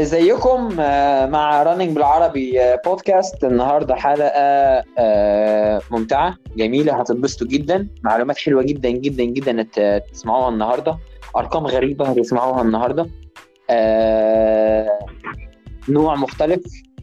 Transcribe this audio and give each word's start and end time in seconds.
ازيكم 0.00 0.76
آه، 0.80 1.26
مع 1.26 1.62
Running 1.62 1.90
بالعربي 1.90 2.60
آه، 2.60 2.80
بودكاست 2.86 3.44
النهارده 3.44 3.94
حلقة 3.94 4.28
آه، 4.98 5.80
ممتعة 5.90 6.36
جميلة 6.56 7.00
هتتبسطوا 7.00 7.46
جدا. 7.46 7.88
معلومات 8.02 8.38
حلوة 8.38 8.62
جدا 8.62 8.90
جدا 8.90 9.24
جدا 9.24 9.62
تسمعوها 10.12 10.48
النهارده. 10.48 10.98
أرقام 11.36 11.66
غريبة 11.66 12.08
هتسمعوها 12.08 12.62
النهارده. 12.62 13.06
آه، 13.70 14.98
نوع 15.88 16.14
مختلف 16.16 16.60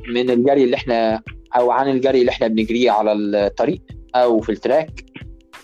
من 0.10 0.30
الجري 0.30 0.64
اللي 0.64 0.76
إحنا 0.76 1.22
أو 1.58 1.72
عن 1.72 1.90
الجري 1.90 2.20
اللي 2.20 2.32
إحنا 2.32 2.48
بنجريه 2.48 2.92
على 2.92 3.12
الطريق 3.14 3.82
أو 4.16 4.40
في 4.40 4.52
التراك. 4.52 4.90
آه، 4.90 5.07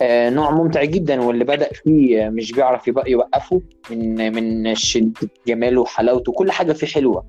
نوع 0.02 0.52
ممتع 0.52 0.84
جدا 0.84 1.22
واللي 1.22 1.44
بدأ 1.44 1.70
فيه 1.74 2.30
مش 2.30 2.52
بيعرف 2.52 2.88
يبقى 2.88 3.12
يوقفه 3.12 3.62
من 3.90 4.34
من 4.36 4.76
شدة 4.76 5.30
جماله 5.48 5.82
وحلاوته. 5.82 6.32
كل 6.32 6.52
حاجة 6.52 6.74
فيه 6.74 6.88
حلوة. 6.88 7.26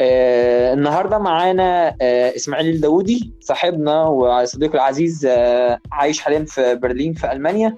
آه، 0.00 0.74
النهارده 0.74 1.18
معانا 1.18 1.96
آه، 2.00 2.36
إسماعيل 2.36 2.74
الداودي 2.74 3.32
صاحبنا 3.40 4.04
وصديقي 4.06 4.74
العزيز 4.74 5.26
آه، 5.26 5.78
عايش 5.92 6.20
حاليا 6.20 6.44
في 6.44 6.74
برلين 6.74 7.12
في 7.12 7.32
ألمانيا. 7.32 7.76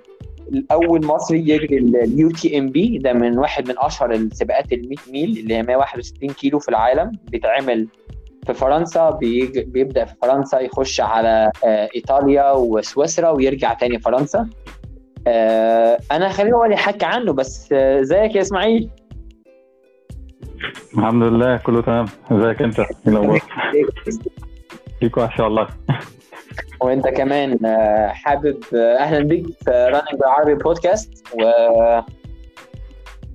الأول 0.52 1.06
مصري 1.06 1.38
يجري 1.38 1.78
ال 1.78 2.30
UTMB 2.30 2.98
ده 2.98 3.12
من 3.12 3.38
واحد 3.38 3.68
من 3.68 3.74
أشهر 3.78 4.12
السباقات 4.12 4.72
ال 4.72 4.88
100 4.88 4.96
ميل 5.12 5.38
اللي 5.38 5.54
هي 5.54 5.62
161 5.62 6.30
كيلو 6.30 6.58
في 6.58 6.68
العالم. 6.68 7.12
بيتعمل 7.30 7.88
في 8.46 8.54
فرنسا. 8.54 9.10
بيبدأ 9.66 10.04
في 10.04 10.14
فرنسا 10.22 10.60
يخش 10.60 11.00
على 11.00 11.50
آه، 11.64 11.88
إيطاليا 11.96 12.52
وسويسرا 12.52 13.28
ويرجع 13.30 13.74
تاني 13.74 13.98
فرنسا. 13.98 14.48
آه، 15.26 15.98
أنا 16.12 16.28
خليني 16.28 16.54
هو 16.54 16.64
اللي 16.64 16.74
يحكي 16.74 17.06
عنه 17.06 17.32
بس 17.32 17.68
آه، 17.72 18.00
إزيك 18.00 18.34
يا 18.34 18.40
إسماعيل؟ 18.40 18.90
الحمد 20.98 21.22
لله 21.22 21.56
كله 21.56 21.82
تمام. 21.82 22.06
إزيك 22.32 22.62
أنت؟ 22.62 22.78
إيه 22.78 23.84
فيك 25.00 25.16
وحش 25.16 25.40
والله. 25.40 25.66
وأنت 26.80 27.08
كمان 27.08 27.58
حابب 28.08 28.58
أهلا 28.74 29.20
بيك 29.24 29.46
في 29.46 29.70
راننج 29.70 30.20
بالعربي 30.20 30.54
بودكاست 30.54 31.24
و 31.34 31.42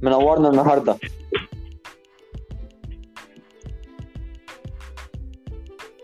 منورنا 0.02 0.50
النهارده. 0.50 0.96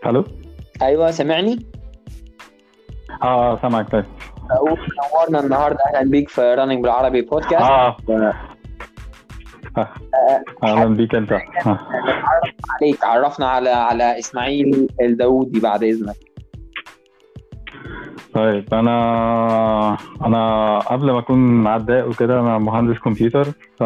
ألو 0.06 0.24
أيوه 0.82 1.10
سامعني؟ 1.10 1.66
آه 3.22 3.52
آه 3.52 3.58
سامعك 3.62 3.90
طيب. 3.90 4.04
أقول 4.50 4.78
منورنا 4.80 5.40
النهارده 5.46 5.78
أهلا 5.94 6.10
بيك 6.10 6.28
في 6.28 6.40
راننج 6.54 6.82
بالعربي 6.82 7.22
بودكاست 7.22 7.62
آه. 7.62 7.96
و- 8.08 8.30
أهلا 10.64 10.84
بيك 10.84 11.14
أنت. 11.14 11.32
آه. 11.32 11.78
عليك. 12.82 13.04
عرفنا 13.04 13.48
على 13.48 13.70
على 13.70 14.18
إسماعيل 14.18 14.88
الداودي 15.00 15.60
بعد 15.60 15.82
إذنك. 15.84 16.16
طيب 18.34 18.74
أنا 18.74 19.96
أنا 20.24 20.78
قبل 20.78 21.10
ما 21.10 21.18
أكون 21.18 21.66
عداء 21.66 22.08
وكده 22.08 22.40
أنا 22.40 22.58
مهندس 22.58 22.98
كمبيوتر 22.98 23.44
ف 23.78 23.82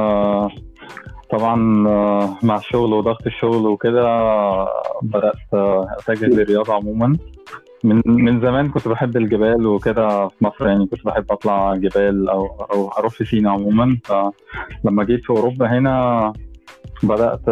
طبعا 1.33 1.88
آه، 1.88 2.38
مع 2.42 2.56
الشغل 2.56 2.92
وضغط 2.92 3.27
الشغل 3.27 3.66
وكده 3.66 4.06
آه، 4.08 4.69
بدأت 5.02 5.55
آه، 5.55 5.86
أتجه 5.98 6.27
للرياضة 6.27 6.75
عموما. 6.75 7.16
من 7.84 8.02
من 8.06 8.41
زمان 8.41 8.69
كنت 8.70 8.88
بحب 8.88 9.16
الجبال 9.16 9.66
وكده 9.66 10.28
في 10.28 10.44
مصر 10.44 10.66
يعني 10.69 10.86
كنت 10.86 11.05
بحب 11.05 11.33
أطلع 11.33 11.75
جبال 11.75 12.28
أو 12.28 12.47
أو 12.72 12.88
أروح 12.88 13.12
في 13.12 13.25
سينا 13.25 13.50
عموما. 13.50 13.98
فلما 14.05 15.05
جيت 15.05 15.25
في 15.25 15.30
أوروبا 15.30 15.78
هنا 15.78 16.33
بدأت 17.03 17.50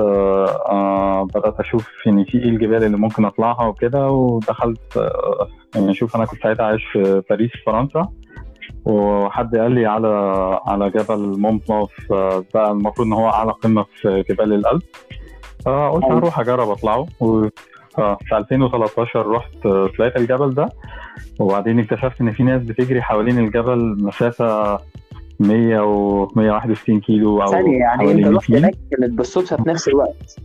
بدأت 1.35 1.61
أشوف 1.61 1.89
يعني 2.07 2.25
في 2.25 2.39
إيه 2.39 2.49
الجبال 2.49 2.85
اللي 2.85 2.97
ممكن 2.97 3.25
أطلعها 3.25 3.67
وكده 3.67 4.11
ودخلت 4.11 5.11
يعني 5.75 5.95
شوف 5.95 6.17
أنا 6.17 6.25
كنت 6.25 6.43
ساعتها 6.43 6.67
عايش 6.67 6.85
في 6.93 7.23
باريس 7.31 7.51
فرنسا. 7.67 8.09
وحد 8.85 9.57
قال 9.57 9.73
لي 9.73 9.87
على 9.87 10.09
على 10.67 10.91
جبل 10.91 11.39
مونت 11.39 11.69
بلانك 11.69 11.89
آه، 12.13 12.45
بقى 12.55 12.71
المفروض 12.71 13.07
إن 13.07 13.13
هو 13.13 13.29
أعلى 13.29 13.53
قمة 13.53 13.85
في 14.01 14.25
جبال 14.31 14.53
الألب. 14.53 14.83
فقلت 15.65 16.05
أيوة. 16.05 16.19
هروح 16.19 16.41
أجرب 16.41 16.69
أطلعه. 16.71 17.07
و 17.21 17.49
آه، 17.99 18.19
في 18.29 18.37
2013 18.37 19.27
رحت 19.31 19.67
آه، 19.67 19.91
طلعت 19.99 20.17
الجبل 20.17 20.55
ده. 20.55 20.69
وبعدين 21.41 21.79
اكتشفت 21.81 22.21
إن 22.21 22.33
في 22.33 22.43
ناس 22.43 22.63
بتجري 22.63 23.03
حوالين 23.03 23.39
الجبل 23.39 23.97
مسافة 24.05 24.79
100 25.41 25.81
و 25.81 26.29
161 26.37 27.01
كيلو 27.01 27.43
أو 27.43 27.51
ثانية 27.51 27.79
يعني 27.79 28.13
أنت 28.13 28.27
رحت 28.27 28.51
100 28.51 28.61
هناك 28.61 28.75
كانت 28.91 29.13
بالصدفة 29.13 29.57
في 29.57 29.69
نفس 29.69 29.89
الوقت؟ 29.89 30.37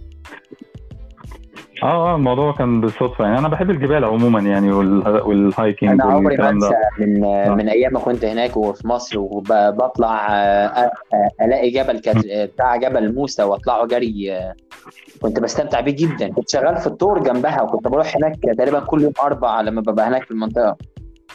آه 1.85 2.12
آه 2.13 2.16
الموضوع 2.16 2.51
كان 2.51 2.81
بالصدفة. 2.81 3.25
يعني 3.25 3.40
أنا 3.40 3.47
بحب 3.47 3.69
الجبال 3.69 4.06
عموما 4.06 4.40
يعني 4.40 4.72
وال- 4.72 5.22
والهايكنج 5.22 5.90
أنا 5.90 6.03
عمري 6.03 6.38
ما 6.38 6.50
انسى 6.50 6.73
من 7.00 7.19
من 7.57 7.69
أيام 7.69 7.94
ما 7.94 8.00
كنت 8.00 8.25
هناك 8.25 8.57
وفي 8.57 8.88
مصر 8.88 9.19
وبطلع 9.19 10.28
ألاقي 11.41 11.69
جبل 11.69 12.01
بتاع 12.45 12.75
جبل 12.75 13.16
موسى 13.16 13.44
وأطلعه 13.44 13.85
جري. 13.88 14.34
آه، 14.34 14.53
كنت 15.22 15.40
بستمتع 15.40 15.79
بيه 15.79 15.95
جدا. 15.95 16.29
كنت 16.34 16.50
شغال 16.50 16.78
في 16.78 16.88
الطور 16.88 17.24
جنبها 17.24 17.62
وكنت 17.62 17.88
بروح 17.88 18.16
هناك 18.18 18.35
تقريبا 18.57 18.79
كل 18.79 19.01
يوم 19.01 19.13
أربع 19.24 19.62
لما 19.62 19.81
ببقى 19.81 20.07
هناك 20.07 20.24
في 20.24 20.31
المنطقة. 20.31 20.75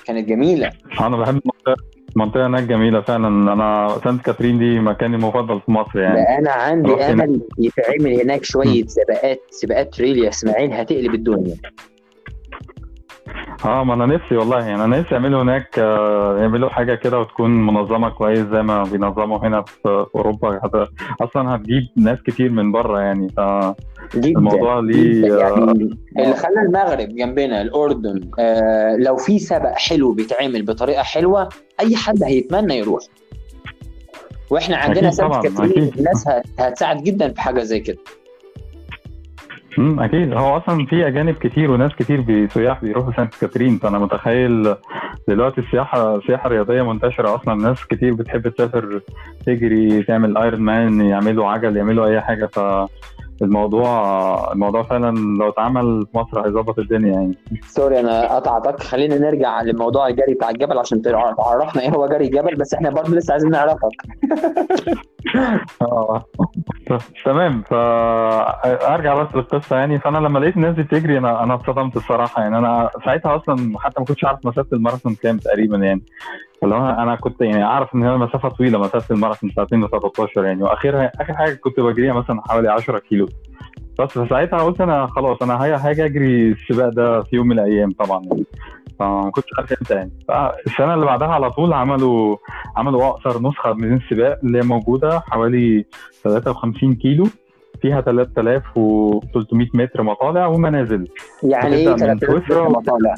كانت 0.04 0.28
جميلة. 0.28 0.70
أنا 1.00 1.16
بحب 1.16 1.40
المنطقة. 1.40 1.84
المنطقة 2.16 2.46
هناك 2.46 2.62
جميلة 2.62 3.00
فعلا. 3.00 3.28
أنا 3.52 3.98
سانت 4.04 4.22
كاترين 4.24 4.58
دي 4.58 4.80
مكاني 4.80 5.16
المفضل 5.16 5.60
في 5.60 5.70
مصر 5.72 5.98
يعني. 5.98 6.38
أنا 6.38 6.50
عندي. 6.50 6.94
أمل 6.94 7.40
يتعمل 7.58 8.20
هناك 8.20 8.44
شوية 8.44 8.84
سباقات 8.86 9.40
سباقات 9.50 9.94
تريل 9.94 10.18
يا 10.24 10.28
إسماعيل 10.28 10.72
هتقلب 10.72 11.14
الدنيا. 11.14 11.56
آه 13.64 13.84
ما 13.84 13.94
أنا 13.94 14.06
نفسي 14.06 14.36
والله 14.36 14.58
يعني 14.66 14.84
أنا 14.84 14.98
نفسي 15.00 15.14
يعملوا 15.14 15.42
هناك 15.42 15.78
آه، 15.78 16.38
يعملوا 16.38 16.68
حاجة 16.68 16.94
كده 16.94 17.20
وتكون 17.20 17.50
منظمة 17.66 18.08
كويس 18.08 18.38
زي 18.38 18.62
ما 18.62 18.82
بينظموا 18.82 19.38
هنا 19.38 19.62
في 19.62 20.06
أوروبا. 20.14 20.60
هت- 20.64 20.88
أصلا 21.20 21.54
هتجيب 21.56 21.82
ناس 21.96 22.18
كتير 22.26 22.50
من 22.50 22.72
بره 22.72 23.00
يعني 23.00 23.28
فالموضوع 23.36 24.80
جدا 24.80 24.92
ليه 24.92 25.22
جدا 25.26 25.44
آه، 25.44 25.48
يعني 25.48 25.72
اللي 26.18 26.34
خلى 26.36 26.60
المغرب 26.66 27.08
جنبنا 27.08 27.62
الأردن 27.62 28.30
آه 28.38 28.96
لو 28.96 29.16
في 29.16 29.38
سبق 29.38 29.72
حلو 29.72 30.12
بيتعمل 30.12 30.62
بطريقة 30.64 31.02
حلوة 31.02 31.48
أي 31.80 31.96
حد 31.96 32.22
هيتمنى 32.22 32.78
يروح. 32.78 33.02
وإحنا 34.50 34.76
عندنا 34.76 35.10
كاترين 35.10 35.70
أكيد. 35.70 35.98
الناس 35.98 36.28
هت- 36.28 36.60
هتساعد 36.60 37.02
جدا 37.02 37.28
في 37.32 37.40
حاجة 37.40 37.62
زي 37.62 37.80
كده. 37.80 37.98
مم، 39.78 40.00
أكيد. 40.00 40.32
هو 40.32 40.56
أصلا 40.56 40.86
في 40.86 41.06
أجانب 41.06 41.34
كتير 41.34 41.70
وناس 41.70 41.92
كتير 41.98 42.20
بي- 42.20 42.48
سياح 42.48 42.80
بيروحوا 42.82 43.12
سانت 43.16 43.34
كاترين. 43.34 43.78
فأنا 43.78 43.98
متخيل 43.98 44.74
دلوقتي 45.28 45.60
السياحة 45.60 46.16
السياحه 46.16 46.46
الرياضيه 46.46 46.82
منتشرة 46.82 47.34
أصلا. 47.34 47.54
ناس 47.54 47.84
كتير 47.86 48.14
بتحب 48.14 48.48
تسافر 48.48 49.00
تجري 49.46 50.02
تعمل 50.02 50.36
Ironman 50.36 51.00
يعملوا 51.00 51.46
عجل 51.48 51.76
يعملوا 51.76 52.06
أي 52.06 52.20
حاجة. 52.20 52.46
فالموضوع 53.40 54.52
الموضوع 54.52 54.82
فعلا 54.82 55.16
لو 55.38 55.48
اتعمل 55.48 56.06
في 56.12 56.18
مصر 56.18 56.46
هيظبط 56.46 56.78
الدنيا 56.78 57.12
يعني. 57.12 57.34
sorry 57.66 58.00
أنا 58.00 58.34
قطعتك 58.36 58.82
خلينا 58.82 59.18
نرجع 59.18 59.62
لموضوع 59.62 60.08
الجري 60.08 60.34
بتاع 60.34 60.50
الجبل 60.50 60.78
عشان 60.78 61.02
تعرف- 61.02 61.36
تعرفنا 61.36 61.82
إيه 61.82 61.90
هو 61.90 62.06
جري 62.08 62.24
الجبل 62.24 62.56
بس 62.56 62.74
إحنا 62.74 62.90
برضه 62.90 63.16
لسه 63.16 63.32
عايزين 63.32 63.50
نعرفك. 63.50 63.90
آه 65.82 66.24
تمام 67.24 67.62
فارجع 67.62 69.22
بس 69.22 69.34
للقصة 69.34 69.76
يعني. 69.76 69.98
فأنا 69.98 70.18
لما 70.18 70.38
لقيت 70.38 70.56
الناس 70.56 70.74
دي 70.74 70.82
بتجري 70.82 71.18
أنا 71.18 71.42
أنا 71.44 71.54
اتصدمت 71.54 71.96
الصراحه 71.96 72.42
يعني. 72.42 72.58
أنا 72.58 72.90
ساعتها 73.04 73.36
أصلا 73.36 73.78
حتى 73.78 74.00
ما 74.00 74.06
كنتش 74.06 74.24
عارف 74.24 74.46
مسافة 74.46 74.76
الماراثون 74.76 75.14
كام 75.14 75.38
تقريبا 75.38 75.76
يعني. 75.76 76.02
فاللي 76.60 76.74
هو 76.74 76.88
أنا 76.88 77.16
كنت 77.16 77.40
يعني 77.40 77.64
اعرف 77.64 77.94
إن 77.94 78.02
هي 78.02 78.16
مسافة 78.16 78.48
طويلة 78.48 78.78
مسافة 78.78 79.14
الماراثون 79.14 79.50
بتاع 79.50 79.62
2013 79.62 80.44
يعني. 80.44 80.62
واخرها 80.62 81.12
آخر 81.20 81.34
حاجة 81.36 81.54
كنت 81.54 81.80
بجريها 81.80 82.12
مثلا 82.12 82.42
حوالي 82.48 82.68
10 82.68 82.98
كيلو. 82.98 83.28
بس 84.00 84.18
فساعتها 84.18 84.62
قلت 84.62 84.80
أنا 84.80 85.06
خلاص 85.06 85.42
أنا 85.42 85.64
هاجي 85.64 85.74
هاجي 85.74 86.04
أجري 86.04 86.48
السباق 86.48 86.88
ده 86.88 87.22
في 87.22 87.36
يوم 87.36 87.46
من 87.48 87.58
الأيام 87.58 87.92
طبعا 87.92 88.22
يعني. 88.24 88.44
فما 88.98 89.30
كنتش 89.30 89.48
عارف 89.58 89.72
إمتى 89.72 89.94
يعني. 89.94 90.10
فالسنة 90.28 90.94
اللي 90.94 91.06
بعدها 91.06 91.28
على 91.28 91.50
طول 91.50 91.72
عملوا 91.72 92.36
عملوا 92.76 93.08
أقصر 93.08 93.42
نسخة 93.42 93.72
من 93.72 93.96
السباق 93.96 94.38
اللي 94.44 94.58
هي 94.58 94.62
موجودة 94.62 95.20
حوالي 95.20 95.84
53 96.24 96.94
كيلو. 96.94 97.26
فيها 97.82 98.00
3300 98.00 99.68
متر 99.74 100.02
مطالع 100.02 100.46
ومنازل 100.46 101.08
يعني 101.42 101.76
إيه 101.76 101.88
بتبدأ 101.88 102.12
من 102.12 102.18
3000 102.18 102.46
سويسرا 102.46 102.68
مطالع؟ 102.68 103.14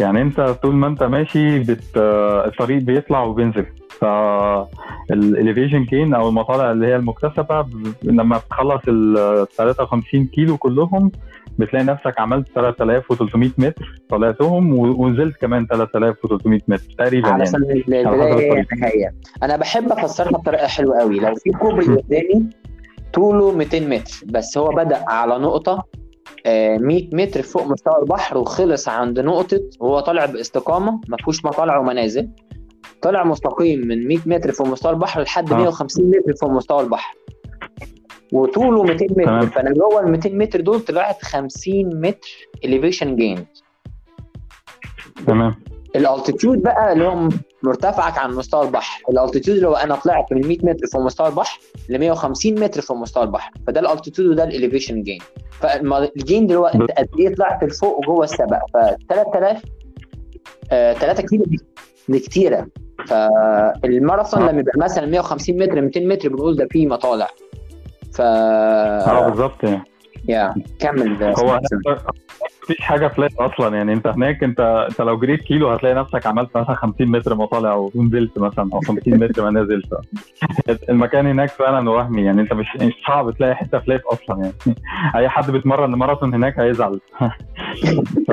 يعني 0.00 0.22
أنت 0.22 0.40
طول 0.40 0.74
ما 0.74 0.86
أنت 0.86 1.02
ماشي 1.02 1.58
بت... 1.58 1.96
الطريق 1.96 2.82
بيطلع 2.82 3.22
وبينزل. 3.22 3.66
فال 4.00 4.33
elevation 4.33 5.84
gain 5.84 6.14
أو 6.14 6.28
المطالع 6.28 6.70
اللي 6.70 6.86
هي 6.86 6.96
المكتسبة 6.96 7.60
ب... 7.60 7.94
لما 8.02 8.38
بتخلص 8.38 8.82
ال 8.88 9.46
53 9.56 10.26
كيلو 10.26 10.56
كلهم 10.56 11.10
بتلاقي 11.58 11.84
نفسك 11.84 12.20
عملت 12.20 12.48
3300 12.54 13.50
متر 13.58 14.02
طلعتهم 14.08 14.78
ونزلت 14.78 15.36
كمان 15.36 15.66
3300 15.66 16.60
متر 16.68 16.94
تقريبا 16.98 17.28
على 17.28 17.44
يعني 17.88 18.08
على 18.08 19.12
أنا 19.42 19.56
بحب 19.56 19.92
أفسرها 19.92 20.30
بطريقة 20.30 20.66
حلوة 20.66 20.98
قوي 20.98 21.20
لو 21.20 21.34
في 21.34 21.50
كوبري 21.50 21.86
قدامي 21.86 22.46
طوله 23.12 23.52
200 23.52 23.80
متر. 23.80 24.12
بس 24.26 24.58
هو 24.58 24.68
بدأ 24.68 25.04
على 25.08 25.38
نقطة 25.38 25.84
آه، 26.46 26.76
100 26.76 27.08
متر 27.12 27.42
فوق 27.42 27.66
مستوى 27.66 27.98
البحر 28.02 28.38
وخلص 28.38 28.88
عند 28.88 29.20
نقطة 29.20 29.60
وهو 29.80 30.00
طالع 30.00 30.26
باستقامة 30.26 31.00
ما 31.08 31.16
فيهوش 31.16 31.44
مطالع 31.44 31.78
ومنازل. 31.78 32.28
طلع 33.04 33.24
مستقيم 33.24 33.80
من 33.80 34.08
100 34.08 34.18
متر 34.26 34.52
فوق 34.52 34.66
مستوى 34.66 34.92
البحر 34.92 35.22
لحد 35.22 35.52
آه. 35.52 35.56
150 35.56 36.06
متر 36.06 36.34
فوق 36.40 36.50
مستوى 36.50 36.80
البحر. 36.80 37.14
وطوله 38.32 38.82
200 38.82 39.06
متر. 39.10 39.24
تمام. 39.24 39.46
فأنا 39.46 39.72
جوه 39.72 40.00
ال 40.00 40.10
200 40.10 40.30
متر 40.30 40.60
دول 40.60 40.80
طلعت 40.80 41.22
50 41.22 42.00
متر 42.00 42.28
elevation 42.66 43.06
gain. 43.18 43.40
تمام. 45.26 45.54
ال 45.96 46.03
altitude 46.03 46.62
بقى 46.62 46.92
اللي 46.92 47.04
هو 47.04 47.28
مرتفعك 47.62 48.18
عن 48.18 48.34
مستوى 48.34 48.66
البحر. 48.66 49.02
ال 49.10 49.15
altitude 49.15 49.56
اللي 49.56 49.68
هو 49.68 49.74
أنا 49.74 49.94
طلعت 49.94 50.32
من 50.32 50.46
100 50.48 50.58
متر 50.62 50.86
فوق 50.86 51.02
مستوى 51.02 51.28
البحر 51.28 51.60
ل 51.88 51.98
150 51.98 52.54
متر 52.60 52.80
فوق 52.80 52.96
مستوى 52.96 53.22
البحر. 53.22 53.52
فده 53.66 53.80
ال 53.80 53.85
altitude 53.85 54.28
وده 54.28 54.44
ال 54.44 54.50
elevation 54.50 55.02
gain 55.02 55.18
فال 55.50 55.81
gain 55.81 56.42
اللي 56.42 56.54
هو 56.58 56.66
أنت 56.66 56.90
قد 56.90 57.08
إيه 57.18 57.34
طلعت 57.34 57.64
لفوق 57.64 58.06
جوه 58.06 58.24
السبق. 58.24 58.58
ف 58.74 58.76
3000 59.08 59.62
آه 60.72 60.92
3 60.92 61.22
كيلو 61.22 61.44
دي 62.08 62.18
كتيرة. 62.18 62.68
فالماراثون 63.06 64.42
آه. 64.42 64.50
لما 64.50 64.60
يبقى 64.60 64.78
مثلا 64.78 65.06
150 65.06 65.56
متر 65.58 65.80
200 65.80 66.00
متر 66.00 66.28
بنقول 66.28 66.56
ده 66.56 66.68
فيه 66.70 66.86
مطالع. 66.86 67.28
ف 68.12 68.20
آه 68.20 69.28
بالظبط. 69.28 69.64
يعني 69.64 69.82
يا 70.28 70.54
كمل. 70.78 71.24
هو 71.24 71.60
مفيش 72.62 72.80
حاجة 72.80 73.08
flat 73.08 73.34
أصلا. 73.34 73.76
يعني 73.76 73.92
أنت 73.92 74.06
هناك 74.06 74.44
أنت 74.44 74.60
أنت 74.90 75.00
لو 75.00 75.18
جريت 75.18 75.40
كيلو 75.40 75.68
هتلاقي 75.70 75.94
نفسك 75.94 76.26
عملت 76.26 76.56
مثلا 76.56 76.74
50 76.74 77.08
متر 77.08 77.34
مطالع 77.34 77.74
ونزلت 77.94 78.38
مثلا 78.38 78.70
أو 78.74 78.80
50 78.80 79.18
متر 79.18 79.50
ما 79.50 79.60
نزلت. 79.62 79.86
المكان 80.90 81.26
هناك 81.26 81.48
فعلا 81.48 81.90
وهمي. 81.90 82.22
يعني 82.22 82.40
أنت 82.40 82.52
مش 82.52 82.66
مش 82.80 82.92
صعب 83.08 83.30
تلاقي 83.30 83.54
حتة 83.54 83.78
flat 83.78 84.02
أصلا. 84.04 84.42
يعني 84.42 84.76
أي 85.16 85.28
حد 85.28 85.50
بيتمرن 85.50 85.90
ماراثون 85.90 86.34
هناك 86.34 86.58
هيزعل. 86.60 87.00
ف... 88.28 88.30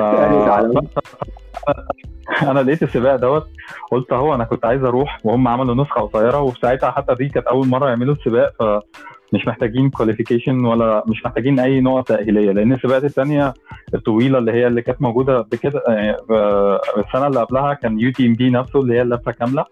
أنا 2.50 2.60
لقيت 2.60 2.82
السباق 2.82 3.16
دوت 3.16 3.46
قلت 3.90 4.12
أهو 4.12 4.34
أنا 4.34 4.44
كنت 4.44 4.64
عايز 4.64 4.84
أروح 4.84 5.18
وهم 5.24 5.48
عملوا 5.48 5.74
نسخة 5.74 6.00
قصيرة 6.00 6.40
وفي 6.40 6.58
ساعتها 6.62 6.90
حتى 6.90 7.14
دي 7.14 7.28
كانت 7.28 7.46
أول 7.46 7.68
مرة 7.68 7.88
يعملوا 7.88 8.14
السباق 8.14 8.52
فمش 8.58 9.46
محتاجين 9.46 9.90
qualification 9.90 10.64
ولا 10.64 11.04
مش 11.06 11.24
محتاجين 11.24 11.60
أي 11.60 11.80
نقط 11.80 12.08
تأهيلية 12.08 12.52
لأن 12.52 12.72
السباقات 12.72 13.04
الثانية 13.04 13.54
الطويلة 13.94 14.38
اللي 14.38 14.52
هي 14.52 14.66
اللي 14.66 14.82
كانت 14.82 15.02
موجودة 15.02 15.40
قبل 15.40 15.61
كده 15.61 15.82
يعني 15.88 16.16
ب- 16.28 16.78
السنة 16.98 17.26
اللي 17.26 17.40
قبلها 17.40 17.74
كان 17.74 18.00
UTMB 18.00 18.50
نفسه 18.50 18.80
اللي 18.80 18.94
هي 18.94 19.02
اللفة 19.02 19.32
كاملة. 19.32 19.64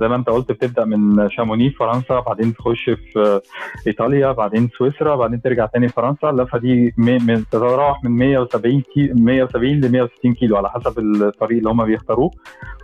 زي 0.00 0.08
ما 0.08 0.16
انت 0.16 0.30
قلت 0.30 0.52
بتبدأ 0.52 0.84
من 0.84 1.28
شاموني 1.30 1.70
في 1.70 1.76
فرنسا 1.76 2.20
بعدين 2.20 2.54
تخش 2.54 2.90
في 2.90 3.40
إيطاليا 3.86 4.32
بعدين 4.32 4.68
سويسرا 4.78 5.16
بعدين 5.16 5.42
ترجع 5.42 5.66
تاني 5.66 5.88
فرنسا. 5.88 6.30
اللفة 6.30 6.58
دي 6.58 6.94
تتراوح 7.52 8.04
من 8.04 8.10
170 8.10 8.80
كيلو 8.80 9.14
170 9.14 9.80
ل 9.80 9.92
160 9.92 10.34
كيلو 10.34 10.56
على 10.56 10.70
حسب 10.70 10.98
الطريق 10.98 11.58
اللي 11.58 11.70
هم 11.70 11.84
بيختاروه. 11.84 12.30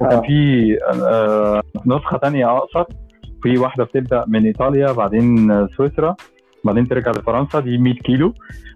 وكان 0.00 0.19
آه. 0.19 0.21
في 0.21 0.79
آه، 1.03 1.62
نسخة 1.87 2.17
تانية 2.17 2.56
اقصر 2.56 2.85
في 3.43 3.59
واحدة 3.59 3.85
بتبدأ 3.85 4.25
من 4.29 4.44
إيطاليا 4.47 4.93
بعدين 4.93 5.49
سويسرا 5.77 6.17
بعدين 6.65 6.89
ترجع 6.89 7.11
لفرنسا 7.11 7.61
دي 7.61 7.79
100 7.79 7.94
كيلو. 7.94 8.35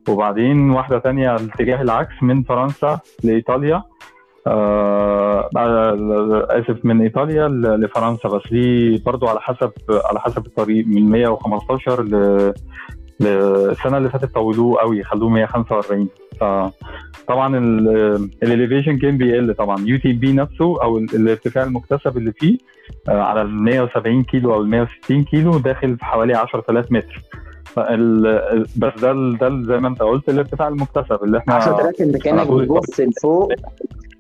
وبعدين 0.09 0.71
واحدة 0.71 0.99
تانية 0.99 1.37
الاتجاه 1.37 1.83
العكس 1.83 2.23
من 2.23 2.43
فرنسا 2.43 3.01
لإيطاليا. 3.25 3.83
آه 4.47 5.49
آسف 6.51 6.85
من 6.85 7.01
إيطاليا 7.03 7.49
لفرنسا. 7.49 8.29
بس 8.29 8.43
دي 8.51 8.99
برضو 9.07 9.27
على 9.27 9.41
حسب 9.41 9.71
على 9.91 10.21
حسب 10.21 10.47
الطريق. 10.47 10.87
من 10.87 11.11
115 11.11 12.03
ل 12.03 12.53
السنة 13.21 13.97
اللي 13.99 14.09
فاتت 14.11 14.35
طولوه 14.35 14.81
قوي 14.81 15.03
خلوه 15.03 15.29
145 15.31 16.09
فطبعا 16.41 17.59
ال 18.43 18.48
elevation 18.48 18.99
كان 18.99 19.19
بيقل 19.19 19.55
طبعا. 19.55 19.77
UTMB 19.87 20.33
نفسه 20.33 20.83
أو 20.83 20.99
ال- 20.99 21.15
الارتفاع 21.15 21.65
المكتسب 21.65 22.17
اللي 22.17 22.33
فيه 22.33 22.59
آه، 23.09 23.23
على 23.23 23.43
ال 23.43 23.63
170 23.63 24.23
كيلو 24.23 24.55
أو 24.55 24.61
ال 24.63 24.69
160 24.69 25.25
كيلو 25.25 25.59
داخل 25.59 25.97
في 25.97 26.05
حوالي 26.05 26.35
10000 26.35 26.93
متر. 26.93 27.23
بس 28.77 29.01
ده 29.01 29.13
ده 29.41 29.63
زي 29.63 29.79
ما 29.81 29.89
أنت 29.89 30.03
قلت 30.03 30.29
الارتفاع 30.29 30.69
المكتسب 30.69 31.25
اللي 31.25 31.39
إحنا 31.39 31.55
10000 31.55 32.01
انت 32.01 32.17
كانك 32.17 32.47
بتبص 32.51 33.01
لفوق. 33.01 33.53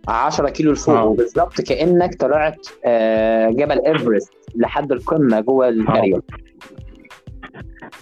10 0.08 0.48
كيلو 0.48 0.72
لفوق. 0.72 0.94
آه. 0.96 1.04
وبالظبط 1.04 1.60
كأنك 1.60 2.14
طلعت 2.14 2.66
آه، 2.84 3.50
جبل 3.50 3.86
إيفرست 3.86 4.32
لحد 4.56 4.92
القمة 4.92 5.40
جوه 5.40 5.68
الجري 5.68 6.20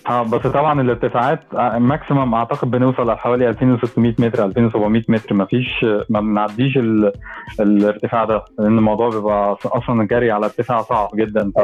آه 0.07 0.23
بس 0.23 0.47
طبعا 0.47 0.81
الارتفاعات 0.81 1.41
آه، 1.55 1.79
maximum 1.79 2.35
أعتقد 2.35 2.71
بنوصل 2.71 3.07
لحوالي 3.07 3.49
2600 3.49 4.15
متر 4.19 4.45
2700 4.45 5.03
متر. 5.09 5.35
ما 5.35 5.45
فيش 5.45 5.85
ما 6.09 6.21
بنعديش 6.21 6.77
ال... 6.77 7.13
الارتفاع 7.61 8.25
ده 8.25 8.45
لأن 8.59 8.79
الموضوع 8.79 9.09
بيبقى 9.11 9.57
أصلا 9.65 10.03
الجري 10.03 10.31
على 10.31 10.45
ارتفاع 10.47 10.83
صعب 10.83 11.09
جدا. 11.15 11.53
ف... 11.57 11.61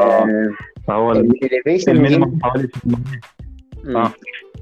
فهو 0.89 1.13
ال- 1.13 1.45
ال 1.45 1.54
elevation 1.54 2.39
حوالي 2.43 2.69
600 2.77 2.97
آه. 3.97 4.11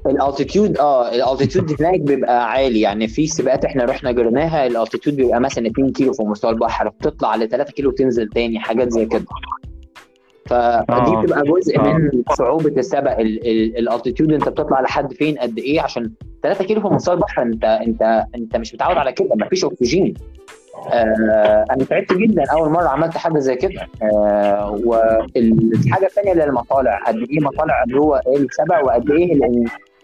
الالتيتيود 0.07 0.77
آه 0.77 1.09
الالتيتيود 1.15 1.81
هناك 1.81 1.99
بيبقى 1.99 2.51
عالي. 2.51 2.81
يعني 2.81 3.07
في 3.07 3.27
سباقات 3.27 3.65
إحنا 3.65 3.85
رحنا 3.85 4.11
جريناها 4.11 4.67
ال 4.67 4.72
altitude 4.72 5.15
بيبقى 5.15 5.39
مثلا 5.39 5.67
2 5.67 5.91
كيلو 5.91 6.13
فوق 6.13 6.27
مستوى 6.27 6.51
البحر 6.51 6.89
بتطلع 6.89 7.35
ل 7.35 7.49
3 7.49 7.71
كيلو 7.73 7.89
وتنزل 7.89 8.29
تاني 8.29 8.59
حاجات 8.59 8.91
زي 8.91 9.05
كده. 9.05 9.25
فدي 10.45 10.55
آه. 10.89 11.21
بتبقى 11.21 11.43
جزء 11.43 11.79
آه. 11.79 11.83
من 11.93 12.23
صعوبة 12.37 12.69
السبق 12.77 13.19
الالتيتيود 13.19 14.33
أنت 14.33 14.49
بتطلع 14.49 14.81
لحد 14.81 15.13
فين 15.13 15.37
قد 15.37 15.57
إيه؟ 15.59 15.81
عشان 15.81 16.11
3 16.43 16.65
كيلو 16.65 16.81
فوق 16.81 16.93
مستوى 16.93 17.15
البحر 17.15 17.41
أنت 17.41 17.63
أنت 17.63 18.23
أنت 18.35 18.57
مش 18.57 18.73
متعود 18.73 18.97
على 18.97 19.11
كده 19.11 19.29
مفيش 19.35 19.65
أكسجين. 19.65 20.13
آه 20.93 21.65
أنا 21.71 21.83
تعبت 21.83 22.13
جدا 22.13 22.43
أول 22.53 22.69
مرة 22.69 22.87
عملت 22.87 23.17
حاجة 23.17 23.39
زي 23.39 23.55
كده. 23.55 23.87
آه 24.03 24.79
والحاجة 24.85 26.05
الثانية 26.05 26.31
اللي 26.31 26.43
المطالع 26.43 27.03
قد 27.07 27.15
إيه 27.15 27.39
مطالع 27.39 27.83
جوه 27.87 28.21
السبق 28.27 28.85
وقد 28.85 29.11
إيه 29.11 29.33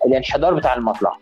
الانحدار 0.05 0.53
بتاع 0.53 0.73
المطلع. 0.75 1.17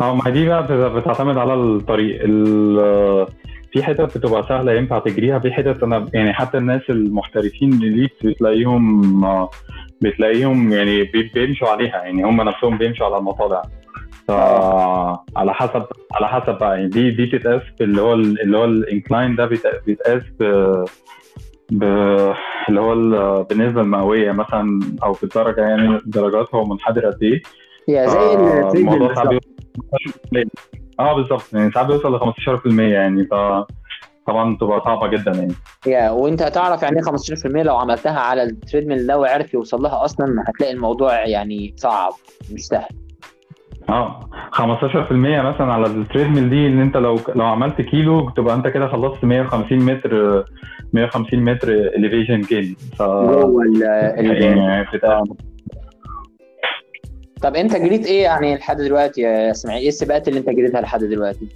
آه 0.00 0.14
ما 0.14 0.30
دي 0.30 0.48
بقى 0.48 0.62
بت- 0.62 0.72
بتعتمد 0.72 1.38
على 1.38 1.54
الطريق. 1.54 2.20
ال- 2.24 3.26
في 3.72 3.82
حتت 3.82 4.18
بتبقى 4.18 4.42
سهلة 4.48 4.72
ينفع 4.72 4.98
تجريها 4.98 5.38
في 5.38 5.52
حتت 5.52 5.82
أنا 5.82 6.06
يعني 6.14 6.32
حتى 6.32 6.58
الناس 6.58 6.82
المحترفين 6.90 7.72
ال 7.72 7.79
elite 7.79 8.12
بتلاقيهم 8.24 9.24
آه، 9.24 9.50
بتلاقيهم 10.00 10.72
يعني 10.72 11.02
بي- 11.04 11.30
بيمشوا 11.34 11.68
عليها 11.68 11.96
يعني 12.02 12.24
هم 12.24 12.40
نفسهم 12.42 12.78
بيمشوا 12.78 13.06
على 13.06 13.16
المطالع 13.16 13.62
على 15.36 15.54
حسب 15.54 15.84
على 16.12 16.28
حسب 16.28 16.58
بقى 16.58 16.76
يعني 16.76 16.88
دي 16.88 17.10
دي 17.10 17.26
بتتقاس 17.26 17.62
اللي 17.80 18.02
هو 18.02 18.14
ال- 18.14 18.40
اللي 18.42 18.58
هو 18.58 18.64
ال 18.64 18.73
incline 18.73 19.36
ده 19.36 19.46
بيت- 19.46 19.84
بيتقاس 19.86 20.22
ب-. 21.70 22.32
اللي 22.68 22.80
هو 22.80 22.92
ال- 22.92 23.44
بالنسبة 23.44 23.80
المئويه 23.80 24.32
مثلا 24.32 24.80
أو 25.02 25.12
في 25.12 25.22
الدرجة 25.24 25.60
يعني 25.60 25.98
درجات 26.06 26.54
هو 26.54 26.64
منحدر 26.64 27.06
قد 27.06 27.22
إيه 27.22 27.42
هي 27.88 28.08
زي 28.08 28.18
آه، 28.18 28.72
الموضوع. 28.74 29.08
بيوصل 29.24 29.38
آه 31.00 31.14
بالظبط 31.16 31.54
يعني 31.54 31.70
ساعات 31.72 31.86
بيوصل 31.86 32.14
ل 32.14 32.20
15% 32.20 32.80
يعني 32.80 33.24
ف 33.24 33.34
طبعا 34.26 34.54
بتبقى 34.54 34.80
صعبة 34.84 35.06
جدا 35.08 35.32
يعني 35.32 35.54
يا 35.86 36.10
وأنت 36.10 36.42
هتعرف 36.42 36.82
يعني 36.82 36.96
إيه 36.96 37.02
15% 37.02 37.46
لو 37.46 37.76
عملتها 37.76 38.20
على 38.20 38.42
ال 38.42 38.48
treadmill 38.48 39.06
ده 39.06 39.18
وعرف 39.18 39.54
يوصل 39.54 39.82
لها 39.82 40.04
أصلا 40.04 40.44
هتلاقي 40.48 40.72
الموضوع 40.72 41.26
يعني 41.26 41.74
صعب 41.76 42.12
مش 42.52 42.60
سهل 42.66 42.88
آه 43.88 44.20
15% 44.52 44.62
مثلا 45.12 45.72
على 45.72 45.86
ال 45.86 45.92
treadmill 45.92 46.50
دي 46.50 46.66
إن 46.66 46.80
أنت 46.80 46.96
لو 46.96 47.18
لو 47.34 47.44
عملت 47.46 47.80
كيلو 47.80 48.30
تبقى 48.30 48.54
أنت 48.54 48.68
كده 48.68 48.88
خلصت 48.88 49.24
150 49.24 49.78
متر 49.78 50.44
150 50.92 51.40
متر 51.44 51.68
elevation 51.72 52.40
gain 52.40 52.76
ف 52.98 53.02
جوه 53.02 53.62
ال- 53.62 53.82
يعني 53.82 54.84
طب 57.42 57.54
انت 57.56 57.76
جريت 57.76 58.06
إيه 58.06 58.22
يعني 58.22 58.56
لحد 58.56 58.76
دلوقتي 58.76 59.20
يا 59.20 59.50
اسماعيل؟ 59.50 59.82
إيه 59.82 59.88
السباقات 59.88 60.28
اللي 60.28 60.40
انت 60.40 60.50
جريتها 60.50 60.80
لحد 60.80 61.04
دلوقتي؟ 61.04 61.48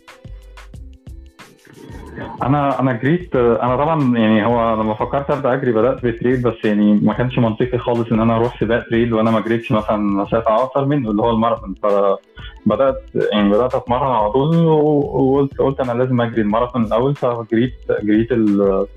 أنا 2.42 2.80
أنا 2.80 2.92
جريت 2.92 3.36
أنا 3.36 3.76
طبعا 3.76 4.18
يعني 4.18 4.46
هو 4.46 4.74
لما 4.74 4.94
فكرت 4.94 5.30
أبدأ 5.30 5.52
أجري 5.52 5.72
بدأت 5.72 6.06
ب 6.06 6.12
trail 6.12 6.42
بس 6.42 6.64
يعني 6.64 6.94
ما 7.02 7.12
كانش 7.12 7.38
منطقي 7.38 7.78
خالص 7.78 8.12
إن 8.12 8.20
أنا 8.20 8.36
أروح 8.36 8.60
سباق 8.60 8.84
trail 8.88 9.14
وأنا 9.14 9.30
ما 9.30 9.40
جريتش 9.40 9.72
مثلا 9.72 9.96
مسافه 9.96 10.54
اقصر 10.54 10.84
منه 10.84 11.10
اللي 11.10 11.22
هو 11.22 11.30
الماراثون. 11.30 11.74
فبدأت 11.82 13.02
يعني 13.32 13.48
بدأت 13.50 13.74
أتمرن 13.74 14.12
على 14.12 14.30
طول 14.30 14.56
وقلت 14.66 15.58
قلت 15.58 15.80
أنا 15.80 15.92
لازم 15.92 16.20
أجري 16.20 16.42
الماراثون 16.42 16.84
الأول. 16.84 17.14
فجريت 17.14 17.74
جريت 18.02 18.28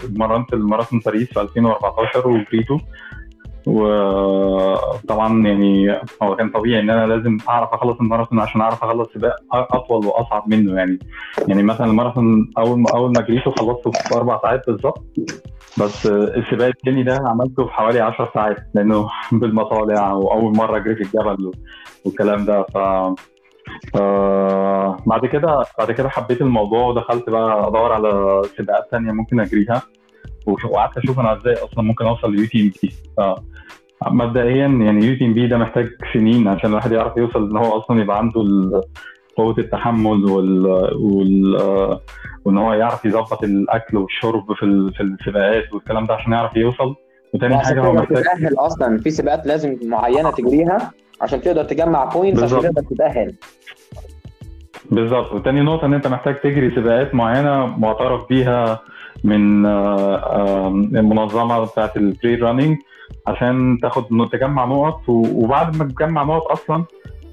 اتمرنت 0.03 0.53
الماراثون 0.53 0.99
باريس 1.05 1.33
في 1.33 1.41
2014 1.41 2.27
وجريته. 2.27 2.79
وطبعا 3.67 5.47
يعني 5.47 5.99
هو 6.23 6.35
كان 6.35 6.49
طبيعي 6.49 6.79
إن 6.81 6.89
أنا 6.89 7.05
لازم 7.13 7.37
أعرف 7.49 7.69
أخلص 7.73 7.97
الماراثون 7.99 8.39
عشان 8.39 8.61
أعرف 8.61 8.83
أخلص 8.83 9.09
سباق 9.13 9.35
أطول 9.53 10.05
وأصعب 10.05 10.43
منه 10.49 10.77
يعني. 10.77 10.99
يعني 11.47 11.63
مثلا 11.63 11.87
الماراثون 11.87 12.51
أول 12.57 12.79
ما 12.79 12.89
أول 12.95 13.11
ما 13.11 13.21
جريته 13.21 13.51
خلصته 13.51 13.91
في 13.91 14.15
أربع 14.15 14.41
ساعات 14.41 14.61
بالظبط. 14.67 15.03
بس 15.79 16.05
السباق 16.07 16.67
التاني 16.67 17.03
ده 17.03 17.23
عملته 17.25 17.65
في 17.65 17.71
حوالي 17.71 17.99
10 17.99 18.29
ساعات 18.33 18.57
لأنه 18.75 19.09
بالمطالع 19.31 20.11
وأول 20.11 20.55
مرة 20.57 20.77
اجري 20.77 20.95
في 20.95 21.01
الجبل 21.01 21.51
والكلام 22.05 22.45
ده. 22.45 22.63
ف 22.63 22.77
بعد 25.07 25.25
كده 25.25 25.63
بعد 25.79 25.91
كده 25.91 26.09
حبيت 26.09 26.41
الموضوع 26.41 26.87
ودخلت 26.87 27.29
بقى 27.29 27.67
أدور 27.67 27.93
على 27.93 28.41
سباقات 28.57 28.91
تانية 28.91 29.11
ممكن 29.11 29.39
أجريها. 29.39 29.81
وقعدت 30.47 30.97
أشوف 30.97 31.19
أنا 31.19 31.37
إزاي 31.37 31.53
أصلا 31.53 31.83
ممكن 31.83 32.05
أوصل 32.05 32.35
ل 32.35 32.45
UTMB 32.45 32.93
مبدئيا 34.07 34.67
يعني 34.67 35.05
UTMB 35.05 35.47
ده 35.47 35.57
محتاج 35.57 35.89
سنين 36.13 36.47
عشان 36.47 36.69
الواحد 36.69 36.91
يعرف 36.91 37.17
يوصل 37.17 37.49
إن 37.49 37.57
هو 37.57 37.77
أصلا 37.77 38.01
يبقى 38.01 38.17
عنده 38.17 38.41
قوة 39.37 39.55
التحمل 39.57 40.25
وال, 40.25 40.65
وال... 40.95 41.55
وإن 42.45 42.57
هو 42.57 42.73
يعرف 42.73 43.05
يظبط 43.05 43.43
الأكل 43.43 43.97
والشرب 43.97 44.53
في 44.53 44.91
في 44.95 45.03
السباقات 45.03 45.73
والكلام 45.73 46.05
ده 46.05 46.13
عشان 46.13 46.33
يعرف 46.33 46.55
يوصل. 46.55 46.95
وتاني 47.33 47.57
حاجة 47.59 47.81
هو 47.81 47.93
محتاج 47.93 48.23
تتأهل 48.23 48.55
أصلا. 48.59 48.97
في 48.97 49.09
سباقات 49.09 49.47
لازم 49.47 49.77
معينة 49.83 50.31
تجريها 50.31 50.91
عشان 51.21 51.41
تقدر 51.41 51.63
تجمع 51.63 52.03
points 52.05 52.43
عشان 52.43 52.61
تقدر 52.61 52.81
تتأهل. 52.81 53.35
بالظبط. 54.91 55.31
وتاني 55.33 55.61
نقطة 55.61 55.85
إن 55.85 55.93
أنت 55.93 56.07
محتاج 56.07 56.35
تجري 56.39 56.75
سباقات 56.75 57.15
معينة 57.15 57.65
معترف 57.65 58.29
بيها. 58.29 58.79
من 59.27 59.65
المنظمة 60.97 61.65
بتاعة 61.65 61.91
ال 61.97 62.03
trail 62.03 62.35
running 62.35 62.77
عشان 63.27 63.77
تاخد 63.81 64.03
تجمع 64.31 64.65
نقط. 64.65 65.01
وبعد 65.09 65.77
ما 65.77 65.83
تجمع 65.83 66.23
نقط 66.23 66.51
أصلا 66.51 66.83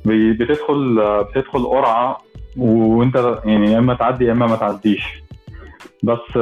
بتدخل 0.06 1.00
بتدخل 1.30 1.64
قرعة. 1.64 2.18
وأنت 2.56 3.38
يعني 3.44 3.72
يا 3.72 3.78
إما 3.78 3.94
تعدي 3.94 4.24
يا 4.24 4.32
إما 4.32 4.46
ما 4.46 4.56
تعديش. 4.56 5.24
بس 6.02 6.38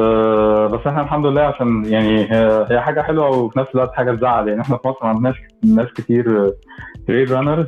بس 0.73 0.87
إحنا 0.87 1.02
الحمد 1.02 1.26
لله 1.26 1.42
عشان 1.42 1.85
يعني 1.85 2.32
هي 2.71 2.80
حاجة 2.80 3.00
حلوة 3.00 3.28
وفي 3.30 3.59
نفس 3.59 3.71
الوقت 3.75 3.92
حاجة 3.92 4.12
تزعل. 4.12 4.49
يعني 4.49 4.61
إحنا 4.61 4.76
في 4.76 4.88
مصر 4.88 4.99
ما 5.02 5.09
عندناش 5.09 5.37
ناس 5.64 5.88
كتير 5.92 6.52
trail 7.07 7.33
runners 7.33 7.66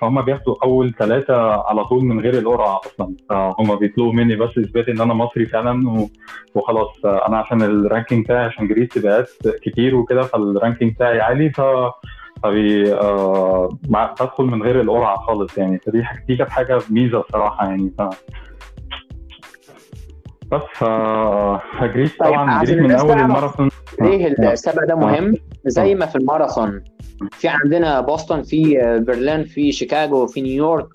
فهم 0.00 0.22
بياخدوا 0.22 0.54
أول 0.64 0.94
ثلاثة 0.98 1.34
على 1.52 1.84
طول 1.84 2.04
من 2.04 2.20
غير 2.20 2.38
القرعة 2.38 2.80
أصلا. 2.86 3.14
فهم 3.28 3.76
بيطلبوا 3.76 4.12
مني 4.12 4.36
بس 4.36 4.58
إثبات 4.58 4.88
إن 4.88 5.00
أنا 5.00 5.14
مصري 5.14 5.46
فعلا 5.46 6.06
وخلاص 6.54 7.04
أنا 7.04 7.38
عشان 7.38 7.62
ال 7.62 7.70
ranking 7.70 8.24
بتاعي 8.24 8.44
عشان 8.44 8.68
جريت 8.68 8.92
سباقات 8.98 9.28
كتير 9.62 9.94
وكده 9.96 10.22
فال 10.22 10.38
ranking 10.38 10.92
بتاعي 10.94 11.20
عالي 11.20 11.50
ف 11.50 11.60
فبي 12.42 12.94
آه 12.94 13.68
بدخل 13.88 14.44
من 14.44 14.62
غير 14.62 14.80
القرعة 14.80 15.16
خالص 15.16 15.58
يعني. 15.58 15.78
فدي 15.78 16.02
دي 16.28 16.36
كانت 16.36 16.50
حاجة 16.50 16.78
ميزة 16.90 17.20
الصراحة 17.20 17.66
يعني. 17.66 17.92
ف 17.98 18.02
بس 20.52 20.60
فجريت 21.80 22.18
طبعا 22.18 22.64
جريت 22.64 22.78
من 22.78 22.90
أول 22.90 23.18
الماراثون. 23.20 23.68
ليه 24.00 24.26
السبق 24.26 24.84
ده 24.84 24.94
مهم؟ 24.94 25.34
زي 25.66 25.94
ما 25.94 26.06
في 26.06 26.16
الماراثون 26.16 26.84
في 27.30 27.48
عندنا 27.48 28.06
بوسطن 28.06 28.40
في 28.40 28.78
برلين 29.06 29.44
في 29.44 29.72
شيكاغو 29.72 30.26
في 30.26 30.40
نيويورك. 30.40 30.88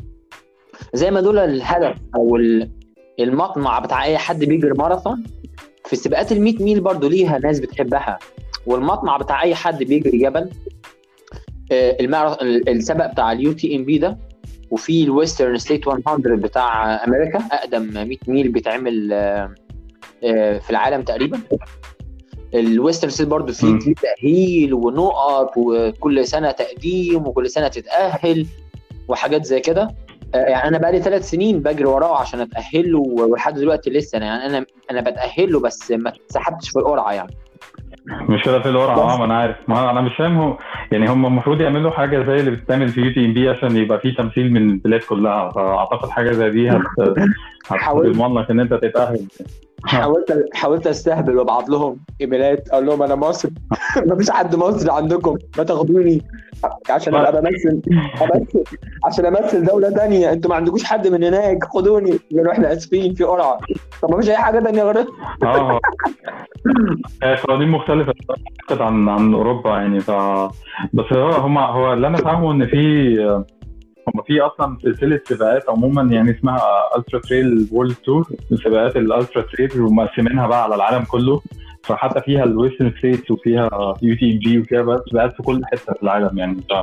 زي 0.93 1.11
ما 1.11 1.21
دول 1.21 1.39
الهدف 1.39 1.97
أو 2.15 2.37
المطمع 3.19 3.79
بتاع 3.79 4.03
أي 4.03 4.17
حد 4.17 4.39
بيجري 4.39 4.71
ماراثون 4.71 5.23
في 5.85 5.95
سباقات 5.95 6.31
ال 6.31 6.41
100 6.41 6.63
ميل 6.63 6.79
برضو 6.79 7.07
ليها 7.07 7.39
ناس 7.39 7.59
بتحبها. 7.59 8.19
والمطمع 8.65 9.17
بتاع 9.17 9.43
أي 9.43 9.55
حد 9.55 9.83
بيجري 9.83 10.17
جبل 10.17 10.49
السبق 12.67 13.11
بتاع 13.11 13.31
ال 13.31 13.53
UTMB 13.53 13.97
ده 13.97 14.17
وفي 14.71 15.03
ال 15.03 15.10
Western 15.10 15.57
States 15.57 15.87
100 15.87 16.01
بتاع 16.17 17.03
أمريكا 17.07 17.39
أقدم 17.51 17.93
100 17.93 18.17
ميل 18.27 18.49
بيتعمل 18.49 19.09
في 20.61 20.69
العالم 20.69 21.01
تقريبا. 21.01 21.39
ال 22.53 22.61
Western 22.61 23.11
States 23.11 23.27
برضه 23.27 23.53
فيه 23.53 23.93
تأهيل 23.93 24.73
ونقط 24.73 25.51
وكل 25.57 26.27
سنة 26.27 26.51
تقديم 26.51 27.27
وكل 27.27 27.49
سنة 27.49 27.67
تتأهل 27.67 28.47
وحاجات 29.07 29.45
زي 29.45 29.59
كده. 29.59 29.87
يعني 30.33 30.67
أنا 30.67 30.77
بقالي 30.77 31.01
ثلاث 31.01 31.29
سنين 31.29 31.59
بجري 31.59 31.85
وراه 31.85 32.17
عشان 32.21 32.39
اتاهل 32.39 32.91
له 32.91 32.99
ولحد 32.99 33.53
دلوقتي 33.53 33.89
لسه 33.89 34.17
يعني 34.19 34.45
أنا 34.45 34.65
أنا 34.91 35.01
بتاهل 35.01 35.53
له 35.53 35.59
بس 35.59 35.91
ما 35.91 36.09
اتسحبتش 36.09 36.69
في 36.69 36.79
القرعة 36.79 37.13
يعني. 37.13 37.33
مش 38.29 38.43
كده 38.43 38.59
في 38.59 38.69
القرعه 38.69 39.13
آه 39.13 39.17
ما 39.17 39.25
أنا 39.25 39.37
عارف. 39.37 39.55
ما 39.67 39.91
أنا 39.91 40.01
مش 40.01 40.11
فاهم 40.17 40.37
هو 40.37 40.57
يعني 40.91 41.09
هم 41.09 41.25
المفروض 41.25 41.61
يعملوا 41.61 41.91
حاجة 41.91 42.23
زي 42.23 42.35
اللي 42.39 42.51
بتتعمل 42.51 42.89
في 42.89 43.01
UTMB 43.01 43.49
عشان 43.49 43.75
يبقى 43.77 43.99
في 43.99 44.11
تمثيل 44.11 44.53
من 44.53 44.69
البلاد 44.69 44.99
كلها. 45.01 45.49
فأعتقد 45.49 46.09
حاجة 46.09 46.31
زي 46.31 46.49
دي 46.49 46.69
هت 46.69 46.81
هتضمن 47.67 48.33
لك 48.39 48.51
إن 48.51 48.59
أنت 48.59 48.73
تتأهل. 48.73 49.27
حاولت 49.85 50.45
حاولت 50.53 50.87
أستهبل 50.87 51.37
وأبعت 51.37 51.69
لهم 51.69 51.99
إيميلات 52.21 52.69
أقول 52.69 52.85
لهم 52.85 53.03
أنا 53.03 53.15
مصري. 53.15 53.51
مفيش 54.07 54.29
حد 54.31 54.55
مصري 54.55 54.91
عندكم 54.91 55.37
ما 55.57 55.63
تاخدوني. 55.63 56.21
عشان 56.89 57.15
أبقى 57.15 57.41
بمثل 57.41 57.81
أمثل 58.21 58.63
عشان 59.05 59.25
أمثل 59.25 59.65
دولة 59.65 59.89
ثانية 59.89 60.33
أنتوا 60.33 60.49
ما 60.49 60.55
عندكوش 60.55 60.83
حد 60.83 61.07
من 61.07 61.23
هناك 61.23 61.63
خدوني. 61.63 62.19
لأنه 62.31 62.51
إحنا 62.51 62.73
آسفين 62.73 63.13
في 63.13 63.23
قرعة. 63.23 63.57
طب 64.01 64.11
ما 64.11 64.19
فيش 64.19 64.29
أي 64.29 64.37
حاجة 64.37 64.59
ثانية 64.59 64.83
غير 64.83 65.05
آه. 65.43 65.79
قوانين 67.47 67.69
مختلفة 67.69 68.13
عن 68.71 69.09
عن 69.09 69.33
أوروبا 69.33 69.69
يعني. 69.69 69.99
ف 69.99 70.11
بس 70.93 71.05
هو 71.13 71.29
هم 71.31 71.57
هو 71.57 71.93
اللي 71.93 72.07
أنا 72.07 72.17
فاهمه 72.17 72.51
إن 72.51 72.65
في 72.67 73.45
هم 74.07 74.21
في 74.27 74.41
أصلا 74.41 74.77
سلسلة 74.83 75.21
سباقات 75.25 75.69
عموما 75.69 76.01
يعني 76.13 76.31
اسمها 76.31 76.61
Ultra-Trail 76.97 77.67
World 77.71 77.95
Tour 77.95 78.27
سباقات 78.63 78.95
ال 78.95 79.03
ultra 79.03 79.41
trail 79.41 79.81
ومقسمينها 79.81 80.47
بقى 80.47 80.63
على 80.63 80.75
العالم 80.75 81.03
كله. 81.03 81.41
فحتى 81.87 82.21
فيها 82.21 82.43
ال 82.43 82.50
Western 82.50 82.93
States 82.97 83.31
وفيها 83.31 83.69
UTMB 84.01 84.59
وفيها 84.59 85.01
سباقات 85.09 85.35
في 85.35 85.43
كل 85.43 85.61
حتة 85.65 85.93
في 85.93 86.03
العالم 86.03 86.37
يعني. 86.37 86.55
ف... 86.55 86.73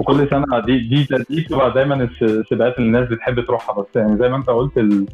وكل 0.00 0.28
سنة 0.30 0.58
دي 0.66 0.78
دي 0.78 1.06
دي 1.30 1.40
بتبقى 1.42 1.72
دايما 1.72 2.08
السباقات 2.22 2.78
اللي 2.78 2.86
الناس 2.86 3.08
بتحب 3.08 3.40
تروحها. 3.40 3.74
بس 3.82 3.86
يعني 3.96 4.18
زي 4.18 4.28
ما 4.28 4.36
انت 4.36 4.50
قلت 4.50 5.04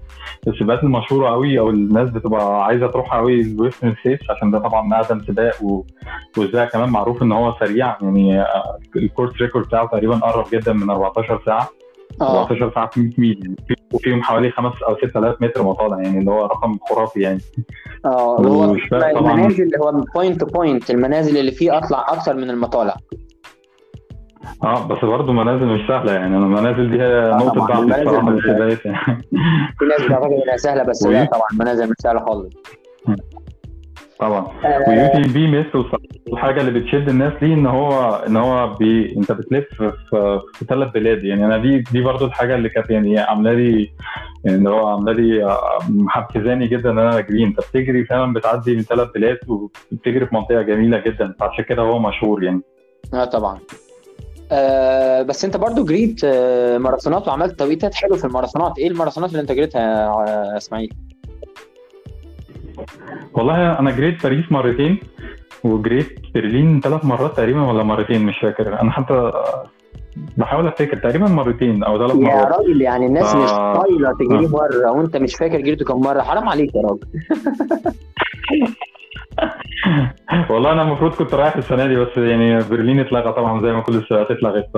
السباقات 0.48 0.84
المشهورة 0.84 1.28
قوي 1.30 1.58
أو 1.58 1.70
الناس 1.70 2.10
بتبقى 2.10 2.64
عايزة 2.64 2.86
تروحها 2.86 3.18
قوي 3.18 3.40
ال 3.40 3.47
Western 3.47 3.94
States 4.00 4.30
عشان 4.30 4.50
ده 4.50 4.58
طبعا 4.58 4.94
أقدم 5.00 5.20
سباق 5.20 5.62
و... 5.64 5.84
وسباق 6.38 6.68
كمان 6.68 6.88
معروف 6.88 7.22
إن 7.22 7.32
هو 7.32 7.54
سريع. 7.60 7.96
يعني 8.02 8.44
ال 8.96 9.03
course 9.03 9.40
record 9.42 9.66
بتاعه 9.66 9.86
تقريبا 9.86 10.16
قرب 10.16 10.46
جدا 10.52 10.72
من 10.72 10.90
14 10.90 11.42
ساعة. 11.46 11.68
14 12.22 12.72
ساعة 12.74 12.90
في 12.90 13.00
100 13.00 13.10
ميل. 13.18 13.56
وفيهم 13.92 14.22
حوالي 14.22 14.50
5 14.50 14.86
أو 14.88 14.96
6000 14.96 15.42
متر 15.42 15.62
مطالع 15.62 16.02
يعني 16.02 16.18
اللي 16.18 16.30
هو 16.30 16.44
رقم 16.44 16.78
خرافي 16.90 17.20
يعني. 17.20 17.40
آه 18.04 18.36
هو 18.36 18.64
المنازل 18.64 19.62
اللي 19.62 19.78
هو 19.78 20.04
point 20.14 20.40
to 20.40 20.46
point 20.46 20.90
المنازل 20.90 21.36
اللي 21.36 21.52
فيه 21.52 21.78
أطلع 21.78 22.06
أكثر 22.08 22.34
من 22.34 22.50
المطالع. 22.50 22.96
آه 24.64 24.86
بس 24.86 25.04
برضه 25.04 25.32
منازل 25.32 25.66
مش 25.66 25.80
سهلة 25.88 26.12
يعني. 26.12 26.36
المنازل 26.36 26.90
دي 26.90 27.02
هي 27.02 27.30
نقطة 27.34 27.66
ضعف 27.66 28.00
الصراحه 28.00 28.36
في 28.36 28.48
البدايات 28.48 28.86
يعني 28.86 29.22
في 29.78 29.84
ناس 29.84 30.02
بتعتقد 30.06 30.32
إنها 30.32 30.56
سهلة 30.56 30.82
بس 30.82 31.06
لا 31.06 31.24
طبعا 31.24 31.46
المنازل 31.52 31.90
مش 31.90 31.96
سهلة 31.98 32.20
خالص. 32.20 32.54
طبعا. 34.20 34.46
و 34.88 35.12
UTMB 35.12 35.46
ميزته 35.46 35.84
الحاجة 36.32 36.60
اللي 36.60 36.80
بتشد 36.80 37.08
الناس 37.08 37.32
ليه 37.42 37.54
إن 37.54 37.66
هو 37.66 38.14
إن 38.26 38.36
هو 38.36 39.16
أنت 39.16 39.32
بتلف 39.32 39.66
في, 39.74 40.40
في 40.54 40.64
ثلاث 40.64 40.92
بلاد. 40.92 41.24
يعني 41.24 41.46
أنا 41.46 41.58
دي 41.58 41.78
دي 41.78 42.00
برضو 42.00 42.24
الحاجة 42.26 42.54
اللي 42.54 42.68
كانت 42.68 42.90
يعني 42.90 43.18
عاملة 43.18 43.52
لي 43.52 43.90
يعني 44.44 44.68
هو 44.68 44.86
عاملة 44.86 45.12
لي 45.12 45.58
محفزاني 45.88 46.66
جدا 46.66 46.90
إن 46.90 46.98
أنا 46.98 47.18
أجري. 47.18 47.44
أنت 47.44 47.58
بتجري 47.60 48.04
فعلا 48.04 48.32
بتعدي 48.32 48.76
من 48.76 48.82
ثلاث 48.82 49.08
بلاد 49.14 49.38
وبتجري 49.48 50.26
في 50.26 50.34
منطقة 50.34 50.62
جميلة 50.62 50.98
جدا. 50.98 51.34
فعشان 51.40 51.64
كده 51.64 51.82
هو 51.82 51.98
مشهور 51.98 52.44
يعني. 52.44 52.60
آه 53.14 53.24
طبعا. 53.24 53.58
آه 54.52 55.22
بس 55.22 55.44
أنت 55.44 55.56
برضو 55.56 55.84
جريت 55.84 56.20
آه 56.24 56.78
ماراثونات 56.78 57.28
وعملت 57.28 57.58
توقيتات 57.58 57.94
حلو 57.94 58.16
في 58.16 58.24
الماراثونات. 58.24 58.78
إيه 58.78 58.88
الماراثونات 58.88 59.30
اللي 59.30 59.40
أنت 59.40 59.52
جريتها 59.52 59.80
يا 59.80 60.56
إسماعيل؟ 60.56 60.94
والله 63.32 63.78
أنا 63.78 63.90
جريت 63.90 64.22
باريس 64.22 64.52
مرتين 64.52 65.00
وجريت 65.64 66.18
برلين 66.34 66.80
ثلاث 66.80 67.04
مرات 67.04 67.36
تقريبا 67.36 67.62
ولا 67.62 67.82
مرتين 67.82 68.26
مش 68.26 68.38
فاكر. 68.42 68.80
أنا 68.80 68.90
حتى 68.90 69.32
بحاول 70.36 70.66
أفتكر 70.66 70.96
تقريبا 70.96 71.28
مرتين 71.28 71.84
أو 71.84 71.98
ثلاث 71.98 72.14
مرات. 72.14 72.34
يا 72.34 72.44
راجل 72.44 72.82
يعني 72.82 73.06
الناس 73.06 73.34
ف... 73.34 73.36
مش 73.36 73.50
طايلة 73.50 74.12
تجري 74.12 74.48
مره 74.48 74.90
وأنت 74.90 75.16
مش 75.16 75.34
فاكر 75.34 75.60
جريته 75.60 75.84
كم 75.84 76.00
مرة. 76.00 76.22
حرام 76.22 76.48
عليك 76.48 76.74
يا 76.74 76.82
راجل. 76.82 77.06
والله 80.50 80.72
أنا 80.72 80.82
المفروض 80.82 81.14
كنت 81.14 81.34
رايح 81.34 81.56
السنة 81.56 81.86
دي 81.86 81.96
بس 81.96 82.16
يعني 82.16 82.58
برلين 82.70 83.00
اتلغى 83.00 83.32
طبعا 83.32 83.62
زي 83.62 83.72
ما 83.72 83.80
كل 83.80 83.94
السباقات 83.94 84.30
اتلغت 84.30 84.66
ف 84.74 84.76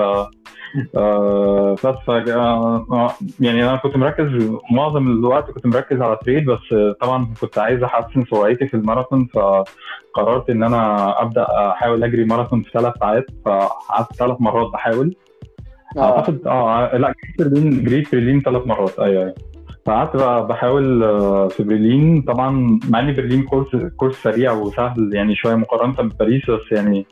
آه، 0.96 1.72
بس 1.72 1.96
ف 2.06 2.10
آه، 2.10 3.14
يعني 3.40 3.64
أنا 3.64 3.76
كنت 3.76 3.96
مركز 3.96 4.26
معظم 4.70 5.06
الوقت 5.06 5.50
كنت 5.50 5.66
مركز 5.66 6.00
على 6.00 6.18
تريد 6.24 6.44
بس 6.44 6.94
طبعا 7.00 7.34
كنت 7.40 7.58
عايز 7.58 7.82
أحسن 7.82 8.24
سرعتي 8.24 8.66
في 8.66 8.74
الماراثون 8.74 9.26
فقررت 9.26 10.50
إن 10.50 10.62
أنا 10.62 11.22
أبدأ 11.22 11.46
أحاول 11.50 12.04
أجري 12.04 12.24
ماراثون 12.24 12.62
في 12.62 12.70
ثلاث 12.70 12.94
ساعات 13.00 13.26
فقعدت 13.44 14.12
ثلاث 14.12 14.36
مرات 14.40 14.72
بحاول. 14.72 15.16
أعتقد 15.98 16.46
آه 16.46 16.96
لا 16.96 17.14
جريت 17.38 17.52
برلين 17.52 17.84
جريت 17.84 18.12
برلين 18.12 18.40
ثلاث 18.40 18.66
مرات 18.66 18.98
أيوه 18.98 19.22
أيوه. 19.22 19.51
فقعدت 19.86 20.16
بقى 20.16 20.46
بحاول 20.46 21.02
آه، 21.04 21.48
في 21.48 21.62
برلين. 21.62 22.22
طبعا 22.22 22.80
مع 22.88 23.00
إن 23.00 23.14
برلين 23.14 23.42
كورس 23.42 23.76
كورس 23.96 24.22
سريع 24.22 24.52
وسهل 24.52 25.10
يعني 25.14 25.36
شوية 25.36 25.54
مقارنة 25.54 25.92
بباريس 26.02 26.50
بس 26.50 26.72
يعني 26.72 27.06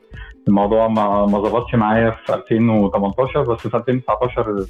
الموضوع 0.49 0.89
ما 0.89 1.27
ما 1.27 1.39
ظبطش 1.39 1.75
معايا 1.75 2.11
في 2.27 2.35
2018 2.35 3.43
بس 3.43 3.61
في 3.61 3.77
2019 3.77 4.65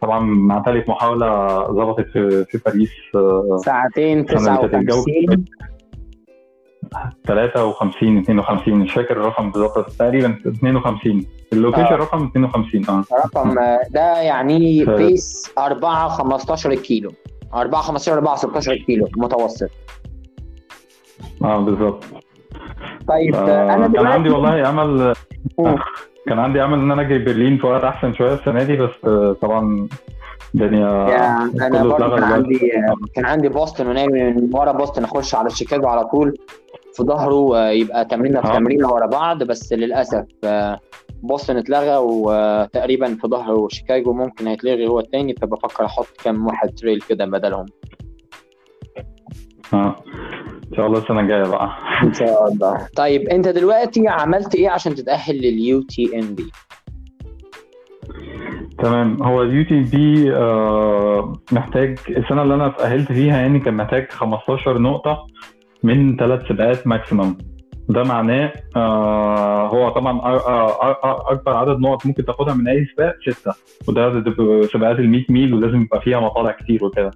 طبعا 0.00 0.20
مع 0.20 0.62
ثالث 0.62 0.88
محاولة 0.88 1.58
ظبطت 1.66 2.06
في 2.08 2.44
في 2.44 2.58
باريس 2.66 2.90
آه، 3.14 3.56
ساعتين 3.64 4.20
السنة 4.20 4.56
اللي 4.56 4.68
فاتت 4.68 4.74
الجو 4.74 5.04
59 5.04 5.44
53 7.26 8.18
52 8.18 8.74
مش 8.74 8.92
فاكر 8.92 9.16
الرقم 9.16 9.50
بالظبط 9.50 9.90
تقريبا 9.90 10.38
52 10.46 11.26
ال 11.52 11.55
location 11.55 11.82
آه. 11.84 11.96
رقم 11.96 12.24
52 12.24 12.84
آه. 12.88 13.04
رقم 13.24 13.58
آه، 13.58 13.80
ده 13.90 14.20
يعني 14.20 14.84
pace 14.84 15.52
4 15.58 16.08
15 16.08 16.74
كيلو. 16.74 17.10
4 17.54 17.82
15 17.82 18.12
4 18.12 18.36
16 18.36 18.74
كيلو 18.76 19.08
متوسط 19.16 19.70
آه 21.44 21.58
بالظبط 21.60 22.04
طيب 23.08 23.34
آه، 23.34 23.48
آه، 23.48 23.74
أنا 23.74 23.88
كان 23.88 24.06
عندي 24.06 24.28
والله 24.30 24.70
أمل. 24.70 25.14
كان 26.28 26.38
عندي 26.38 26.64
أمل 26.64 26.78
إن 26.78 26.90
أنا 26.90 27.02
أجي 27.02 27.18
برلين 27.18 27.58
في 27.58 27.66
وقت 27.66 27.84
أحسن 27.84 28.14
شوية 28.14 28.34
السنة 28.34 28.62
دي 28.62 28.76
بس 28.76 28.90
آه، 29.04 29.36
طبعا 29.42 29.88
الدنيا 30.54 30.88
يعني 31.08 31.66
أنا 31.66 31.82
برضه 31.84 32.14
كان. 32.16 32.24
عندي 32.24 32.72
كان 33.14 33.24
عندي 33.26 33.48
بوسطن 33.48 33.86
وناوي 33.86 34.30
من 34.30 34.50
ورا 34.52 34.72
بوسطن 34.72 35.04
أخش 35.04 35.34
على 35.34 35.50
شيكاغو 35.50 35.88
على 35.88 36.04
طول 36.04 36.38
في 36.98 37.04
ظهره 37.04 37.56
آه، 37.56 37.70
يبقى 37.70 38.04
تمرينه 38.04 38.40
في 38.40 38.48
آه. 38.48 38.58
تمرينه 38.58 38.92
ورا 38.92 39.06
بعض 39.06 39.42
بس 39.42 39.72
للأسف 39.72 40.24
آه، 40.44 40.78
بوسطن 41.22 41.56
اتلغى 41.56 41.96
وتقريبا 41.96 43.06
في 43.14 43.28
ظهره 43.28 43.68
شيكاغو 43.70 44.12
ممكن 44.12 44.46
هيتلغي 44.46 44.86
هو 44.86 45.00
التاني 45.00 45.34
فبفكر 45.34 45.84
أحط 45.84 46.06
كام 46.24 46.46
واحد 46.46 46.68
trail 46.68 47.00
كده 47.08 47.24
بدلهم. 47.24 47.66
آه 49.74 49.96
إن 50.70 50.76
شاء 50.76 50.86
الله 50.86 50.98
السنة 50.98 51.20
الجاية 51.20 51.42
بقى. 51.42 51.68
إن 52.02 52.12
شاء 52.12 52.52
الله. 52.52 52.86
طيب 52.96 53.28
أنت 53.28 53.48
دلوقتي 53.48 54.08
عملت 54.08 54.54
إيه 54.54 54.70
عشان 54.70 54.94
تتأهل 54.94 55.36
لل 55.36 55.82
UTMB؟ 55.82 56.50
تمام. 58.78 59.22
هو 59.22 59.42
ال 59.42 59.64
UTMB 59.64 60.30
محتاج 61.52 61.98
السنة 62.08 62.42
اللي 62.42 62.54
أنا 62.54 62.66
اتأهلت 62.66 63.12
فيها 63.12 63.36
يعني 63.36 63.60
كان 63.60 63.74
محتاج 63.74 64.10
15 64.10 64.78
نقطة. 64.78 65.26
من 65.82 66.16
ثلاث 66.16 66.48
سباقات 66.48 66.86
maximum 66.86 67.36
ده 67.88 68.02
معناه 68.04 68.52
آه 68.76 69.66
هو 69.68 69.88
طبعا 69.88 70.20
أكبر 71.32 71.56
عدد 71.56 71.80
نقط 71.80 72.06
ممكن 72.06 72.24
تاخدها 72.24 72.54
من 72.54 72.68
أي 72.68 72.86
سباق 72.94 73.16
ستة. 73.30 73.52
وده 73.88 74.24
سباقات 74.72 74.98
ال 74.98 75.08
100 75.10 75.24
ميل 75.28 75.54
ولازم 75.54 75.82
يبقى 75.82 76.00
فيها 76.00 76.20
مطالع 76.20 76.50
كتير 76.50 76.84
وكده. 76.84 77.10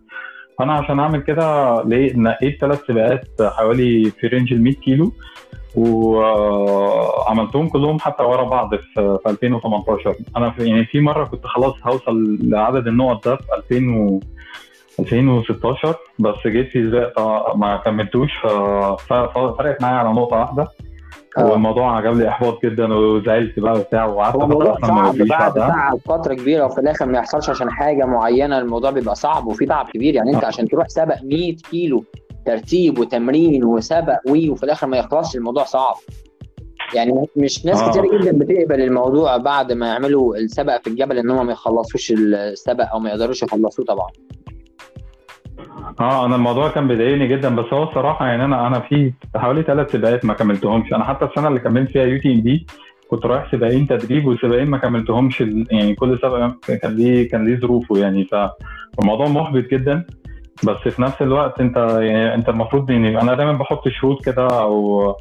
فانا 0.58 0.72
عشان 0.72 1.00
أعمل 1.00 1.20
كده 1.22 1.82
ليه 1.84 2.16
نقيت 2.16 2.60
ثلاث 2.60 2.80
سباقات 2.88 3.24
حوالي 3.42 4.10
في 4.10 4.26
range 4.26 4.52
ال 4.52 4.62
100 4.62 4.74
كيلو 4.74 5.12
وعملتهم 5.76 7.68
كلهم 7.68 7.98
حتى 7.98 8.22
ورا 8.22 8.44
بعض 8.44 8.74
في 8.74 9.18
في 9.24 9.30
2018 9.30 10.14
أنا 10.36 10.50
في 10.50 10.66
يعني 10.66 10.84
في 10.84 11.00
مرة 11.00 11.24
كنت 11.24 11.46
خلاص 11.46 11.74
هوصل 11.86 12.38
لعدد 12.42 12.86
النقط 12.86 13.28
ده 13.28 13.36
في 13.36 13.44
2000 13.72 13.96
و 13.96 14.20
2016 15.00 15.94
بس 16.18 16.34
جيت 16.46 16.68
في 16.68 16.86
سباق 16.90 17.12
طبعاً 17.16 17.56
ما 17.56 17.76
كملتوش 17.76 18.30
فرقت 18.98 19.82
معايا 19.82 19.96
على 19.96 20.08
نقطة 20.08 20.36
واحدة 20.36 20.68
آه. 21.38 21.50
والموضوع 21.50 21.96
عجب 21.96 22.16
لي 22.16 22.28
إحباط 22.28 22.62
جدا 22.66 22.94
وزعلت 22.94 23.58
بقى 23.58 23.72
وبتاع 23.72 24.04
وقعدت 24.04 24.36
بعد 24.36 25.18
بعدها 25.18 25.68
تعب 25.68 25.98
فترة 25.98 26.34
كبيرة 26.34 26.64
وفي 26.66 26.80
الآخر 26.80 27.06
ما 27.06 27.18
يحصلش 27.18 27.50
عشان 27.50 27.70
حاجة 27.70 28.04
معينة 28.04 28.58
الموضوع 28.58 28.90
بيبقى 28.90 29.14
صعب 29.14 29.46
وفي 29.46 29.66
تعب 29.66 29.88
كبير 29.94 30.14
يعني 30.14 30.34
أنت 30.34 30.44
آه. 30.44 30.46
عشان 30.46 30.68
تروح 30.68 30.88
سبق 30.88 31.16
100 31.22 31.56
كيلو 31.70 32.04
ترتيب 32.46 32.98
وتمرين 32.98 33.64
وسبق 33.64 34.18
وي 34.28 34.50
وفي 34.50 34.62
الآخر 34.62 34.86
ما 34.86 34.96
يخلصش 34.96 35.36
الموضوع 35.36 35.64
صعب 35.64 35.94
يعني 36.94 37.26
مش 37.36 37.66
ناس 37.66 37.82
آه. 37.82 37.90
كتير 37.90 38.18
جدا 38.18 38.38
بتقبل 38.38 38.80
الموضوع 38.80 39.36
بعد 39.36 39.72
ما 39.72 39.86
يعملوا 39.86 40.36
السبق 40.36 40.80
في 40.82 40.86
الجبل 40.86 41.18
إن 41.18 41.30
هم 41.30 41.46
ما 41.46 41.52
يخلصوش 41.52 42.12
السبق 42.12 42.84
أو 42.92 42.98
ما 42.98 43.10
يقدروش 43.10 43.42
يخلصوه 43.42 43.84
طبعا 43.86 44.08
آه 46.00 46.26
أنا 46.26 46.36
الموضوع 46.36 46.68
كان 46.68 46.88
بيضايقني 46.88 47.26
جدا 47.26 47.54
بس 47.54 47.72
هو 47.72 47.82
الصراحة 47.82 48.26
يعني 48.26 48.44
أنا 48.44 48.66
أنا 48.66 48.80
في 48.80 49.12
حوالي 49.36 49.62
ثلاث 49.62 49.92
سباقات 49.92 50.24
ما 50.24 50.34
كملتهمش. 50.34 50.92
أنا 50.92 51.04
حتى 51.04 51.24
السنة 51.24 51.48
اللي 51.48 51.60
كملت 51.60 51.90
فيها 51.90 52.04
UTMB 52.04 52.66
كنت 53.08 53.26
رايح 53.26 53.52
سباقين 53.52 53.86
تدريب 53.86 54.26
وسباقين 54.26 54.70
ما 54.70 54.78
كملتهمش 54.78 55.40
يعني 55.70 55.94
كل 55.94 56.18
سباق 56.18 56.56
كان 56.82 56.96
ليه 56.96 57.28
كان 57.28 57.44
ليه 57.46 57.60
ظروفه 57.60 57.98
يعني. 57.98 58.28
فالموضوع 58.96 59.28
محبط 59.28 59.64
جدا 59.70 60.04
بس 60.64 60.76
في 60.76 61.02
نفس 61.02 61.22
الوقت 61.22 61.60
أنت 61.60 61.76
يعني 61.76 62.34
أنت 62.34 62.48
المفروض 62.48 62.90
يعني 62.90 63.20
أنا 63.20 63.34
دايما 63.34 63.52
بحط 63.52 63.88
شروط 63.88 64.24
كده 64.24 64.46
أو 64.46 65.14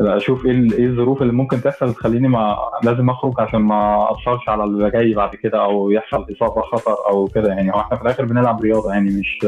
أشوف 0.00 0.46
إيه 0.46 0.72
إيه 0.72 0.86
الظروف 0.86 1.22
اللي 1.22 1.32
ممكن 1.32 1.60
تحصل 1.62 1.94
تخليني 1.94 2.28
ما 2.28 2.56
لازم 2.82 3.10
أخرج 3.10 3.34
عشان 3.38 3.60
ما 3.60 4.10
اثرش 4.12 4.48
على 4.48 4.64
اللي 4.64 4.90
جاي 4.90 5.14
بعد 5.14 5.34
كده 5.34 5.64
أو 5.64 5.90
يحصل 5.90 6.26
إصابة 6.36 6.62
خطر 6.62 6.96
أو 7.10 7.26
كده 7.26 7.48
يعني. 7.48 7.72
هو 7.72 7.80
إحنا 7.80 7.96
في 7.96 8.02
الآخر 8.02 8.24
بنلعب 8.24 8.62
رياضة 8.62 8.92
يعني 8.92 9.10
مش 9.10 9.46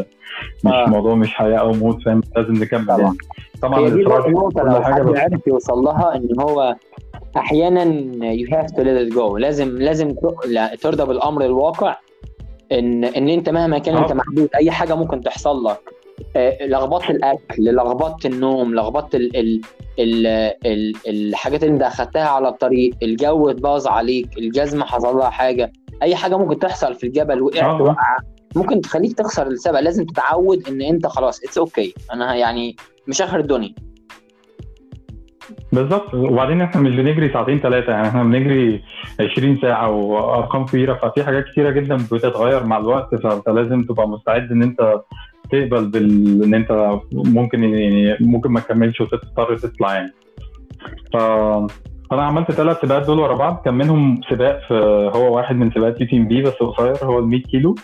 مش 0.64 0.72
آه. 0.72 0.86
موضوع 0.86 1.14
مش 1.14 1.34
حياة 1.34 1.58
أو 1.58 1.72
موت 1.72 2.02
فاهم؟ 2.02 2.20
لازم 2.36 2.52
نكمل 2.52 2.86
طبعا. 2.86 3.00
يعني. 3.00 3.16
طبعا. 3.62 3.80
هي 3.80 3.90
دي 3.90 4.04
كل 4.04 4.10
لو 4.56 4.82
حد 4.82 5.16
عرف 5.16 5.46
يوصل 5.46 5.78
لها 5.78 6.16
إن 6.16 6.40
هو 6.40 6.76
أحيانا 7.36 7.84
have 8.50 8.70
to 8.70 8.78
let 8.80 9.10
it 9.12 9.14
go. 9.16 9.38
لازم 9.38 9.68
لازم 9.68 10.14
ترضى 10.82 11.04
بالأمر 11.04 11.44
الواقع 11.44 11.96
إن 12.72 13.04
إن 13.04 13.28
أنت 13.28 13.48
مهما 13.48 13.78
كان 13.78 13.94
آه. 13.94 14.02
انت 14.02 14.12
محدود. 14.12 14.48
أي 14.54 14.70
حاجة 14.70 14.94
ممكن 14.94 15.20
تحصل 15.20 15.64
لك. 15.64 15.99
آه، 16.36 16.66
لخبطة 16.66 17.10
الأكل 17.10 17.76
لخبطة 17.76 18.26
النوم 18.26 18.74
لخبطة 18.74 19.16
ال 19.16 19.36
ال 19.36 19.60
ال 19.98 20.26
ال 20.66 20.94
الحاجات 21.08 21.62
اللي 21.62 21.74
انت 21.74 21.82
أخدتها 21.82 22.28
على 22.28 22.48
الطريق 22.48 22.94
الجو 23.02 23.50
اتباظ 23.50 23.86
عليك 23.86 24.38
الجزمة 24.38 24.84
حصل 24.84 25.16
لها 25.16 25.30
حاجة 25.30 25.72
أي 26.02 26.16
حاجة 26.16 26.38
ممكن 26.38 26.58
تحصل 26.58 26.94
في 26.94 27.06
الجبل 27.06 27.42
وقعت. 27.42 27.80
وقعة 27.80 28.16
ممكن 28.56 28.80
تخليك 28.80 29.18
تخسر 29.18 29.46
السبق 29.46 29.80
لازم 29.80 30.04
تتعود 30.04 30.68
إن 30.68 30.82
أنت 30.82 31.06
خلاص 31.06 31.44
it's 31.44 31.94
okay. 31.98 32.12
أنا 32.12 32.34
يعني 32.34 32.76
مش 33.08 33.22
آخر 33.22 33.40
الدنيا 33.40 33.74
بالظبط 35.72 36.14
وبعدين 36.14 36.60
إحنا 36.60 36.80
مش 36.80 36.94
بنجري 36.94 37.32
ساعتين 37.32 37.58
ثلاثة 37.58 37.92
يعني 37.92 38.08
إحنا 38.08 38.22
بنجري 38.22 38.82
20 39.20 39.58
ساعة 39.62 39.90
وأرقام 39.90 40.66
كبيرة 40.66 40.94
ففي 40.94 41.24
حاجات 41.24 41.44
كتيرة 41.44 41.70
جدا 41.70 41.96
بتتغير 41.96 42.64
مع 42.64 42.78
الوقت 42.78 43.14
فأنت 43.14 43.48
لازم 43.48 43.82
تبقى 43.82 44.08
مستعد 44.08 44.52
إن 44.52 44.62
أنت 44.62 45.00
تقبل 45.52 45.86
بال 45.86 46.42
إن 46.44 46.54
أنت 46.54 47.00
ممكن 47.12 47.64
يعني 47.64 48.16
ممكن 48.20 48.50
ما 48.50 48.60
تكملش 48.60 49.00
وتضطر 49.00 49.56
تطلع 49.56 49.94
يعني. 49.94 50.12
ف 51.12 51.16
فأنا 52.10 52.22
عملت 52.22 52.52
ثلاث 52.52 52.80
سباقات 52.82 53.06
دول 53.06 53.18
ورا 53.18 53.34
بعض. 53.34 53.62
كان 53.64 53.74
منهم 53.74 54.20
سباق 54.30 54.60
في 54.68 54.74
هو 55.14 55.36
واحد 55.36 55.56
من 55.56 55.70
سباقات 55.70 56.00
UTMB 56.00 56.42
بس 56.42 56.52
قصير 56.52 57.04
هو 57.04 57.18
ال 57.18 57.26
100 57.26 57.42
كيلو. 57.42 57.74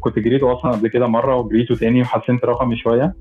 كنت 0.00 0.18
جريته 0.18 0.52
أصلا 0.52 0.72
قبل 0.72 0.88
كده 0.88 1.06
مرة 1.06 1.36
وجريته 1.36 1.74
تاني 1.74 2.02
وحسنت 2.02 2.44
رقمي 2.44 2.76
شوية. 2.76 3.14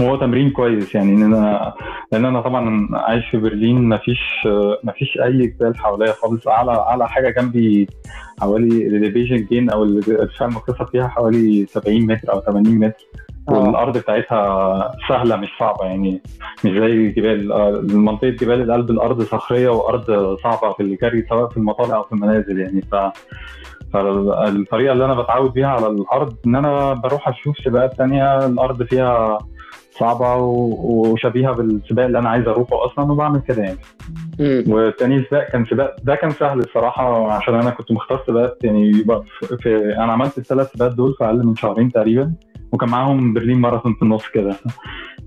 هو 0.00 0.16
تمرين 0.16 0.50
كويس 0.50 0.94
يعني 0.94 1.12
إن 1.12 1.22
أنا 1.22 1.74
لأن 2.12 2.24
أنا 2.24 2.40
طبعا 2.40 2.88
عايش 2.92 3.26
في 3.30 3.36
برلين 3.36 3.88
مفيش 3.88 4.48
مفيش 4.84 5.18
أي 5.24 5.46
جبال 5.46 5.76
حواليا 5.76 6.12
خالص. 6.12 6.48
أعلى 6.48 6.72
أعلى 6.72 7.08
حاجة 7.08 7.40
جنبي 7.40 7.88
حوالي 8.40 8.86
ال 8.86 8.91
elevation 8.91 9.36
gain 9.36 9.70
أو 9.70 9.84
الارتفاع 9.84 10.48
المنخفض 10.48 10.86
فيها 10.86 11.08
حوالي 11.08 11.66
70 11.66 12.06
متر 12.06 12.32
أو 12.32 12.40
80 12.40 12.78
متر. 12.78 13.04
والأرض 13.48 13.98
بتاعتها 13.98 14.92
سهلة 15.08 15.36
مش 15.36 15.48
صعبة 15.58 15.84
يعني. 15.84 16.22
مش 16.64 16.70
زي 16.70 17.08
جبال 17.08 17.48
منطقة 17.96 18.28
جبال 18.30 18.62
القلب 18.62 18.90
الأرض 18.90 19.22
صخرية 19.22 19.68
وأرض 19.68 20.36
صعبة 20.42 20.72
في 20.72 20.82
الجري 20.82 21.26
سواء 21.28 21.48
في 21.48 21.56
المطالع 21.56 21.96
أو 21.96 22.02
في 22.02 22.12
المنازل 22.12 22.58
يعني. 22.58 22.82
ف 22.82 22.94
فالطريقة 23.92 24.92
اللي 24.92 25.04
أنا 25.04 25.14
بتعود 25.22 25.52
بيها 25.52 25.66
على 25.66 25.86
الأرض 25.86 26.36
إن 26.46 26.54
أنا 26.56 26.92
بروح 26.92 27.28
أشوف 27.28 27.58
سباقات 27.58 27.94
تانية 27.98 28.46
الأرض 28.46 28.82
فيها 28.82 29.38
صعبة 29.98 30.36
وشبيهة 30.36 31.52
بالسباق 31.52 32.04
اللي 32.04 32.18
أنا 32.18 32.28
عايز 32.28 32.48
أروحه 32.48 32.84
أصلا 32.86 33.12
وبعمل 33.12 33.40
كده 33.40 33.62
يعني. 33.62 33.78
والتاني 34.68 35.24
سباق 35.24 35.48
كان 35.50 35.64
سباق 35.64 35.96
ده 36.02 36.14
كان 36.14 36.30
سهل 36.30 36.58
الصراحة 36.58 37.32
عشان 37.32 37.54
أنا 37.54 37.70
كنت 37.70 37.92
مختار 37.92 38.22
سباقات 38.26 38.58
يعني 38.64 38.92
في 39.58 39.96
أنا 39.96 40.12
عملت 40.12 40.38
الثلاث 40.38 40.72
سباقات 40.72 40.94
دول 40.94 41.14
في 41.14 41.24
أقل 41.24 41.46
من 41.46 41.56
شهرين 41.56 41.92
تقريبا 41.92 42.32
وكان 42.72 42.88
معاهم 42.88 43.34
برلين 43.34 43.58
ماراثون 43.58 43.94
في 43.94 44.02
النص 44.02 44.28
كده. 44.28 44.56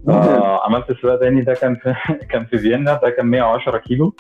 آه، 0.10 0.66
عملت 0.66 0.92
سباق 1.02 1.20
تاني 1.20 1.42
ده 1.42 1.54
كان 1.54 1.76
في 1.76 1.94
كان 2.32 2.46
في 2.46 2.58
فيينا 2.58 3.00
ده 3.04 3.10
كان 3.10 3.26
110 3.26 3.78
كيلو. 3.78 4.14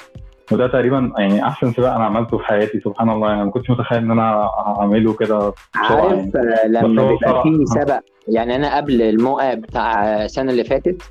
وده 0.52 0.68
تقريبا 0.68 1.12
يعني 1.18 1.44
أحسن 1.48 1.74
سباق 1.74 1.94
أنا 1.94 2.04
عملته 2.06 2.38
في 2.38 2.44
حياتي 2.44 2.80
سبحان 2.80 3.10
الله. 3.10 3.30
يعني 3.30 3.44
ما 3.46 3.52
كنتش 3.52 3.70
متخيل 3.70 3.98
إن 3.98 4.12
أنا 4.12 4.50
أعمله 4.68 5.14
كده 5.14 5.54
عارف 5.76 6.36
يعني. 6.36 6.54
آه، 6.64 6.68
لما 6.68 6.88
بيبقى 6.88 7.16
بصراحة 7.16 7.44
فيه 7.44 7.66
سبق 7.66 8.00
يعني 8.28 8.56
أنا 8.56 8.78
قبل 8.78 9.02
الموقع 9.02 9.54
بتاع 9.54 10.16
السنة 10.26 10.52
اللي 10.52 10.64
فاتت 10.64 11.02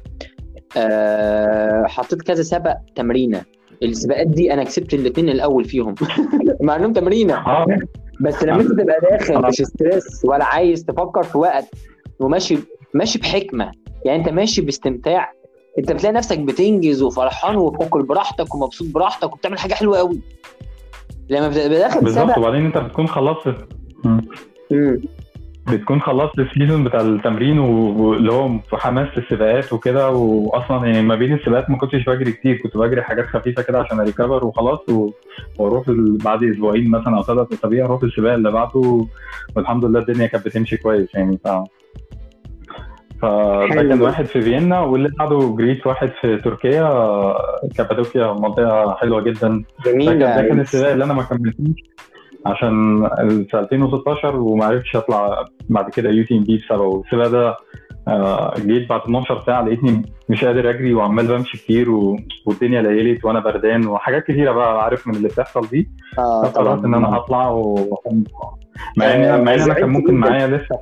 آه، 0.76 1.84
حطيت 1.86 2.22
كذا 2.22 2.42
سبق 2.42 2.74
تمرينة. 2.96 3.42
السباقات 3.82 4.26
دي 4.26 4.52
أنا 4.52 4.64
كسبت 4.64 4.94
الاثنين 4.94 5.28
الأول 5.28 5.64
فيهم. 5.64 5.94
مع 6.62 6.76
إنهم 6.76 6.92
تمرينة. 6.92 7.34
آه. 7.34 7.66
بس 8.20 8.42
لما 8.44 8.60
أنت 8.60 8.70
تبقى 8.80 9.00
داخل 9.10 9.42
مش 9.48 9.54
stress 9.54 10.24
ولا 10.24 10.44
عايز 10.44 10.84
تفكر 10.84 11.22
في 11.22 11.38
وقت 11.38 11.64
وماشي 12.20 12.58
ماشي 12.94 13.18
بحكمة. 13.18 13.70
يعني 14.04 14.18
أنت 14.18 14.28
ماشي 14.28 14.62
باستمتاع 14.62 15.32
انت 15.78 15.92
بتلاقي 15.92 16.12
نفسك 16.12 16.38
بتنجز 16.38 17.02
وفرحان 17.02 17.56
وبتاكل 17.56 18.02
براحتك 18.02 18.54
ومبسوط 18.54 18.88
براحتك 18.94 19.32
وبتعمل 19.32 19.58
حاجة 19.58 19.74
حلوة 19.74 19.98
قوي. 19.98 20.20
لما 21.30 21.48
بتبقى 21.48 21.68
داخل 21.68 22.00
بالظبط. 22.00 22.38
وبعدين 22.38 22.64
انت 22.66 22.78
بتكون 22.78 23.08
خلصت. 23.08 23.54
بتكون 25.66 26.00
خلصت 26.00 26.38
ال 26.38 26.45
season 26.45 26.84
بتاع 26.84 27.00
التمرين 27.00 27.58
واللي 27.58 28.32
هو 28.32 28.48
في 28.70 28.76
حماس 28.76 29.08
السباقات 29.18 29.72
وكده 29.72 30.10
واصلا 30.10 30.86
يعني 30.86 31.02
ما 31.02 31.14
بين 31.14 31.32
السباقات 31.34 31.70
ما 31.70 31.76
كنتش 31.78 32.04
بجري 32.04 32.32
كتير. 32.32 32.56
كنت 32.62 32.76
بجري 32.76 33.02
حاجات 33.02 33.26
خفيفة 33.26 33.62
كده 33.62 33.80
عشان 33.80 34.00
a 34.00 34.06
recover 34.06 34.46
وخلاص 34.46 34.88
و- 34.88 35.10
وأروح 35.58 35.84
بعد 36.24 36.44
أسبوعين 36.44 36.90
مثلا 36.90 37.16
أو 37.16 37.22
ثلاث 37.22 37.52
أسابيع 37.52 37.84
أروح 37.84 38.02
السباق 38.02 38.32
اللي 38.32 38.50
بعده 38.50 39.06
والحمد 39.56 39.84
لله 39.84 40.00
الدنيا 40.00 40.26
كانت 40.26 40.44
بتمشي 40.46 40.76
كويس 40.76 41.14
يعني. 41.14 41.38
ف 41.44 41.48
فده. 43.22 43.66
كان 43.82 44.02
واحد 44.02 44.24
في 44.24 44.40
فيينا 44.42 44.80
واللي 44.80 45.08
بعده 45.18 45.56
جريت 45.58 45.86
واحد 45.86 46.10
في 46.20 46.36
تركيا. 46.36 47.34
كابادوكيا 47.76 48.32
منطقة 48.32 48.94
حلوة 48.94 49.20
جدا. 49.22 49.64
كان 49.84 49.98
ده 50.18 50.26
كان 50.26 50.46
جميله 50.46 50.60
السباق 50.60 50.90
اللي 50.90 51.04
أنا 51.04 51.14
ما 51.14 51.22
كملتوش 51.22 51.76
عشان 52.46 53.08
في 53.50 53.58
2016 53.58 54.36
وما 54.36 54.64
عرفتش 54.64 54.96
أطلع 54.96 55.44
بعد 55.68 55.90
كده 55.90 56.10
UTMB 56.10 56.56
بسببه. 56.56 57.02
السباق 57.06 57.26
ده 57.28 57.56
جيت 58.58 58.88
بعد 58.88 59.00
12 59.00 59.42
ساعة 59.46 59.62
لقيتني 59.62 60.02
مش 60.28 60.44
قادر 60.44 60.70
أجري 60.70 60.94
وعمال 60.94 61.26
بمشي 61.26 61.58
كتير 61.58 61.90
و... 61.90 62.16
والدنيا 62.46 62.82
ليلت 62.82 63.24
وأنا 63.24 63.40
بردان 63.40 63.86
وحاجات 63.86 64.24
كتيرة 64.24 64.52
بقى 64.52 64.84
عارف 64.84 65.06
من 65.06 65.14
اللي 65.14 65.28
بتحصل 65.28 65.68
دي. 65.68 65.90
آه 66.18 66.42
فقررت 66.44 66.84
إن 66.84 66.94
أنا 66.94 67.16
أطلع 67.16 67.50
و 67.50 67.74
مع 68.96 69.14
ان 69.14 69.22
آه، 69.22 69.42
مع 69.42 69.54
إن 69.54 69.60
أنا 69.60 69.74
كان 69.74 69.88
ممكن 69.88 70.14
معايا 70.14 70.46
لسه 70.46 70.78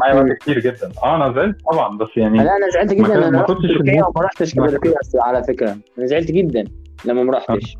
معايا 0.00 0.14
وقت 0.14 0.32
كتير 0.40 0.58
جدا. 0.58 0.92
آه 1.04 1.16
أنا 1.16 1.32
زعلت 1.32 1.56
طبعا 1.72 1.98
بس 1.98 2.08
يعني 2.16 2.38
لا 2.38 2.56
أنا 2.56 2.70
زعلت 2.74 2.92
جدا. 2.92 3.28
أنا 3.28 3.30
ما 3.30 3.42
كنتش 3.42 3.68
تركيا. 3.68 4.04
وما 4.04 4.24
رحتش 4.24 4.54
كابادوكيا 4.54 4.94
على 5.14 5.44
فكرة. 5.44 5.76
أنا 5.98 6.06
زعلت 6.06 6.32
جدا 6.32 6.64
لما 7.04 7.22
ما 7.22 7.32
رحتش. 7.36 7.76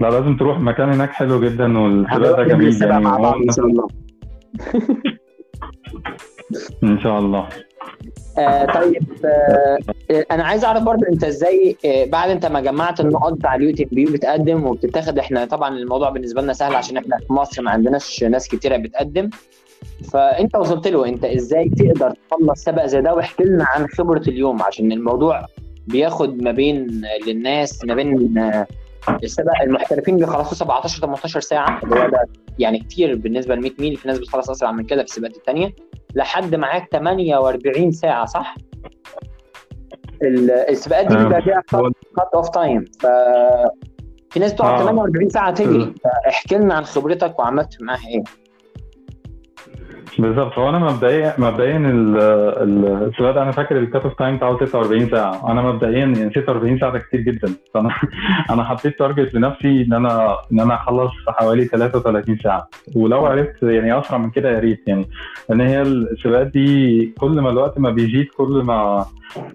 لا 0.00 0.10
لازم 0.10 0.36
تروح 0.36 0.60
مكان 0.60 0.88
هناك 0.88 1.10
حلو 1.10 1.40
جدا 1.40 1.78
والسباق 1.78 2.36
ده 2.36 2.44
جميل 2.44 2.82
يعني 2.82 3.06
إن 3.06 3.52
شاء 3.56 3.66
الله. 3.66 3.86
إن 6.82 7.00
شاء 7.00 7.18
الله. 7.18 7.48
آه 8.38 8.64
طيب 8.64 9.02
آه 9.24 9.78
آه، 10.10 10.26
أنا 10.30 10.44
عايز 10.44 10.64
أعرف 10.64 10.82
برضه 10.82 11.06
أنت 11.12 11.24
إزاي 11.24 11.76
آه 11.84 12.04
بعد 12.04 12.30
أنت 12.30 12.46
ما 12.46 12.60
جمعت 12.60 13.00
النقط 13.00 13.32
بتاع 13.32 13.54
ال 13.54 13.74
UTMB 13.74 14.04
بتقدم 14.04 14.66
وبتتاخد 14.66 15.18
إحنا 15.18 15.44
طبعا 15.44 15.76
الموضوع 15.76 16.10
بالنسبة 16.10 16.42
لنا 16.42 16.52
سهل 16.52 16.74
عشان 16.74 16.96
إحنا 16.96 17.18
في 17.18 17.32
مصر 17.32 17.62
ما 17.62 17.70
عندناش 17.70 18.24
ناس 18.24 18.48
كتيرة 18.48 18.76
بتقدم. 18.76 19.30
فأنت 20.12 20.56
وصلت 20.56 20.88
له 20.88 21.06
أنت 21.08 21.24
إزاي 21.24 21.68
تقدر 21.68 22.14
تخلص 22.30 22.64
سبق 22.64 22.86
زي 22.86 23.00
ده 23.00 23.14
واحكي 23.14 23.44
لنا 23.44 23.64
عن 23.64 23.86
خبرة 23.86 24.22
اليوم؟ 24.28 24.62
عشان 24.62 24.92
الموضوع 24.92 25.46
بياخد 25.86 26.42
ما 26.42 26.52
بين 26.52 27.02
للناس 27.26 27.84
ما 27.84 27.94
بين 27.94 28.32
آه، 29.08 29.18
السبق 29.22 29.62
المحترفين 29.62 30.16
بيخلصوا 30.16 30.54
17 30.54 31.00
18 31.00 31.40
ساعة 31.40 31.80
اللي 31.84 32.00
هو 32.00 32.08
ده 32.08 32.28
يعني 32.58 32.78
كتير 32.78 33.16
بالنسبة 33.16 33.54
ل 33.54 33.60
100 33.60 33.70
ميل 33.78 33.96
في 33.96 34.08
ناس 34.08 34.18
بتخلص 34.18 34.50
أسرع 34.50 34.72
من 34.72 34.84
كده 34.84 35.02
في 35.02 35.08
السباقات 35.08 35.36
الثانية 35.36 35.74
لحد 36.14 36.54
معاك 36.54 36.88
48 36.92 37.92
ساعة 37.92 38.24
صح؟ 38.26 38.54
ال- 40.22 40.50
السباقات 40.50 41.06
دي 41.06 41.14
آه، 41.14 41.22
بيبقى 41.22 41.42
فيها 41.42 41.62
cut-off 41.70 42.48
time 42.48 42.84
ف 43.00 43.06
في 44.30 44.40
ناس 44.40 44.52
بتقعد 44.52 44.80
آه. 44.80 44.84
48 44.84 45.28
ساعة 45.28 45.54
تجري 45.54 45.68
بالظبط. 45.78 45.94
فاحكي 46.24 46.54
لنا 46.56 46.74
عن 46.74 46.84
خبرتك 46.84 47.38
وعملت 47.38 47.82
معاها 47.82 48.06
إيه؟ 48.08 48.22
بالظبط. 50.20 50.58
هو 50.58 50.68
أنا 50.68 50.78
مبدئيا 50.78 51.34
مبدئيا 51.38 51.76
ال- 51.76 52.16
ال- 52.62 53.08
السباق 53.08 53.30
ده 53.34 53.42
أنا 53.42 53.50
فاكر 53.50 53.78
ال 53.78 54.02
cut-off 54.02 54.14
time 54.14 54.36
بتاعه 54.36 54.56
46 54.66 55.10
ساعة. 55.10 55.50
أنا 55.52 55.62
مبدئيا 55.62 55.98
يعني 56.06 56.30
46 56.30 56.78
ساعة 56.78 56.92
ده 56.92 56.98
كتير 56.98 57.20
جدا. 57.20 57.48
فانا 57.74 57.90
أنا 58.50 58.64
حطيت 58.64 58.98
target 58.98 59.34
لنفسي 59.34 59.82
إن 59.88 59.92
أنا 59.92 60.36
إن 60.52 60.60
أنا 60.60 60.74
أخلص 60.74 61.10
في 61.24 61.32
حوالي 61.32 61.64
33 61.64 62.36
ساعة. 62.38 62.68
ولو 62.96 63.26
عرفت 63.26 63.62
يعني 63.62 63.98
أسرع 63.98 64.18
من 64.18 64.30
كده 64.30 64.50
يا 64.50 64.58
ريت. 64.58 64.82
يعني 64.86 65.06
لأن 65.48 65.60
هي 65.60 65.82
السباقات 65.82 66.46
دي 66.46 67.06
كل 67.20 67.40
ما 67.40 67.50
الوقت 67.50 67.78
ما 67.78 67.90
بيزيد 67.90 68.28
كل 68.36 68.62
ما 68.64 69.04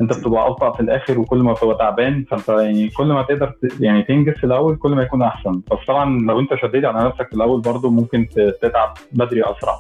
أنت 0.02 0.18
بتبقى 0.20 0.48
ابطا 0.48 0.72
في 0.72 0.80
الآخر 0.80 1.20
وكل 1.20 1.38
ما 1.38 1.54
بتبقى 1.54 1.78
تعبان 1.78 2.26
فأنت 2.30 2.50
يعني 2.50 2.90
كل 2.90 3.06
ما 3.08 3.22
تقدر 3.22 3.54
يعني 3.80 4.04
تنجز 4.04 4.34
في 4.34 4.44
الأول 4.44 4.76
كل 4.76 4.92
ما 4.96 5.04
يكون 5.04 5.22
أحسن. 5.22 5.52
بس 5.72 5.78
طبعا 5.88 6.20
لو 6.20 6.40
أنت 6.40 6.56
شديت 6.56 6.86
على 6.86 7.06
نفسك 7.08 7.28
في 7.30 7.34
الأول 7.36 7.62
برضه 7.62 7.90
ممكن 7.92 8.28
تتعب 8.62 8.94
بدري 9.12 9.42
أسرع. 9.44 9.74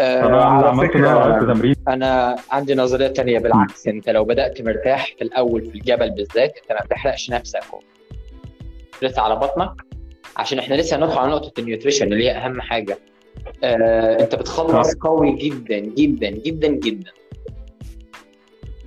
آه 0.00 0.44
على 0.44 0.88
فكرة 0.88 1.74
أنا 1.88 2.36
عندي 2.50 2.74
نظرية 2.74 3.06
تانية 3.08 3.38
بالعكس. 3.38 3.86
أنت 3.88 4.08
لو 4.10 4.24
بدأت 4.24 4.62
مرتاح 4.62 5.06
في 5.18 5.24
الأول 5.24 5.62
في 5.62 5.74
الجبل 5.74 6.10
بالذات 6.10 6.58
أنت 6.62 6.72
ما 6.80 6.86
بتحرقش 6.86 7.30
نفسك. 7.30 7.60
لسه 9.02 9.22
على 9.22 9.36
بطنك 9.36 9.72
عشان 10.36 10.58
إحنا 10.58 10.74
لسه 10.74 10.96
هندخل 10.96 11.18
على 11.18 11.30
نقطة 11.32 11.60
ال 11.60 11.65
nutrition 11.65 12.12
اللي 12.12 12.24
هي 12.24 12.30
أهم 12.30 12.60
حاجة. 12.60 12.98
آه 13.64 14.20
أنت 14.20 14.34
بتخلص 14.34 14.94
قوي 14.94 15.32
جدا 15.32 15.78
جدا 15.78 16.30
جدا 16.30 16.68
جدا. 16.68 17.10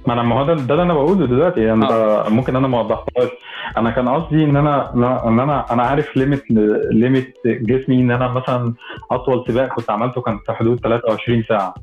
ما 0.08 0.14
أنا 0.14 0.24
ما 0.24 0.40
هو 0.40 0.46
ده 0.46 0.54
اللي 0.54 0.84
أنا 0.84 0.94
بقوله 0.94 1.28
دلوقتي. 1.28 1.62
يعني 1.64 1.86
ممكن 2.30 2.56
أنا 2.56 2.68
ما 2.68 2.80
وضحتهاش 2.80 3.30
أنا 3.78 3.92
كان 3.92 4.10
قصدي 4.10 4.44
إن 4.44 4.56
أنا 4.56 4.94
إن 5.28 5.40
أنا 5.40 5.74
أنا 5.74 5.84
عارف 5.84 6.18
limit 6.18 6.44
limit 6.92 7.34
جسمي 7.46 8.02
إن 8.02 8.12
أنا 8.12 8.28
مثلا 8.28 8.74
أطول 9.12 9.46
سباق 9.48 9.68
كنت 9.76 9.90
عملته 9.90 10.22
كان 10.22 10.40
في 10.46 10.52
حدود 10.54 10.80
23 10.80 11.44
ساعة. 11.50 11.74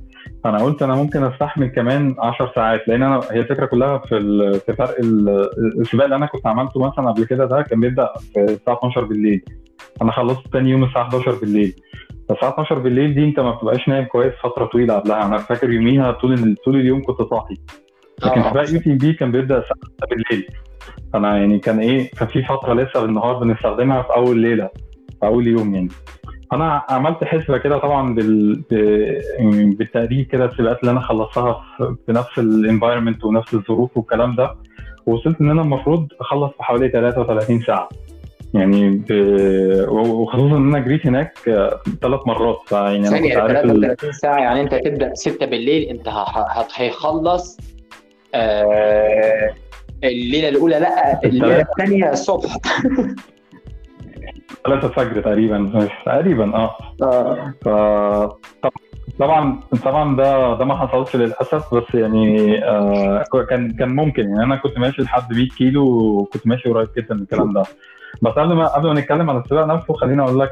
فأنا 0.44 0.58
قلت 0.64 0.82
أنا 0.82 0.94
ممكن 0.94 1.22
أستحمل 1.24 1.66
كمان 1.66 2.14
10 2.18 2.52
ساعات 2.54 2.88
لأن 2.88 3.02
أنا 3.02 3.20
هي 3.30 3.40
الفكرة 3.40 3.66
كلها 3.66 3.98
في 3.98 4.60
في 4.66 4.72
فرق 4.72 4.98
ال- 5.00 5.48
السباق 5.80 6.04
اللي 6.04 6.16
أنا 6.16 6.26
كنت 6.26 6.46
عملته 6.46 6.80
مثلا 6.80 7.10
قبل 7.10 7.24
كده 7.24 7.44
ده 7.44 7.62
كان 7.62 7.80
بيبدأ 7.80 8.08
في 8.34 8.40
الساعة 8.40 8.76
12 8.78 9.04
بالليل. 9.04 9.44
أنا 10.02 10.12
خلصت 10.12 10.46
تاني 10.52 10.70
يوم 10.70 10.84
الساعة 10.84 11.02
11 11.02 11.34
بالليل. 11.34 11.74
فالساعة 12.28 12.50
12 12.50 12.78
بالليل 12.78 13.14
دي 13.14 13.24
أنت 13.24 13.40
ما 13.40 13.50
بتبقاش 13.50 13.88
نايم 13.88 14.04
كويس 14.04 14.32
فترة 14.42 14.64
طويلة 14.64 14.94
قبلها. 14.94 15.26
أنا 15.26 15.38
فاكر 15.38 15.70
يوميها 15.70 16.10
طول 16.12 16.54
طول 16.64 16.76
اليوم 16.76 17.02
كنت 17.02 17.22
صاحي. 17.30 17.54
لكن 18.24 18.40
آه. 18.40 18.50
سباق 18.50 18.70
UTMB 18.70 19.12
كان 19.12 19.32
بيبدأ 19.32 19.58
الساعة 19.58 19.78
6 19.96 20.06
بالليل. 20.10 20.46
فأنا 21.12 21.38
يعني 21.38 21.58
كان 21.58 21.78
إيه 21.80 22.10
كان 22.10 22.28
في 22.28 22.42
فترة 22.42 22.74
لسه 22.74 23.00
بالنهار 23.00 23.38
بنستخدمها 23.38 24.02
في 24.02 24.14
أول 24.16 24.38
ليلة 24.38 24.68
في 25.20 25.26
أول 25.26 25.46
يوم 25.46 25.74
يعني. 25.74 25.88
أنا 26.52 26.82
عملت 26.88 27.24
حسبة 27.24 27.58
كده 27.58 27.78
طبعا 27.78 28.14
بال... 28.14 28.62
يعني 29.38 29.70
بالتقريب 29.74 30.26
كده 30.26 30.44
السباقات 30.44 30.80
اللي 30.80 30.90
أنا 30.90 31.00
خلصتها 31.00 31.64
في, 31.78 31.94
في 32.06 32.12
نفس 32.12 32.38
ال 32.38 32.45
environment 32.45 33.24
ونفس 33.24 33.54
الظروف 33.54 33.96
والكلام 33.96 34.34
ده. 34.34 34.54
ووصلت 35.06 35.40
إن 35.40 35.50
أنا 35.50 35.62
المفروض 35.62 36.08
أخلص 36.20 36.52
في 36.56 36.62
حوالي 36.62 36.88
33 36.88 37.60
ساعة. 37.60 37.88
يعني 38.54 38.90
ب... 38.90 39.12
وخصوصا 39.88 40.56
إن 40.56 40.68
أنا 40.68 40.78
جريت 40.78 41.06
هناك 41.06 41.38
ثلاث 42.02 42.20
مرات. 42.26 42.58
فيعني 42.66 43.08
أنا 43.08 43.18
كنت 43.20 43.36
عارف 43.36 43.64
ال... 43.64 43.80
33 43.80 44.12
ساعة 44.12 44.38
يعني 44.38 44.60
أنت 44.60 44.74
تبدأ 44.74 45.14
6 45.14 45.46
بالليل 45.46 46.00
ه- 46.08 46.66
هيخلص 46.76 47.58
آه 48.34 49.50
الليلة 50.04 50.48
الأولى 50.48 50.78
لا 50.80 51.20
الليلة 51.24 51.46
التلاتة. 51.46 51.70
الثانية 51.70 52.10
الصبح 52.12 52.56
3 54.66 54.86
الفجر 54.88 55.20
تقريبا 55.20 55.88
تقريبا 56.06 56.54
آه. 56.56 56.76
ف 57.62 57.68
طبعا 59.18 59.60
طبعا 59.84 60.16
ده 60.16 60.54
ده 60.58 60.64
ما 60.64 60.76
حصلش 60.76 61.16
للأسف 61.16 61.74
بس 61.74 61.94
يعني 61.94 62.58
آه 62.64 63.24
كان 63.50 63.70
كان 63.70 63.88
ممكن 63.88 64.22
يعني 64.22 64.42
أنا 64.44 64.56
كنت 64.56 64.78
ماشي 64.78 65.02
لحد 65.02 65.32
100 65.34 65.48
كيلو 65.48 65.84
وكنت 65.88 66.46
ماشي 66.46 66.68
قريب 66.68 66.88
جدا 66.96 67.14
من 67.14 67.22
الكلام 67.22 67.52
ده 67.52 67.62
بس 68.22 68.32
قبل 68.32 68.54
ما 68.54 68.66
قبل 68.66 68.88
ما 68.94 69.00
نتكلم 69.00 69.30
عن 69.30 69.36
السباق 69.40 69.66
نفسه 69.66 69.94
خليني 69.94 70.22
أقول 70.22 70.40
لك. 70.40 70.50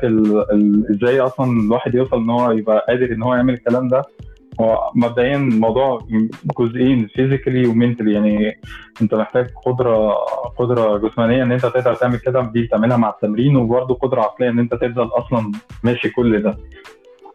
إزاي 0.91 1.21
أصلا 1.21 1.61
الواحد 1.61 1.95
يوصل 1.95 2.17
إن 2.17 2.31
هو 2.31 2.51
يبقى 2.51 2.85
قادر 2.89 3.13
إن 3.13 3.23
هو 3.23 3.35
يعمل 3.35 3.55
الكلام 3.55 3.89
ده 3.89 4.03
هو 4.61 4.91
مبدئيا 4.95 5.37
الموضوع 5.37 5.99
جزئين 6.59 7.09
فيزيكالي 7.15 7.67
ومنتلي 7.67 8.13
يعني 8.13 8.61
انت 9.03 9.15
محتاج 9.15 9.47
قدرة 9.67 10.15
قدرة 10.59 10.99
جسمانية 10.99 11.43
ان 11.43 11.53
انت 11.53 11.63
تقدر 11.67 11.95
تعمل 11.95 12.17
كده 12.19 12.41
دي 12.41 12.63
بتعملها 12.63 12.97
مع 12.97 13.09
التمرين 13.11 13.57
وبرضه 13.57 13.95
قدرة 13.95 14.21
عقلية 14.21 14.49
ان 14.49 14.59
انت 14.59 14.75
تفضل 14.75 15.09
أصلا 15.13 15.53
ماشي 15.85 16.09
كل 16.09 16.43
ده. 16.43 16.57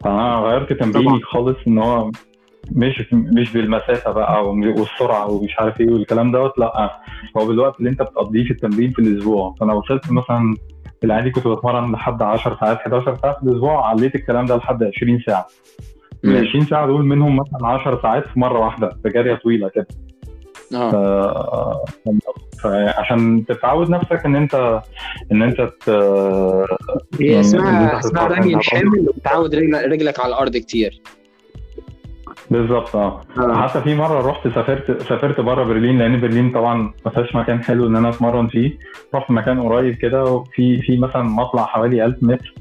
فأنا 0.04 0.34
غيرت 0.36 0.72
تمريني 0.72 1.20
خالص 1.22 1.56
إن 1.66 1.78
هو 1.78 2.10
مش 2.72 3.04
مش 3.12 3.52
بالمسافة 3.52 4.12
بقى 4.12 4.48
والسرعة 4.50 5.30
ومش 5.30 5.58
عارف 5.58 5.80
إيه 5.80 5.90
والكلام 5.92 6.32
دوت 6.32 6.58
لأ. 6.58 7.00
هو 7.38 7.46
بالوقت 7.46 7.78
اللي 7.78 7.90
انت 7.90 8.02
بتقضيه 8.02 8.44
في 8.44 8.50
التمرين 8.50 8.90
في 8.90 8.98
الأسبوع. 8.98 9.54
فأنا 9.60 9.72
وصلت 9.72 10.12
مثلا 10.12 10.54
في 11.00 11.06
العادي 11.06 11.30
كنت 11.30 11.48
بتمرن 11.48 11.92
لحد 11.92 12.22
10 12.22 12.56
ساعات 12.60 12.76
11 12.76 13.16
ساعة 13.22 13.32
في 13.38 13.42
الأسبوع 13.42 13.88
عليت 13.88 14.14
الكلام 14.14 14.46
ده 14.46 14.56
لحد 14.56 14.82
20 14.84 15.20
ساعة. 15.26 15.46
من 16.26 16.36
20 16.48 16.64
ساعة 16.64 16.86
دول 16.86 17.04
منهم 17.04 17.36
مثلا 17.36 17.68
10 17.68 18.02
ساعات 18.02 18.24
في 18.26 18.40
مرة 18.40 18.58
واحدة 18.58 18.96
في 19.02 19.08
جارية 19.08 19.34
طويلة 19.34 19.68
كده. 19.68 19.86
آه. 20.74 21.84
فعشان 22.62 23.44
تتعود 23.48 23.90
نفسك 23.90 24.22
إن 24.26 24.36
انت 24.36 24.80
إن 25.32 25.42
أنت 25.42 25.60
ت... 25.60 25.90
هي 27.20 27.40
اسمها 27.40 27.98
اسمها 27.98 28.26
رمي 28.26 28.54
الحمل 28.54 29.08
وتعود 29.08 29.54
رجلك 29.54 30.20
على 30.20 30.28
الأرض 30.28 30.56
كتير. 30.56 31.02
بالظبط 32.50 32.96
آه. 32.96 33.20
حتى 33.38 33.80
في 33.80 33.94
مرة 33.94 34.30
رحت 34.30 34.48
سافرت 34.48 35.02
سافرت 35.02 35.40
بره 35.40 35.64
برلين 35.64 35.98
لأن 35.98 36.20
برلين 36.20 36.52
طبعا 36.52 36.92
ما 37.04 37.10
فيهاش 37.10 37.36
مكان 37.36 37.62
حلو 37.62 37.86
إن 37.86 37.96
أنا 37.96 38.08
أتمرن 38.08 38.48
فيه. 38.48 38.78
رحت 39.14 39.30
مكان 39.30 39.60
قريب 39.60 39.94
كده 39.94 40.24
وفي 40.24 40.82
في 40.82 40.98
مثلا 40.98 41.22
مطلع 41.22 41.64
حوالي 41.64 42.04
1000 42.04 42.16
متر. 42.22 42.54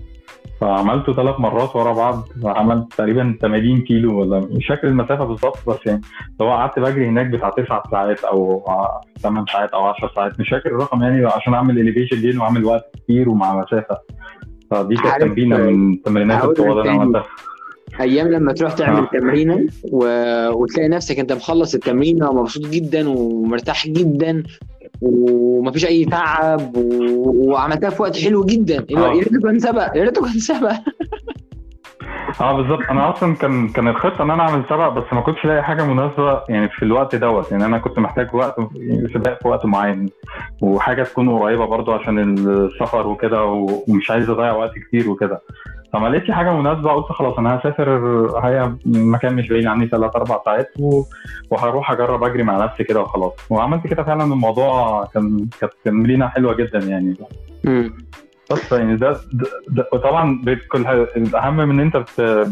فعملته 0.62 1.14
ثلاث 1.14 1.40
مرات 1.40 1.76
ورا 1.76 1.94
بعض 1.94 2.28
عملت 2.44 2.94
تقريبا 2.94 3.38
80 3.42 3.82
كيلو 3.82 4.20
ولا 4.20 4.40
مش 4.40 4.68
فاكر 4.68 4.88
المسافة 4.88 5.26
بالظبط 5.26 5.70
بس 5.70 5.78
يعني 5.86 6.02
لو 6.40 6.48
قعدت 6.48 6.80
بجري 6.80 7.08
هناك 7.08 7.26
بتاع 7.26 7.50
9 7.50 7.84
ساعات 7.92 8.24
أو 8.24 8.66
8 9.20 9.46
ساعات 9.54 9.70
أو 9.70 9.84
10 9.86 10.12
ساعات 10.16 10.40
مش 10.40 10.50
فاكر 10.50 10.70
الرقم 10.70 11.04
يعني 11.04 11.26
عشان 11.26 11.54
أعمل 11.54 11.80
اليفيشن 11.80 12.22
دي 12.22 12.38
وأعمل 12.38 12.66
وقت 12.66 12.96
كتير 12.96 13.30
ومع 13.30 13.56
مسافة. 13.62 13.98
فدي 14.72 14.96
كانت 14.96 15.22
تمرينة 15.22 15.58
من 15.58 16.02
تمرينات 16.02 16.44
القوه 16.44 16.72
اللي 16.72 16.92
أنا 16.92 17.02
عملتها. 17.02 17.26
أيام 18.00 18.28
لما 18.28 18.54
تروح 18.54 18.74
تعمل 18.74 19.00
آه. 19.00 19.20
تمرينة 19.20 19.68
و... 19.92 20.06
وتلاقي 20.50 20.90
نفسك 20.90 21.20
أنت 21.20 21.34
مخلص 21.34 21.74
التمرينة 21.74 22.30
ومبسوط 22.30 22.68
جدا 22.68 23.10
ومرتاح 23.10 23.88
جدا 23.88 24.44
ومفيش 25.02 25.86
أي 25.86 26.06
تعب 26.06 26.78
و... 26.78 27.52
وعملتها 27.52 27.90
في 27.90 28.02
وقت 28.02 28.18
حلو 28.18 28.46
جدا. 28.46 28.78
آه. 28.78 29.00
يا 29.00 29.08
ريته 29.08 29.40
كان 29.44 29.60
سبق 29.60 29.98
يا 29.98 30.04
ريته 30.04 30.22
كان 30.22 30.40
سبق. 30.40 30.74
آه 32.42 32.58
بالظبط. 32.58 32.82
أنا 32.90 33.14
أصلا 33.14 33.36
كان 33.36 33.68
كان 33.70 33.88
الخطة 33.88 34.24
إن 34.24 34.32
أنا 34.32 34.44
أعمل 34.44 34.64
سبق 34.70 34.90
بس 34.90 35.04
ما 35.14 35.22
كنتش 35.22 35.46
لاقي 35.46 35.64
حاجة 35.64 35.86
مناسبة 35.86 36.42
يعني 36.50 36.70
في 36.70 36.84
الوقت 36.84 37.16
دوت. 37.16 37.52
يعني 37.52 37.66
أنا 37.66 37.78
كنت 37.78 38.00
محتاج 38.00 38.36
وقت 38.36 38.56
سباق 39.14 39.42
في 39.42 39.48
وقت 39.48 39.66
معين. 39.66 40.10
وحاجة 40.62 41.04
تكون 41.04 41.40
قريبة 41.40 41.66
برضو 41.66 41.92
عشان 41.92 42.20
السفر 42.48 43.08
وكده 43.08 43.44
ومش 43.44 44.12
عايز 44.12 44.30
أضيع 44.30 44.52
وقت 44.54 44.72
كتير 44.88 45.10
وكده. 45.10 45.42
فما 45.94 46.08
لقيتش 46.08 46.32
حاجة 46.32 46.54
مناسبة 46.54 46.92
قلت 46.92 47.06
خلاص 47.06 47.38
أنا 47.38 47.60
هسافر 47.60 47.90
هي 48.44 48.74
مكان 48.86 49.36
مش 49.36 49.48
بعيد 49.48 49.66
عني 49.66 49.88
ثلاث 49.88 50.16
أربع 50.16 50.42
ساعات. 50.46 50.74
وهروح 51.50 51.92
أجرب 51.92 52.24
أجري 52.24 52.44
مع 52.44 52.66
نفسي 52.66 52.84
كده 52.84 53.02
وخلاص 53.02 53.34
وعملت 53.50 53.88
كده 53.88 54.04
فعلا 54.04 54.24
الموضوع 54.24 55.06
كان 55.14 55.48
كانت 55.60 55.74
تمرينه 55.84 56.28
حلوة 56.28 56.54
جدا 56.54 56.80
يعني 56.80 57.16
بس 58.52 58.72
يعني 58.72 58.96
ده, 58.96 59.12
ده, 59.34 59.48
ده 59.72 59.84
طبعا 60.00 60.42
الأهم 61.18 61.58
من 61.58 61.80
إن 61.80 61.80
أنت 61.80 62.06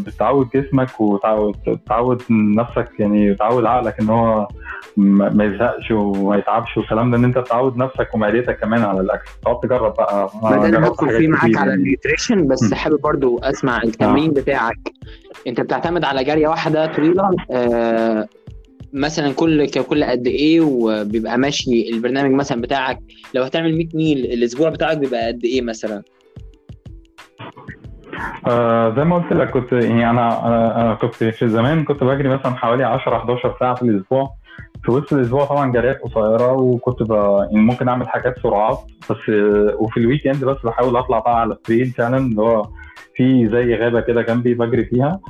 بتعود 0.06 0.48
جسمك 0.54 1.00
وتعود 1.00 2.22
نفسك 2.30 2.88
يعني 2.98 3.34
تعود 3.34 3.64
عقلك 3.64 4.00
إن 4.00 4.08
هو 4.08 4.48
ما 4.96 5.44
يزهقش 5.44 5.90
وما 5.90 6.36
يتعبش 6.36 6.76
والكلام 6.76 7.10
ده 7.10 7.16
إن 7.16 7.24
أنت 7.24 7.38
تعود 7.38 7.76
نفسك 7.76 8.14
ومعدتك 8.14 8.60
كمان 8.60 8.82
على 8.82 9.00
الأكل. 9.00 9.30
تقعد 9.42 9.60
تجرب 9.60 9.94
بقى. 9.94 10.30
ما 10.42 10.86
ادخل 10.86 11.08
فيه 11.18 11.28
معاك 11.28 11.56
على 11.56 11.74
النيوتريشن 11.74 12.46
بس 12.46 12.74
حابب 12.74 13.00
برضو 13.00 13.38
أسمع 13.38 13.82
التمرين 13.82 14.30
آه. 14.30 14.40
بتاعك. 14.42 14.78
أنت 15.46 15.60
بتعتمد 15.60 16.04
على 16.04 16.24
جاريه 16.24 16.48
واحدة 16.48 16.86
طويلة 16.86 17.30
آه 17.50 18.26
مثلا 18.94 19.32
كل 19.32 19.68
كل 19.68 20.04
قد 20.04 20.26
إيه 20.26 20.60
وبيبقى 20.60 21.38
ماشي 21.38 21.90
البرنامج 21.90 22.30
مثلا 22.30 22.60
بتاعك 22.60 22.98
لو 23.34 23.42
هتعمل 23.42 23.76
100 23.76 23.88
ميل 23.94 24.18
الأسبوع 24.18 24.68
بتاعك 24.70 24.98
بيبقى 24.98 25.26
قد 25.26 25.44
إيه 25.44 25.62
مثلا؟ 25.62 26.02
آه 28.46 28.94
زي 28.96 29.04
ما 29.04 29.16
قلت 29.16 29.32
لك 29.32 29.50
كنت 29.50 29.72
يعني 29.72 30.10
أنا 30.10 30.46
أنا 30.80 30.94
كنت 30.94 31.14
في 31.14 31.48
زمان 31.48 31.84
كنت 31.84 32.04
بجري 32.04 32.28
مثلا 32.28 32.54
حوالي 32.54 32.84
10 32.84 33.16
11 33.16 33.56
ساعة 33.60 33.74
في 33.74 33.82
الأسبوع 33.82 34.30
في 34.84 34.90
وسط 34.90 35.12
الأسبوع 35.12 35.44
طبعا 35.44 35.72
جريات 35.72 36.00
قصيرة 36.00 36.52
وكنت. 36.52 37.10
يعني 37.10 37.64
ممكن 37.64 37.88
أعمل 37.88 38.08
حاجات 38.08 38.38
سرعات 38.42 38.78
بس 39.10 39.28
وفي 39.78 39.96
ال 39.96 40.26
weekend 40.26 40.44
بس 40.44 40.56
بحاول 40.64 40.96
أطلع 40.96 41.18
بقى 41.18 41.40
على 41.40 41.52
ال 41.54 41.59
trail 41.59 41.86
فعلا 41.86 42.16
اللي 42.18 42.42
هو 42.42 42.68
في 43.14 43.48
زي 43.48 43.74
غابة 43.74 44.00
كده 44.00 44.22
جنبي 44.22 44.54
بجري 44.54 44.84
فيها 44.84 45.20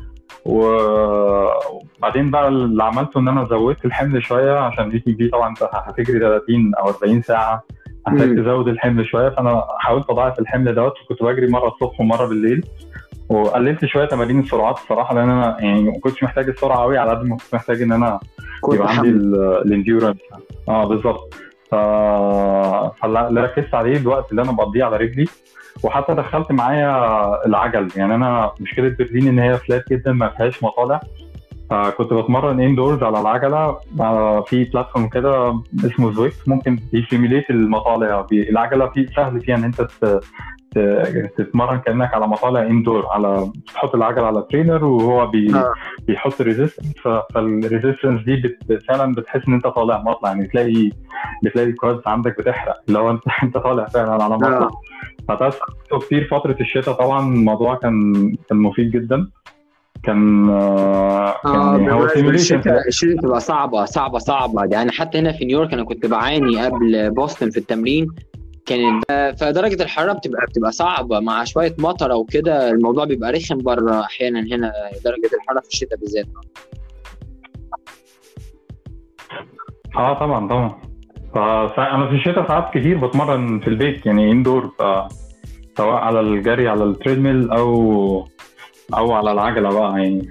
وبعدين 0.44 2.30
بقى 2.30 2.48
اللي 2.48 2.84
عملته 2.84 3.20
إن 3.20 3.28
أنا 3.28 3.44
زودت 3.50 3.84
الحمل 3.84 4.22
شوية 4.22 4.58
عشان 4.58 4.90
دي 4.90 4.98
دي 5.06 5.28
طبعا 5.28 5.48
أنت 5.48 5.68
هتجري 5.72 6.20
30 6.20 6.74
أو 6.74 6.88
40 6.88 7.22
ساعة 7.22 7.62
محتاج 8.06 8.36
تزود 8.36 8.68
الحمل 8.68 9.06
شوية. 9.06 9.28
فأنا 9.28 9.64
حاولت 9.78 10.10
أضاعف 10.10 10.38
الحمل 10.38 10.74
دوت 10.74 10.92
وكنت 11.04 11.22
بجري 11.22 11.46
مرة 11.46 11.68
الصبح 11.68 12.00
ومرة 12.00 12.26
بالليل. 12.26 12.66
وقللت 13.28 13.84
شوية 13.84 14.04
تمارين 14.04 14.40
السرعات 14.40 14.78
الصراحة 14.78 15.14
لأن 15.14 15.30
أنا 15.30 15.56
يعني 15.60 15.82
ما 15.82 15.98
كنتش 16.00 16.22
محتاج 16.22 16.48
السرعة 16.48 16.78
قوي 16.78 16.98
على 16.98 17.10
قد 17.10 17.24
ما 17.24 17.36
كنت 17.36 17.54
محتاج 17.54 17.82
إن 17.82 17.92
أنا 17.92 18.20
يبقى 18.72 18.90
عندي 18.96 19.08
ال 19.10 19.21
endurance 19.21 20.16
آه 20.68 20.84
بالظبط. 20.88 21.34
فاللي 21.70 23.40
ركزت 23.40 23.74
عليه 23.74 23.96
الوقت 23.96 24.30
اللي 24.30 24.42
أنا 24.42 24.52
بقضيه 24.52 24.84
على 24.84 24.96
رجلي. 24.96 25.26
وحتى 25.84 26.14
دخلت 26.14 26.52
معايا 26.52 27.46
العجل. 27.46 27.88
يعني 27.96 28.14
أنا 28.14 28.50
مشكلة 28.60 28.96
برلين 28.98 29.28
إن 29.28 29.38
هي 29.38 29.58
flat 29.58 29.84
جدا 29.90 30.12
ما 30.12 30.28
فيهاش 30.28 30.62
مطالع. 30.62 31.00
فكنت 31.70 32.12
بتمرن 32.12 32.60
indoors 32.60 33.02
على 33.02 33.20
العجلة. 33.20 33.78
في 34.42 34.64
platform 34.64 35.08
كده 35.08 35.60
اسمه 35.84 36.12
زويكس 36.12 36.48
ممكن 36.48 36.78
بي 36.92 37.04
simulate 37.04 37.50
المطالع. 37.50 38.26
العجلة 38.32 38.86
في 38.86 39.06
سهل 39.16 39.40
فيها 39.40 39.56
إن 39.56 39.64
أنت 39.64 39.88
تتمرن 41.36 41.78
كأنك 41.78 42.14
على 42.14 42.28
مطالع 42.28 42.62
indoor 42.62 43.06
على 43.06 43.52
تحط 43.74 43.94
العجلة 43.94 44.26
على 44.26 44.46
trainer 44.50 44.84
وهو 44.84 45.26
بي 45.26 45.54
آه. 45.54 45.72
بيحط 46.06 46.40
resistance 46.40 46.94
فال 47.34 47.49
resistance 47.49 48.22
دي 48.22 48.36
بت 48.36 48.82
فعلا 48.88 49.14
بتحس 49.14 49.48
إن 49.48 49.54
أنت 49.54 49.66
طالع 49.66 50.02
مطلع 50.02 50.28
يعني 50.28 50.46
تلاقي 50.46 50.90
بتلاقي 51.44 51.68
ال 51.68 51.74
quads 51.74 52.00
عندك 52.06 52.38
بتحرق. 52.38 52.80
لو 52.88 53.10
انت 53.10 53.22
أنت 53.42 53.58
طالع 53.58 53.84
فعلا 53.84 54.12
على 54.24 54.34
مطلع. 54.34 54.68
آه. 55.30 55.50
كتير 55.98 56.28
فترة 56.30 56.56
الشتاء. 56.60 56.94
طبعا 56.94 57.34
الموضوع 57.34 57.74
كان 57.74 58.12
كان 58.48 58.58
مفيد 58.58 58.90
جدا. 58.90 59.28
كان 60.02 60.48
آه 60.50 61.34
يعني 61.44 61.92
هو 61.92 62.04
الشتاء 62.04 62.88
الشتاء 62.88 63.16
بتبقى 63.16 63.40
صعبة 63.40 63.84
صعبة 63.84 64.18
صعبة. 64.18 64.64
يعني 64.64 64.90
حتى 64.92 65.18
هنا 65.18 65.32
في 65.32 65.44
نيويورك 65.44 65.72
أنا 65.72 65.84
كنت 65.84 66.06
بعاني 66.06 66.66
قبل 66.66 67.10
بوسطن 67.10 67.50
في 67.50 67.56
التمرين. 67.56 68.08
كانت 68.66 69.04
فدرجة 69.40 69.82
الحرارة 69.82 70.12
بتبقى 70.12 70.46
بتبقى 70.48 70.72
صعبة. 70.72 71.20
مع 71.20 71.44
شوية 71.44 71.74
مطر 71.78 72.12
أو 72.12 72.24
كده 72.24 72.70
الموضوع 72.70 73.04
بيبقى 73.04 73.32
رخم 73.32 73.58
بره 73.58 74.00
أحيانا 74.00 74.40
هنا 74.40 74.72
درجة 75.04 75.30
الحرارة 75.34 75.60
في 75.60 75.68
الشتاء 75.68 75.98
بالذات. 75.98 76.26
آه 79.96 80.18
طبعا 80.18 80.48
طبعا. 80.48 80.80
فانا 81.76 82.08
في 82.08 82.14
الشتاء 82.14 82.48
ساعات 82.48 82.78
كتير 82.78 83.06
بتمرن 83.06 83.60
في 83.60 83.68
البيت 83.68 84.06
يعني 84.06 84.32
indoor 84.32 84.72
سواء 85.78 85.94
على 85.96 86.20
الجري 86.20 86.68
على 86.68 86.84
ال 86.84 86.91
treadmill 86.91 87.50
أو 87.50 88.28
أو 88.94 89.12
على 89.12 89.32
العجلة 89.32 89.68
بقى 89.70 90.02
يعني. 90.02 90.28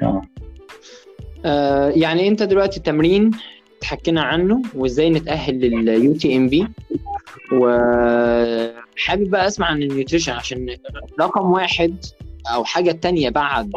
آه 1.45 1.89
يعني 1.89 2.27
أنت 2.27 2.43
دلوقتي 2.43 2.77
التمرين 2.77 3.31
تحكينا 3.81 4.21
عنه 4.21 4.61
وإزاي 4.75 5.09
نتأهل 5.09 5.59
لل 5.59 6.13
UTMB 6.13 6.67
وحابب 7.51 9.29
بقى 9.29 9.47
أسمع 9.47 9.67
عن 9.67 9.83
ال 9.83 9.88
nutrition 9.88 10.31
عشان 10.33 10.77
رقم 11.19 11.51
واحد 11.51 12.05
أو 12.53 12.63
حاجة 12.63 12.91
تانية 12.91 13.29
بعد 13.29 13.71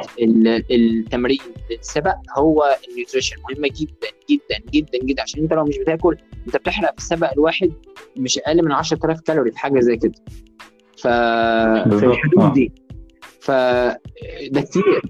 التمرين 0.71 1.39
السبق 1.81 2.15
هو 2.39 2.77
ال 2.89 2.93
nutrition. 2.93 3.37
مهمه 3.51 3.69
جدا 3.69 4.09
جدا 4.31 4.71
جدا 4.73 4.99
جدا. 5.05 5.23
عشان 5.23 5.43
أنت 5.43 5.53
لو 5.53 5.65
مش 5.65 5.79
بتاكل 5.79 6.17
أنت 6.47 6.57
بتحرق 6.57 6.91
في 6.91 6.99
السبق 6.99 7.33
الواحد 7.33 7.73
مش 8.17 8.39
أقل 8.39 8.65
من 8.65 8.73
10000 8.73 9.21
كالوري 9.21 9.51
في 9.51 9.59
حاجة 9.59 9.81
زي 9.81 9.97
كده. 9.97 10.13
ف 10.99 11.07
في 11.99 12.07
الحدود 12.07 12.53
دي. 12.53 12.73
فده 13.41 14.01
كتير. 14.61 15.03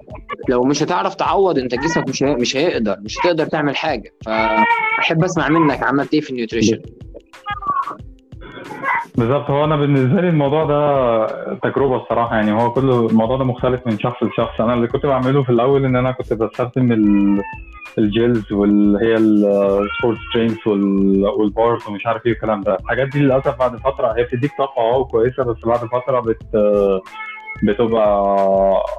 لو 0.48 0.62
مش 0.62 0.82
هتعرف 0.82 1.14
تعوض 1.14 1.58
أنت 1.58 1.74
جسمك 1.74 2.08
مش 2.08 2.22
مش 2.22 2.56
هيقدر 2.56 2.96
مش 3.00 3.18
هتقدر 3.18 3.46
تعمل 3.46 3.76
حاجة. 3.76 4.14
فاحب 4.24 5.24
أسمع 5.24 5.48
منك 5.48 5.82
عملت 5.82 6.14
إيه 6.14 6.20
في 6.20 6.30
ال 6.30 6.35
nutrition. 6.35 6.78
بالظبط 9.16 9.50
هو 9.50 9.64
أنا 9.64 9.76
بالنسبة 9.76 10.20
لي 10.20 10.28
الموضوع 10.28 10.64
ده 10.64 11.54
تجربة 11.54 11.96
الصراحة 12.02 12.36
يعني 12.36 12.52
هو 12.52 12.70
كل 12.70 12.90
الموضوع 12.90 13.36
ده 13.36 13.44
مختلف 13.44 13.86
من 13.86 13.98
شخص 13.98 14.22
لشخص. 14.22 14.60
أنا 14.60 14.74
اللي 14.74 14.86
كنت 14.86 15.06
بعمله 15.06 15.42
في 15.42 15.50
الأول 15.50 15.84
إن 15.84 15.96
أنا 15.96 16.10
كنت 16.10 16.32
بستخدم 16.32 16.92
ال 17.98 18.09
gels 18.09 18.52
واللي 18.52 18.98
هي 19.06 19.16
ال 19.16 19.33
sport 19.33 20.18
drinks 20.34 20.66
وال 20.66 21.07
bars 21.07 21.88
ومش 21.88 22.06
عارف 22.06 22.26
إيه 22.26 22.32
الكلام 22.32 22.60
ده. 22.62 22.74
الحاجات 22.80 23.08
دي 23.08 23.18
للأسف 23.18 23.58
بعد 23.58 23.76
فترة 23.76 24.12
هي 24.16 24.22
بتديك 24.24 24.50
طاقة 24.58 24.80
أه 24.82 25.04
كويسة 25.04 25.42
بس 25.44 25.56
بعد 25.66 25.78
فترة 25.78 26.20
بت 26.20 26.42
بتبقى 27.62 28.24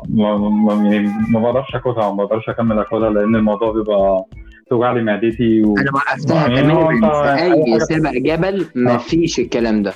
ما, 0.09 0.37
ما, 0.37 0.73
يعني 0.73 1.09
ما 1.29 1.39
بقدرش 1.39 1.75
آكلها 1.75 2.11
ما 2.11 2.23
بقدرش 2.23 2.49
أكمل 2.49 2.79
آكلها 2.79 3.09
لأن 3.09 3.35
الموضوع 3.35 3.71
بيبقى 3.71 4.23
توجع 4.69 4.91
لي 4.91 5.03
معدتي 5.03 5.62
و... 5.63 5.77
أنا 5.77 5.91
وقفتها 5.93 6.47
يعني 6.47 6.62
تماما 6.62 7.34
أي 7.43 7.53
اي 7.73 7.80
سبق 7.80 8.12
جبل 8.12 8.65
ما 8.75 8.97
فيش 8.97 9.39
الكلام 9.39 9.84
ده. 9.84 9.93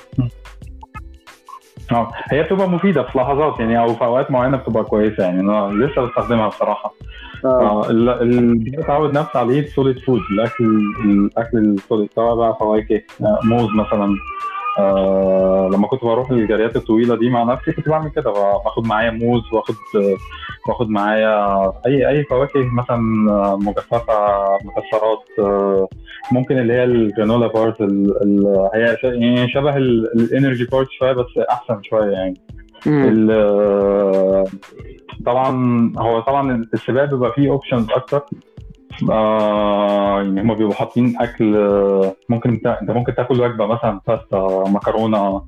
آه. 1.92 2.10
هي 2.30 2.42
بتبقى 2.42 2.68
مفيدة 2.68 3.02
في 3.02 3.18
لحظات 3.18 3.60
يعني 3.60 3.78
أو 3.78 3.94
في 3.94 4.04
أوقات 4.04 4.30
معينة 4.30 4.56
بتبقى 4.56 4.84
كويسة 4.84 5.22
يعني 5.24 5.40
أنا 5.40 5.70
لسه 5.84 6.02
بستخدمها 6.02 6.48
بصراحة. 6.48 6.94
آه، 7.44 7.90
ال- 7.90 8.08
اللي 8.08 8.70
بتعود 8.76 9.18
نفسي 9.18 9.38
عليه 9.38 9.60
ال 9.60 9.66
solid 9.66 9.98
food 9.98 10.20
الأكل 10.30 10.64
الأكل 11.04 11.58
ال 11.58 11.66
solid 11.66 12.08
سواء 12.14 12.36
بقى 12.36 12.56
فواكه 12.60 13.02
آه، 13.20 13.38
موز 13.44 13.68
مثلا. 13.74 14.14
آه 14.78 15.70
لما 15.72 15.86
كنت 15.86 16.04
بروح 16.04 16.30
الجريات 16.30 16.76
الطويلة 16.76 17.16
دي 17.16 17.30
مع 17.30 17.42
نفسي 17.42 17.72
كنت 17.72 17.88
بعمل 17.88 18.10
كده. 18.10 18.30
باخد 18.64 18.86
معايا 18.86 19.10
موز 19.10 19.42
واخد 19.52 19.74
واخد 20.68 20.88
معايا 20.90 21.64
أي 21.86 22.08
أي 22.08 22.24
فواكه 22.24 22.60
مثلا 22.74 23.30
آه، 23.32 23.56
مجففة 23.56 24.02
مكسرات 24.64 25.24
آه، 25.38 25.88
ممكن 26.32 26.58
اللي 26.58 26.72
هي 26.72 26.84
ال 26.84 26.92
granola 26.92 27.46
bars 27.46 27.74
ال- 27.82 28.68
هي 28.74 28.96
يعني 29.04 29.48
شبه 29.52 29.76
ال 29.76 29.89
energy 29.89 30.64
bars 30.64 30.86
شوية 30.98 31.12
بس 31.12 31.26
أحسن 31.50 31.82
شوية 31.82 32.10
يعني. 32.10 32.34
طبعا 35.26 35.92
هو 35.98 36.20
طبعا 36.20 36.66
السباق 36.74 37.04
بيبقى 37.04 37.32
فيه 37.32 37.50
options 37.50 37.90
أكتر. 37.90 38.22
آه 39.10 40.22
يعني 40.22 40.40
هم 40.40 40.54
بيبقوا 40.54 40.74
حاطين 40.74 41.14
أكل 41.20 41.56
آه، 41.56 42.14
ممكن 42.28 42.60
تا- 42.60 42.80
انت 42.82 42.90
ممكن 42.90 43.14
تاكل 43.14 43.40
وجبة 43.40 43.66
مثلا 43.66 44.00
باستا 44.08 44.64
مكرونة 44.70 45.42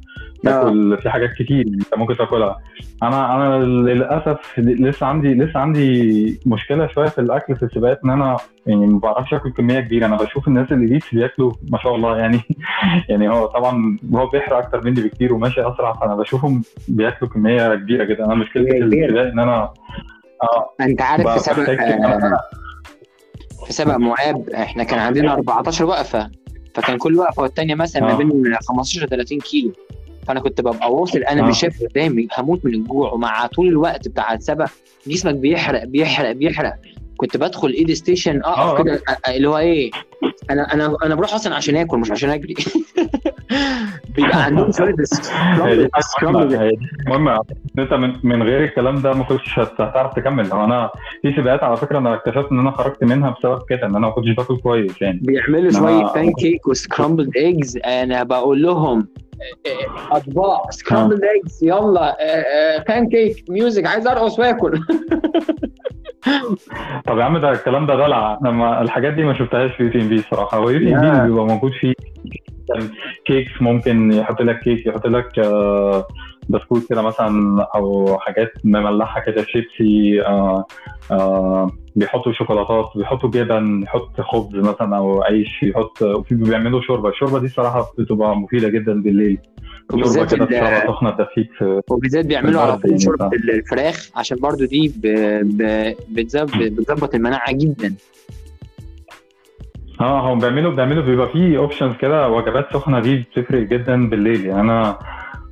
تاكل 0.44 0.98
في 1.02 1.10
حاجات 1.10 1.30
كتير 1.32 1.64
انت 1.66 1.94
ممكن 1.96 2.16
تاكلها. 2.16 2.58
أنا 3.02 3.34
أنا 3.36 3.64
للأسف 3.64 4.58
لسه 4.58 5.06
عندي 5.06 5.34
لسه 5.34 5.60
عندي 5.60 6.40
مشكلة 6.46 6.86
شوية 6.86 7.08
في 7.08 7.20
الأكل 7.20 7.56
في 7.56 7.62
السباقات 7.62 8.00
إن 8.04 8.10
أنا 8.10 8.36
يعني 8.66 8.86
ما 8.86 8.98
بعرفش 8.98 9.34
آكل 9.34 9.50
كمية 9.52 9.80
كبيرة. 9.80 10.06
أنا 10.06 10.16
بشوف 10.16 10.48
الناس 10.48 10.72
اللي 10.72 10.86
دي 10.86 11.00
بياكلوا 11.12 11.52
ما 11.70 11.78
شاء 11.78 11.94
الله 11.94 12.16
يعني 12.18 12.40
يعني 13.08 13.28
هو 13.28 13.46
طبعا 13.46 13.98
هو 14.14 14.26
بيحرق 14.26 14.56
أكتر 14.56 14.84
مني 14.84 15.00
بكتير 15.02 15.34
وماشي 15.34 15.60
أسرع 15.60 15.92
فأنا 15.92 16.14
بشوفهم 16.14 16.62
بياكلوا 16.88 17.30
كمية 17.30 17.74
كبيرة 17.74 18.04
جدا. 18.04 18.24
أنا 18.24 18.34
مشكلتي 18.34 18.70
في. 18.70 18.78
السباق 18.84 19.26
إن 19.26 19.38
أنا 19.38 19.70
آه 20.42 20.70
أنت 20.80 21.02
عارف 21.02 21.26
آه، 21.26 22.38
في 23.66 23.72
سبق 23.72 23.96
معاب 23.96 24.50
إحنا 24.50 24.84
كان 24.84 24.98
عندنا 24.98 25.32
14 25.32 25.84
وقفة 25.84 26.30
فكان 26.74 26.98
كل 26.98 27.18
وقفة 27.18 27.42
والتانية 27.42 27.74
مثلا 27.74 28.02
ما 28.02 28.12
آه. 28.12 28.16
بين 28.16 28.54
15 28.68 29.06
30 29.06 29.38
كيلو 29.38 29.72
فأنا 30.26 30.40
كنت 30.40 30.60
ببقى 30.60 30.92
واصل 30.92 31.18
أنا 31.18 31.40
آه. 31.42 31.44
مش 31.44 31.60
شايف 31.60 31.82
قدامي 31.82 32.28
هموت 32.38 32.64
من 32.64 32.74
الجوع 32.74 33.12
ومع 33.12 33.46
طول 33.46 33.68
الوقت 33.68 34.08
بتاع 34.08 34.34
السبق 34.34 34.68
جسمك 35.06 35.34
بيحرق 35.34 35.84
بيحرق 35.84 36.32
بيحرق 36.32 36.74
كنت 37.16 37.36
بدخل 37.36 37.68
إيد 37.70 37.92
ستيشن 37.92 38.42
آه. 38.44 38.70
اقف 38.72 38.82
كده 38.82 38.96
أ- 38.96 39.12
أ- 39.12 39.28
اللي 39.28 39.48
هو 39.48 39.58
إيه 39.58 39.90
أنا 40.50 40.74
أنا 40.74 40.96
أنا 41.04 41.14
بروح 41.14 41.34
أصلا 41.34 41.54
عشان 41.54 41.76
آكل 41.76 41.98
مش 41.98 42.10
عشان 42.10 42.30
أجري 42.30 42.54
بيبقى 44.16 44.42
عندهم 44.44 44.72
شوية 44.72 44.94
scramble 46.00 46.54
إن 47.78 47.82
انت 47.82 47.94
من, 47.94 48.12
من 48.22 48.42
غير 48.42 48.64
الكلام 48.64 49.02
ده 49.02 49.12
ما 49.12 49.24
كنتش 49.24 49.58
هت- 49.58 49.80
هتعرف 49.80 50.14
تكمل. 50.14 50.52
هو 50.52 50.64
أنا 50.64 50.90
في 51.22 51.32
سباقات 51.36 51.62
على 51.62 51.76
فكرة 51.76 51.98
أنا 51.98 52.14
اكتشفت 52.14 52.52
إن 52.52 52.58
أنا 52.58 52.70
خرجت 52.70 53.04
منها 53.04 53.30
بسبب 53.30 53.62
كده 53.68 53.86
إن 53.86 53.96
أنا 53.96 54.06
ما 54.06 54.10
كنتش 54.12 54.30
باكل 54.30 54.56
كويس 54.56 55.02
يعني. 55.02 55.18
بيعملوا 55.22 55.70
شوية 55.72 56.12
pancake 56.14 56.32
و 56.32 56.68
scrambled 56.68 57.36
eggs 57.36 57.76
أنا 57.76 58.22
بقول 58.22 58.62
لهم 58.62 59.08
آه، 59.66 59.68
آه، 59.70 60.16
أطباق 60.16 60.70
scrambled 60.70 61.20
eggs 61.24 61.64
يلا 61.64 62.16
pancake 62.88 63.44
music 63.48 63.86
عايز 63.86 64.06
أرقص 64.06 64.38
وآكل. 64.38 64.80
طب 67.08 67.18
يا 67.18 67.24
عم 67.24 67.38
ده 67.38 67.50
الكلام 67.52 67.86
ده 67.86 67.94
دلع. 67.94 68.38
أنا 68.42 68.50
ما 68.50 68.82
الحاجات 68.82 69.12
دي 69.12 69.24
ما 69.24 69.34
شفتهاش 69.38 69.70
في 69.72 69.82
UTMB 69.82 70.14
الصراحه 70.14 70.58
هو 70.58 70.70
UTM 70.70 71.00
لا. 71.04 71.22
B 71.22 71.28
بيبقى 71.30 71.46
موجود 71.46 71.72
فيه 71.72 71.94
cakes 73.26 73.50
ممكن 73.62 74.12
يحط 74.12 74.42
لك 74.42 74.60
كيك 74.60 74.86
يحط 74.86 75.06
لك 75.06 75.38
آه، 75.38 76.06
بسكوت 76.48 76.88
كده 76.88 77.02
مثلا 77.02 77.62
أو 77.74 78.18
حاجات 78.18 78.52
مملحة 78.64 79.20
كده 79.20 79.44
شيبسي 79.44 80.22
آه، 80.26 80.64
آه، 81.10 81.70
بيحطوا 81.96 82.32
شوكولاتات 82.32 82.90
بيحطوا 82.96 83.30
جبن 83.30 83.82
يحط 83.82 84.20
خبز 84.20 84.54
مثلا 84.56 84.96
أو 84.96 85.22
عيش 85.22 85.62
يحط 85.62 86.02
وفي 86.02 86.34
بيعملوا 86.34 86.80
شوربة. 86.82 87.08
الشوربة 87.08 87.38
دي 87.38 87.48
صراحة 87.48 87.86
بتبقى 87.98 88.36
مفيدة 88.36 88.68
جدا 88.68 89.02
بالليل. 89.02 89.38
وبالذات 89.92 90.32
وبالذات 91.90 92.26
بيعملوا 92.26 92.60
على 92.60 92.76
طول 92.78 93.02
شوربه. 93.02 93.26
الفراخ 93.26 94.10
عشان 94.16 94.38
برضو 94.40 94.64
دي 94.64 94.92
بتظبط 96.08 97.14
المناعة 97.14 97.52
جدا. 97.52 97.94
آه 100.00 100.32
هم 100.32 100.38
بيعملوا 100.38 100.72
بيعملوا 100.72 101.02
بيبقى 101.02 101.28
فيه 101.28 101.58
options 101.58 101.96
كده 101.96 102.28
وجبات 102.28 102.72
سخنة 102.72 103.00
دي 103.00 103.16
بتفرق 103.16 103.62
جدا 103.62 104.08
بالليل. 104.08 104.46
يعني 104.46 104.60
أنا 104.60 104.98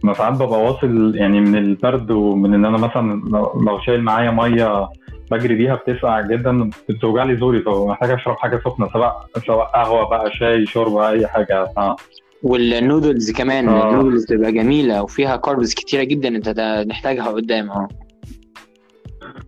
أنا 0.04 0.14
ساعات 0.14 0.34
ببقى 0.34 0.62
واصل 0.64 1.12
يعني 1.16 1.40
من 1.40 1.56
البرد 1.56 2.10
ومن 2.10 2.54
إن 2.54 2.64
أنا 2.64 2.78
مثلا 2.78 3.22
لو, 3.66 3.80
شايل 3.86 4.02
معايا 4.02 4.30
مية 4.30 4.88
بجري 5.30 5.54
بيها 5.54 5.74
بتسقع 5.74 6.20
جدا 6.20 6.70
بتوجع 6.88 7.24
لي 7.24 7.36
زوري. 7.36 7.62
فمحتاج 7.62 8.10
أشرب 8.10 8.36
حاجة 8.36 8.60
سخنة 8.64 8.88
سواء 8.92 9.26
سواء 9.46 9.66
قهوة 9.66 10.08
بقى 10.08 10.30
شاي 10.32 10.66
شوربه 10.66 11.08
أي 11.08 11.26
حاجة. 11.26 11.66
آه. 11.78 11.96
والنودلز 12.42 13.30
كمان. 13.30 13.68
آه. 13.68 13.90
النودلز 13.90 14.24
تبقى 14.26 14.52
جميلة 14.52 15.02
وفيها 15.02 15.36
carbs 15.36 15.74
كتيرة 15.74 16.02
جدا 16.02 16.28
أنت 16.28 16.84
محتاجها 16.88 17.26
قدام 17.28 17.70
آه. 17.70 17.88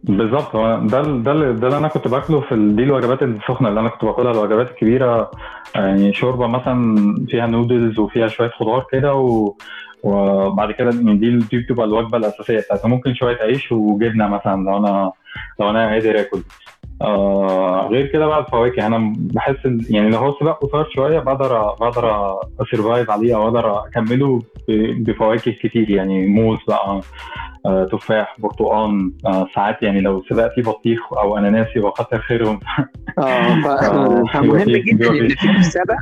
بالظبط 0.05 0.57
هو 0.57 0.81
ده 0.87 1.03
ده 1.03 1.33
ده 1.53 1.67
اللي 1.67 1.77
أنا 1.79 1.89
كنت 1.89 2.09
باكله 2.09 2.41
في 2.41 2.55
دي 2.77 2.83
الوجبات 2.83 3.23
السخنة 3.23 3.69
اللي 3.69 3.81
أنا 3.81 3.89
كنت 3.89 4.05
باكلها 4.05 4.33
الوجبات 4.33 4.71
الكبيرة 4.71 5.31
يعني 5.75 6.13
شوربة 6.13 6.47
مثلا 6.47 6.95
فيها 7.29 7.47
نودلز 7.47 7.99
وفيها 7.99 8.29
شوية 8.29 8.51
خضار 8.51 8.87
كده 8.93 9.15
و... 9.15 9.55
وبعد 10.03 10.73
كده 10.73 10.91
دي 10.91 11.39
دي 11.39 11.59
بتبقى 11.59 11.87
الوجبة 11.87 12.19
الأساسية 12.19 12.61
بتاعتها. 12.61 12.89
ممكن 12.89 13.15
شوية 13.15 13.37
عيش 13.37 13.73
وجبنة 13.73 14.29
مثلا 14.29 14.65
لو 14.65 14.77
أنا 14.77 15.13
لو 15.61 15.71
أنا 15.71 15.89
قادر 15.89 16.21
آكل. 16.21 16.43
آه 17.03 17.89
غير 17.91 18.07
كده 18.07 18.27
بقى 18.27 18.41
الفواكه. 18.41 18.87
أنا 18.87 19.13
بحس 19.17 19.57
ال- 19.67 19.87
يعني 19.95 20.11
لو 20.11 20.19
هو 20.19 20.35
سباق 20.41 20.65
قصير 20.67 20.87
شوية 20.95 21.19
بقدر 21.21 21.59
بقدر 21.81 22.35
survive 22.61 23.11
عليه 23.11 23.37
أو 23.37 23.45
أقدر 23.49 23.87
أكمله 23.87 24.43
بفواكه 24.99 25.51
كتير. 25.53 25.91
يعني 25.91 26.27
موز 26.27 26.59
بقى 26.69 27.01
آه، 27.67 27.85
تفاح 27.93 28.37
برتقان 28.41 29.13
آه، 29.27 29.49
ساعات 29.55 29.83
يعني 29.83 30.01
لو 30.01 30.23
سباق 30.31 30.55
فيه 30.55 30.63
بطيخ 30.63 31.13
أو 31.13 31.39
اناناس 31.39 31.67
يبقى 31.77 31.93
كتر 31.93 32.19
خيرهم. 32.19 32.61
آه 33.19 33.23
آه، 33.23 34.25
فمهم 34.35 34.59
جدا 34.65 35.11
ان. 35.11 35.29
في 35.29 35.51
السبق 35.59 35.95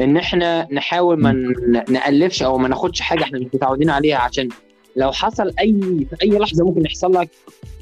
إن 0.00 0.16
إحنا 0.16 0.68
نحاول 0.72 1.20
ما 1.22 1.32
نألفش 1.88 2.42
أو 2.42 2.58
ما 2.58 2.68
ناخدش 2.68 3.00
حاجة 3.00 3.22
إحنا 3.22 3.38
مش 3.38 3.46
متعودين 3.54 3.90
عليها. 3.90 4.18
عشان 4.18 4.48
لو 4.96 5.12
حصل 5.12 5.52
اي 5.60 5.72
في 6.10 6.16
أي 6.22 6.38
لحظة 6.38 6.64
ممكن 6.64 6.84
يحصل 6.84 7.12
لك 7.12 7.28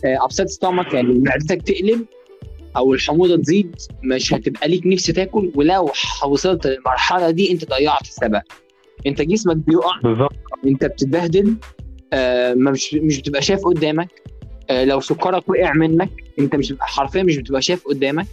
upset 0.04 0.48
stomach 0.48 0.94
يعني 0.94 1.18
معدتك 1.18 1.62
تقلب 1.62 2.04
أو 2.76 2.94
الحموضة 2.94 3.36
تزيد 3.36 3.76
مش 4.02 4.34
هتبقى 4.34 4.68
ليك 4.68 4.86
نفس 4.86 5.06
تاكل 5.06 5.52
ولو 5.54 5.90
وصلت 6.26 6.66
للمرحلة 6.66 7.30
دي 7.30 7.52
أنت 7.52 7.70
ضيعت 7.70 8.02
السبق 8.02 8.40
أنت 9.06 9.22
جسمك 9.22 9.56
بيقع 9.56 10.00
بالظبط. 10.00 10.32
أنت 10.66 10.84
بتتبهدل 10.84 11.54
آه، 12.12 12.54
مش 12.54 12.94
مش 12.94 13.18
بتبقى 13.20 13.42
شايف 13.42 13.60
قدامك 13.64 14.08
آه، 14.70 14.84
لو 14.84 15.00
سكرك 15.00 15.48
وقع 15.48 15.72
منك 15.72 16.10
أنت 16.38 16.56
مش 16.56 16.74
حرفيا 16.80 17.22
مش 17.22 17.36
بتبقى 17.36 17.62
شايف 17.62 17.84
قدامك. 17.88 18.26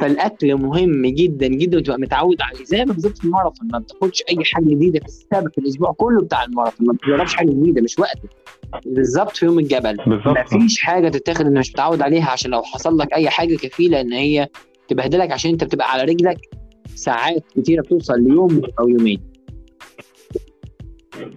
فالأكل 0.00 0.54
مهم 0.54 1.06
جدا 1.06 1.46
جدا 1.46 1.78
وتبقى 1.78 1.98
متعود 1.98 2.36
عليه 2.40 2.64
زي 2.64 2.84
ما 2.84 2.92
بالظبط 2.92 3.18
في 3.18 3.24
الماراثون 3.24 3.68
ما 3.72 3.78
بتاخدش 3.78 4.22
أي 4.30 4.44
حاجة 4.44 4.64
جديدة 4.64 5.00
في 5.00 5.06
السبب 5.06 5.52
في 5.52 5.58
الأسبوع 5.58 5.92
كله 5.92 6.20
بتاع 6.22 6.44
الماراثون. 6.44 6.86
ما 6.86 6.92
بتجربش 6.92 7.34
حاجة 7.34 7.50
جديدة 7.50 7.82
مش 7.82 7.98
وقته. 7.98 8.28
بالظبط 8.86 9.36
في 9.36 9.46
يوم 9.46 9.58
الجبل. 9.58 9.96
بالظبط. 9.96 10.36
ما 10.36 10.44
فيش 10.44 10.82
حاجة 10.82 11.08
تتاخد 11.08 11.46
انت 11.46 11.58
مش 11.58 11.70
متعود 11.72 12.02
عليها 12.02 12.30
عشان 12.30 12.50
لو 12.50 12.62
حصل 12.62 12.98
لك 12.98 13.12
أي 13.12 13.30
حاجة 13.30 13.56
كفيلة 13.56 14.00
إن 14.00 14.12
هي 14.12 14.48
تبهدلك 14.88 15.32
عشان 15.32 15.50
أنت 15.50 15.64
بتبقى 15.64 15.92
على 15.92 16.02
رجلك 16.02 16.38
ساعات 16.94 17.44
كتيرة 17.56 17.82
بتوصل 17.82 18.20
ليوم 18.22 18.62
أو 18.80 18.88
يومين. 18.88 19.31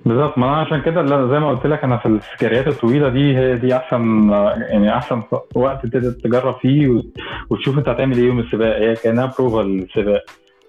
بالظبط. 0.05 0.37
ما 0.37 0.45
أنا 0.47 0.57
عشان 0.57 0.81
كده 0.81 1.01
زي 1.27 1.39
ما 1.39 1.49
قلت 1.49 1.65
لك 1.67 1.83
أنا 1.83 1.97
في 1.97 2.05
الجريات 2.05 2.67
الطويلة 2.67 3.09
دي 3.09 3.37
هي 3.37 3.55
دي 3.57 3.75
أحسن 3.75 4.29
يعني 4.69 4.93
أحسن 4.97 5.21
وقت 5.55 5.85
تجرب 6.23 6.55
فيه 6.55 7.01
وتشوف 7.49 7.77
أنت 7.77 7.89
هتعمل 7.89 8.17
إيه 8.17 8.25
يوم 8.27 8.39
السباق. 8.39 8.77
هي 8.77 8.95
كأنها 8.95 9.33
بروفا 9.39 9.61
للسباق. 9.61 10.21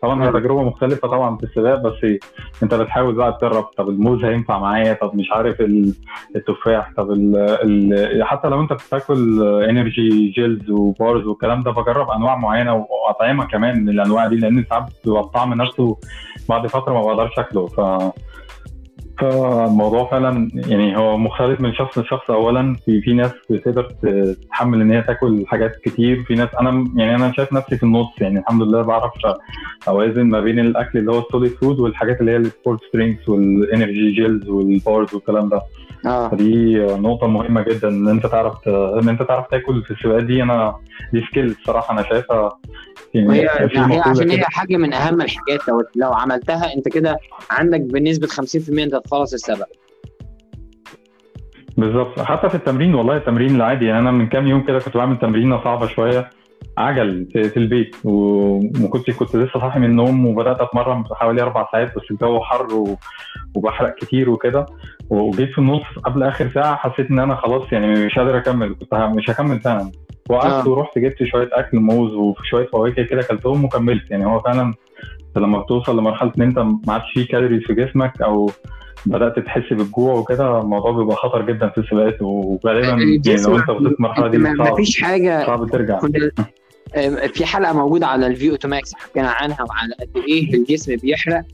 طبعا 0.03 0.25
هي 0.25 0.29
آه. 0.29 0.31
تجربة 0.31 0.63
مختلفة 0.63 1.09
طبعا 1.09 1.37
في 1.37 1.43
السباق 1.45 1.75
بس 1.83 2.19
أنت 2.63 2.75
بتحاول 2.75 3.15
بقى 3.15 3.39
تجرب. 3.41 3.65
طب 3.65 3.89
الموز 3.89 4.25
هينفع 4.25 4.59
معايا؟ 4.59 4.93
طب 4.93 5.15
مش 5.15 5.33
عارف 5.33 5.61
ال- 5.61 5.95
التفاح. 6.37 6.93
طب 6.97 7.11
ال 7.11 7.37
ال 7.37 8.25
حتى 8.25 8.49
لو 8.49 8.61
أنت 8.61 8.73
بتاكل 8.73 9.43
energy 9.69 10.29
gels 10.37 10.71
و 10.71 10.82
bars 10.82 11.27
والكلام 11.27 11.63
ده 11.63 11.71
بجرب 11.71 12.11
أنواع 12.11 12.37
معينة 12.37 12.75
وأطعمة 12.75 13.45
كمان 13.47 13.81
من 13.83 13.89
الأنواع 13.89 14.27
دي 14.27 14.37
لأن 14.37 14.65
ساعات 14.71 14.85
بيبقى 15.05 15.21
الطعم 15.21 15.55
نفسه 15.55 15.97
بعد 16.49 16.67
فترة 16.67 16.93
ما 16.93 17.01
بقدرش 17.01 17.39
أكله. 17.39 17.67
ف 17.67 17.81
فالموضوع 19.19 20.11
فعلا 20.11 20.51
يعني 20.55 20.97
هو 20.97 21.17
مختلف 21.17 21.61
من 21.61 21.75
شخص 21.75 21.99
لشخص. 21.99 22.31
اولا 22.31 22.77
في 22.85 23.01
في 23.01 23.13
ناس 23.13 23.31
بتقدر 23.51 23.83
تتحمل 23.83 24.81
إن 24.81 24.91
هي 24.91 25.03
تاكل 25.03 25.45
حاجات 25.47 25.77
كتير. 25.85 26.23
في 26.23 26.35
ناس 26.35 26.49
أنا 26.61 26.85
يعني 26.97 27.17
أنا 27.17 27.33
شايف 27.33 27.53
نفسي 27.53 27.77
في 27.77 27.83
النص 27.83 28.09
يعني 28.21 28.39
الحمد 28.39 28.63
لله 28.63 28.83
بعرف 28.83 29.13
أوازن 29.89 30.23
ما 30.23 30.41
بين 30.41 30.59
الأكل 30.59 30.99
اللي 30.99 31.13
هو 31.13 31.19
ال 31.19 31.24
solid 31.24 31.53
food 31.53 31.81
والحاجات 31.81 32.21
اللي 32.21 32.33
هي 32.33 32.37
ال 32.37 32.44
sport 32.44 32.81
drinks 32.95 33.29
وال 33.29 33.50
energy 33.50 34.13
gels 34.13 34.49
وال 34.49 34.71
bars 34.71 35.15
والكلام 35.15 35.49
ده. 35.49 35.61
آه. 36.07 36.29
فدي 36.29 36.77
نقطة 36.79 37.27
مهمة 37.27 37.63
جدا 37.63 37.89
إن 37.89 38.09
أنت 38.09 38.27
تعرف 38.27 38.69
إن 38.69 39.09
أنت 39.09 39.23
تعرف 39.23 39.47
تاكل 39.51 39.83
في 39.83 39.91
السباقات 39.91 40.25
دي. 40.25 40.43
أنا 40.43 40.77
دي 41.13 41.21
skill 41.31 41.47
الصراحة 41.47 41.93
أنا 41.95 42.03
شايفها 42.03 42.59
يعني 43.15 43.33
هي 43.33 43.41
هي 43.41 44.01
عشان 44.01 44.31
هي 44.31 44.45
حاجة 44.45 44.77
من 44.77 44.93
أهم 44.93 45.21
الحاجات. 45.21 45.69
لو 45.69 45.83
لو 45.97 46.13
عملتها 46.13 46.75
أنت 46.77 46.89
كده 46.89 47.17
عندك 47.51 47.81
بنسبة 47.81 48.27
50% 48.27 48.79
أنت 48.79 48.95
تخلص 49.07 49.33
السبق 49.33 49.67
بالظبط. 51.77 52.21
حتى 52.21 52.49
في 52.49 52.55
التمرين 52.55 52.95
والله 52.95 53.17
التمرين 53.17 53.57
العادي. 53.57 53.85
يعني 53.87 53.99
أنا 53.99 54.11
من 54.11 54.27
كام 54.27 54.47
يوم 54.47 54.61
كده 54.61 54.79
كنت 54.79 54.97
بعمل 54.97 55.19
تمرينة 55.19 55.65
صعبة 55.65 55.87
شوية. 55.87 56.31
عجل 56.79 57.27
في 57.33 57.57
البيت. 57.57 57.97
وما 58.05 58.89
كنت 58.89 59.11
كنت 59.11 59.37
لسه 59.37 59.61
صاحي 59.61 59.79
من 59.79 59.85
النوم 59.85 60.27
وبدأت 60.27 60.61
أتمرن 60.61 61.05
حوالي 61.13 61.43
أربع 61.43 61.69
ساعات 61.73 61.97
بس 61.97 62.03
الجو 62.11 62.41
حر 62.41 62.67
وبحرق 63.57 63.95
كتير 63.95 64.31
وكده. 64.31 64.67
وجيت 65.11 65.51
في 65.51 65.59
النص 65.59 65.83
قبل 66.05 66.23
آخر 66.23 66.51
ساعة 66.55 66.77
حسيت 66.77 67.11
إن 67.11 67.19
أنا 67.19 67.35
خلاص 67.35 67.73
يعني 67.73 68.07
مش 68.07 68.19
قادر 68.19 68.39
أكمل. 68.39 68.75
كنت 68.75 68.95
مش 68.95 69.31
هكمل 69.31 69.61
فعلا. 69.61 69.91
وقعدت 70.31 70.67
آه. 70.67 70.69
ورحت 70.69 70.99
جبت 70.99 71.25
شوية 71.25 71.49
أكل 71.53 71.79
موز 71.79 72.13
وشويه 72.15 72.67
فواكه 72.67 73.03
كده 73.03 73.21
أكلتهم 73.21 73.65
وكملت. 73.65 74.11
يعني 74.11 74.27
هو 74.27 74.41
فعلا 74.41 74.75
لما 75.37 75.59
بتوصل 75.61 75.99
لمرحلة 75.99 76.33
إن 76.39 76.43
أنت 76.43 76.59
ما 76.59 76.79
عادش 76.89 77.13
فيه 77.15 77.27
calories 77.27 77.63
في 77.63 77.75
جسمك 77.75 78.23
أو 78.23 78.51
بدأت 79.07 79.39
تحس 79.39 79.73
بالجوع 79.73 80.15
وكده 80.15 80.61
الموضوع 80.61 80.91
بيبقى 80.91 81.17
خطر 81.17 81.43
جدا 81.53 81.69
في 81.69 81.79
السباقات 81.79 82.23
وغالبا 82.23 82.87
يعني 82.89 83.05
لو 83.27 83.57
انت 83.57 83.69
وصلت 83.69 83.95
المرحله 83.99 84.29
دي 84.29 84.39
صعب 84.57 84.73
مفيش 84.73 85.03
حاجة. 85.03 85.47
صعب 85.47 85.71
ترجع. 85.71 86.01
في 87.27 87.47
حلقة 87.47 87.73
موجودة 87.73 88.07
على 88.07 88.27
ال 88.27 88.51
VO2 88.51 88.69
max 88.69 88.95
حكينا 88.95 89.29
عنها 89.31 89.59
وعلى 89.69 89.95
قد 90.01 90.23
إيه 90.29 90.55
الجسم 90.55 90.97
بيحرق 90.97 91.45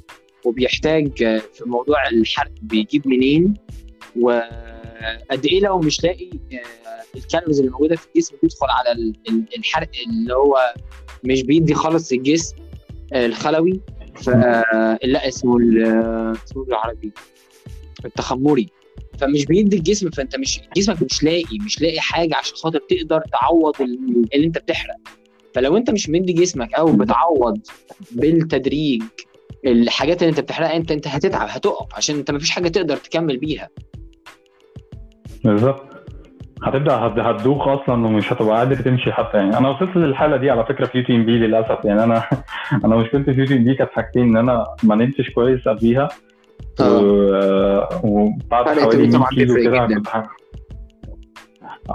وبيحتاج 0.44 1.18
في 1.52 1.64
موضوع 1.66 2.08
الحرق 2.08 2.50
بيجيب 2.62 3.08
منين 3.08 3.54
وقد 4.20 5.46
إيه 5.46 5.60
لو 5.60 5.78
مش 5.78 6.04
لاقي 6.04 6.30
الكالوريز 7.16 7.58
اللي 7.58 7.70
موجودة 7.70 7.96
في 7.96 8.06
الجسم 8.14 8.36
بيدخل 8.42 8.66
على 8.70 9.12
الحرق 9.58 9.88
اللي 10.08 10.34
هو 10.34 10.56
مش 11.24 11.42
بيدي 11.42 11.74
خالص 11.74 12.12
الجسم 12.12 12.56
الخلوي. 13.14 13.72
ف 13.72 13.91
لا 15.04 15.28
اسمه 15.28 15.56
اسمه 16.44 16.64
بالعربي؟ 16.64 17.12
التخمري. 18.04 18.68
فمش 19.18 19.44
بيدي 19.44 19.76
الجسم 19.76 20.10
فأنت 20.10 20.36
مش 20.36 20.60
جسمك 20.76 21.02
مش 21.02 21.24
لاقي 21.24 21.58
مش 21.64 21.82
لاقي 21.82 22.00
حاجة 22.00 22.36
عشان 22.36 22.56
خاطر 22.56 22.80
تقدر 22.88 23.20
تعوض 23.32 23.74
اللي 24.34 24.46
أنت 24.46 24.58
بتحرق. 24.58 24.96
فلو 25.54 25.76
أنت 25.76 25.90
مش 25.90 26.08
مدي 26.08 26.32
جسمك 26.32 26.74
أو 26.74 26.92
بتعوض 26.92 27.60
بالتدريج 28.10 29.02
الحاجات 29.66 30.22
اللي 30.22 30.30
أنت 30.30 30.40
بتحرقها 30.40 30.76
انت 30.76 30.92
أنت 30.92 31.08
هتتعب 31.08 31.48
هتقف 31.50 31.94
عشان 31.94 32.16
أنت 32.16 32.30
مفيش 32.30 32.50
حاجة 32.50 32.68
تقدر 32.68 32.96
تكمل 32.96 33.38
بيها. 33.38 33.68
بالظبط. 35.44 35.91
هتبدا 36.62 36.94
هتدوخ 36.94 37.68
أصلا 37.68 38.06
ومش 38.06 38.32
هتبقى 38.32 38.58
قادر 38.58 38.76
تمشي 38.76 39.12
حتى 39.12 39.36
يعني. 39.36 39.58
أنا 39.58 39.68
وصلت 39.68 39.96
للحالة 39.96 40.36
دي 40.36 40.50
على 40.50 40.64
فكرة 40.64 40.86
في 40.86 40.98
UTMB 40.98 41.38
للأسف. 41.38 41.84
يعني 41.84 42.04
أنا 42.04 42.22
أنا 42.84 42.96
مشكلتي 42.96 43.34
في 43.34 43.40
UTMB 43.40 43.74
كانت 43.74 43.90
حاجتين 43.90 44.22
إن 44.22 44.36
أنا 44.36 44.64
ما 44.82 44.94
نمتش 44.94 45.30
كويس 45.30 45.68
قبليها 45.68 46.08
وبعد 48.04 48.78
حوالي 48.78 49.18
100 49.18 49.26
كيلو 49.28 49.54
كده 49.54 49.86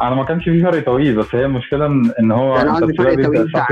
أنا 0.01 0.15
ما 0.15 0.23
كانش 0.23 0.43
في 0.43 0.61
فرق 0.61 0.85
طويل 0.85 1.15
بس 1.15 1.35
هي 1.35 1.45
المشكلة 1.45 1.85
ان 2.19 2.31
هو 2.31 2.55
أنا 2.55 2.75
قصدي 2.75 2.93
فرق 2.93 3.13
طويل 3.25 3.47
بتاع 3.47 3.67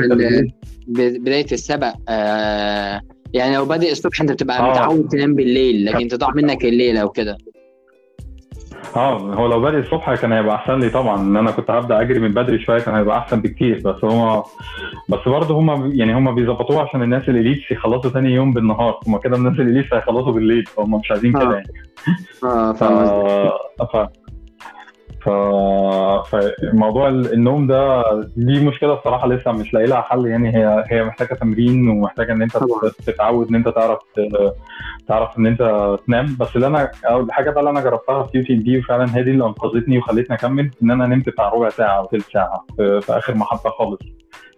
بداية 0.87 1.51
السبق. 1.51 1.93
آه 2.09 3.01
يعني 3.33 3.55
لو 3.55 3.65
بادئ 3.65 3.91
الصبح 3.91 4.21
أنت 4.21 4.31
بتبقى 4.31 4.59
آه. 4.59 4.71
متعود 4.71 5.07
تنام 5.07 5.35
بالليل 5.35 5.85
لكن 5.85 6.07
تضيع 6.07 6.29
منك 6.35 6.65
الليلة 6.65 7.05
وكده. 7.05 7.37
آه 8.95 9.17
هو 9.17 9.47
لو 9.47 9.61
بادئ 9.61 9.77
الصبح 9.79 10.15
كان 10.15 10.31
هيبقى 10.31 10.55
أحسن 10.55 10.79
لي 10.79 10.89
طبعا. 10.89 11.21
إن 11.21 11.37
أنا 11.37 11.51
كنت 11.51 11.71
هبدأ 11.71 12.01
أجري 12.01 12.19
من 12.19 12.33
بدري 12.33 12.59
شوية 12.59 12.79
كان 12.79 12.95
هيبقى 12.95 13.17
أحسن 13.17 13.41
بكتير. 13.41 13.81
بس 13.85 14.03
هو 14.03 14.43
بس 15.09 15.19
برضه 15.27 15.59
هم 15.59 15.91
يعني 15.95 16.15
هم 16.15 16.35
بيظبطوها 16.35 16.81
عشان 16.81 17.01
الناس 17.01 17.29
ال 17.29 17.35
elites 17.35 17.71
يخلصوا 17.71 18.11
ثاني 18.11 18.31
يوم 18.31 18.53
بالنهار. 18.53 18.99
هم 19.07 19.17
كده 19.17 19.37
الناس 19.37 19.53
ال 19.59 19.64
elites 19.64 19.93
هيخلصوا 19.93 20.31
بالليل 20.31 20.65
فهم 20.65 20.99
مش 20.99 21.11
عايزين 21.11 21.33
كده 21.33 21.53
يعني. 21.53 21.67
آه 22.43 22.73
فاهم 22.73 23.49
ف... 23.93 24.07
فموضوع 25.25 27.09
النوم 27.09 27.67
ده 27.67 28.03
دي 28.37 28.59
مشكلة 28.59 28.93
الصراحة 28.93 29.27
لسه 29.27 29.51
مش 29.51 29.73
لاقي 29.73 29.85
لها 29.87 30.01
حل. 30.01 30.25
يعني 30.25 30.55
هي 30.57 30.83
هي 30.91 31.03
محتاجة 31.03 31.33
تمرين 31.33 31.89
ومحتاجة 31.89 32.33
إن 32.33 32.41
أنت. 32.41 32.57
تتعود 33.05 33.47
إن 33.49 33.55
أنت 33.55 33.67
تعرف 33.69 33.99
تعرف 35.07 35.37
إن 35.39 35.45
أنت 35.45 35.95
تنام. 36.07 36.35
بس 36.39 36.47
اللي 36.55 36.67
أنا 36.67 36.91
الحاجة 37.09 37.49
بقى 37.49 37.59
اللي 37.59 37.69
أنا 37.69 37.81
جربتها 37.81 38.23
في 38.23 38.37
UTMB 38.37 38.63
دي 38.63 38.79
وفعلا 38.79 39.17
هي 39.17 39.23
دي 39.23 39.31
اللي 39.31 39.45
أنقذتني 39.45 39.97
وخلتني 39.97 40.35
أكمل 40.35 40.71
إن 40.83 40.91
أنا 40.91 41.07
نمت 41.07 41.29
بتاع 41.29 41.49
ربع 41.49 41.69
ساعة 41.69 41.97
أو 41.97 42.07
ثلث 42.11 42.25
ساعة 42.33 42.65
في, 42.77 43.01
في 43.01 43.17
آخر 43.17 43.35
محطة 43.35 43.69
خالص. 43.69 43.99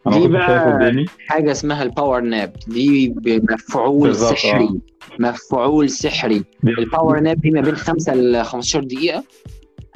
أنا 0.08 0.18
دي 0.20 0.28
بقى 0.28 1.06
حاجة 1.28 1.52
اسمها 1.52 1.84
ال 1.84 1.90
power 1.90 2.22
nap 2.22 2.54
دي 2.68 3.16
مفعول 3.52 4.16
سحري. 4.16 4.64
آه. 4.64 4.76
مفعول 5.20 5.90
سحري. 5.90 6.44
ال 6.64 6.73
power 6.73 7.20
nap 7.20 7.38
دي 7.42 7.52
ما 7.52 7.62
بين 7.62 7.76
5 7.76 8.14
ل 8.16 8.44
15 8.46 8.80
دقيقة. 8.84 9.24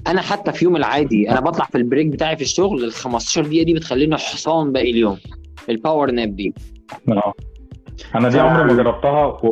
أنا 0.07 0.21
حتى 0.21 0.51
في 0.51 0.65
يوم 0.65 0.75
العادي 0.75 1.29
أنا 1.29 1.39
بطلع 1.39 1.65
في 1.65 1.77
ال 1.77 1.82
break 1.82 2.07
بتاعي 2.07 2.35
في 2.35 2.41
الشغل 2.41 2.83
ال 2.83 2.91
15 2.91 3.45
دقيقة 3.45 3.65
دي 3.65 3.73
بتخليني 3.73 4.17
حصان 4.17 4.71
باقي 4.71 4.91
اليوم 4.91 5.17
ال 5.69 5.76
power 5.76 6.11
nap 6.11 6.35
دي. 6.35 6.53
آه. 7.09 7.33
أنا 8.15 8.29
دي 8.29 8.39
عمري 8.39 8.63
ما 8.63 8.83
جربتها 8.83 9.25
و... 9.25 9.49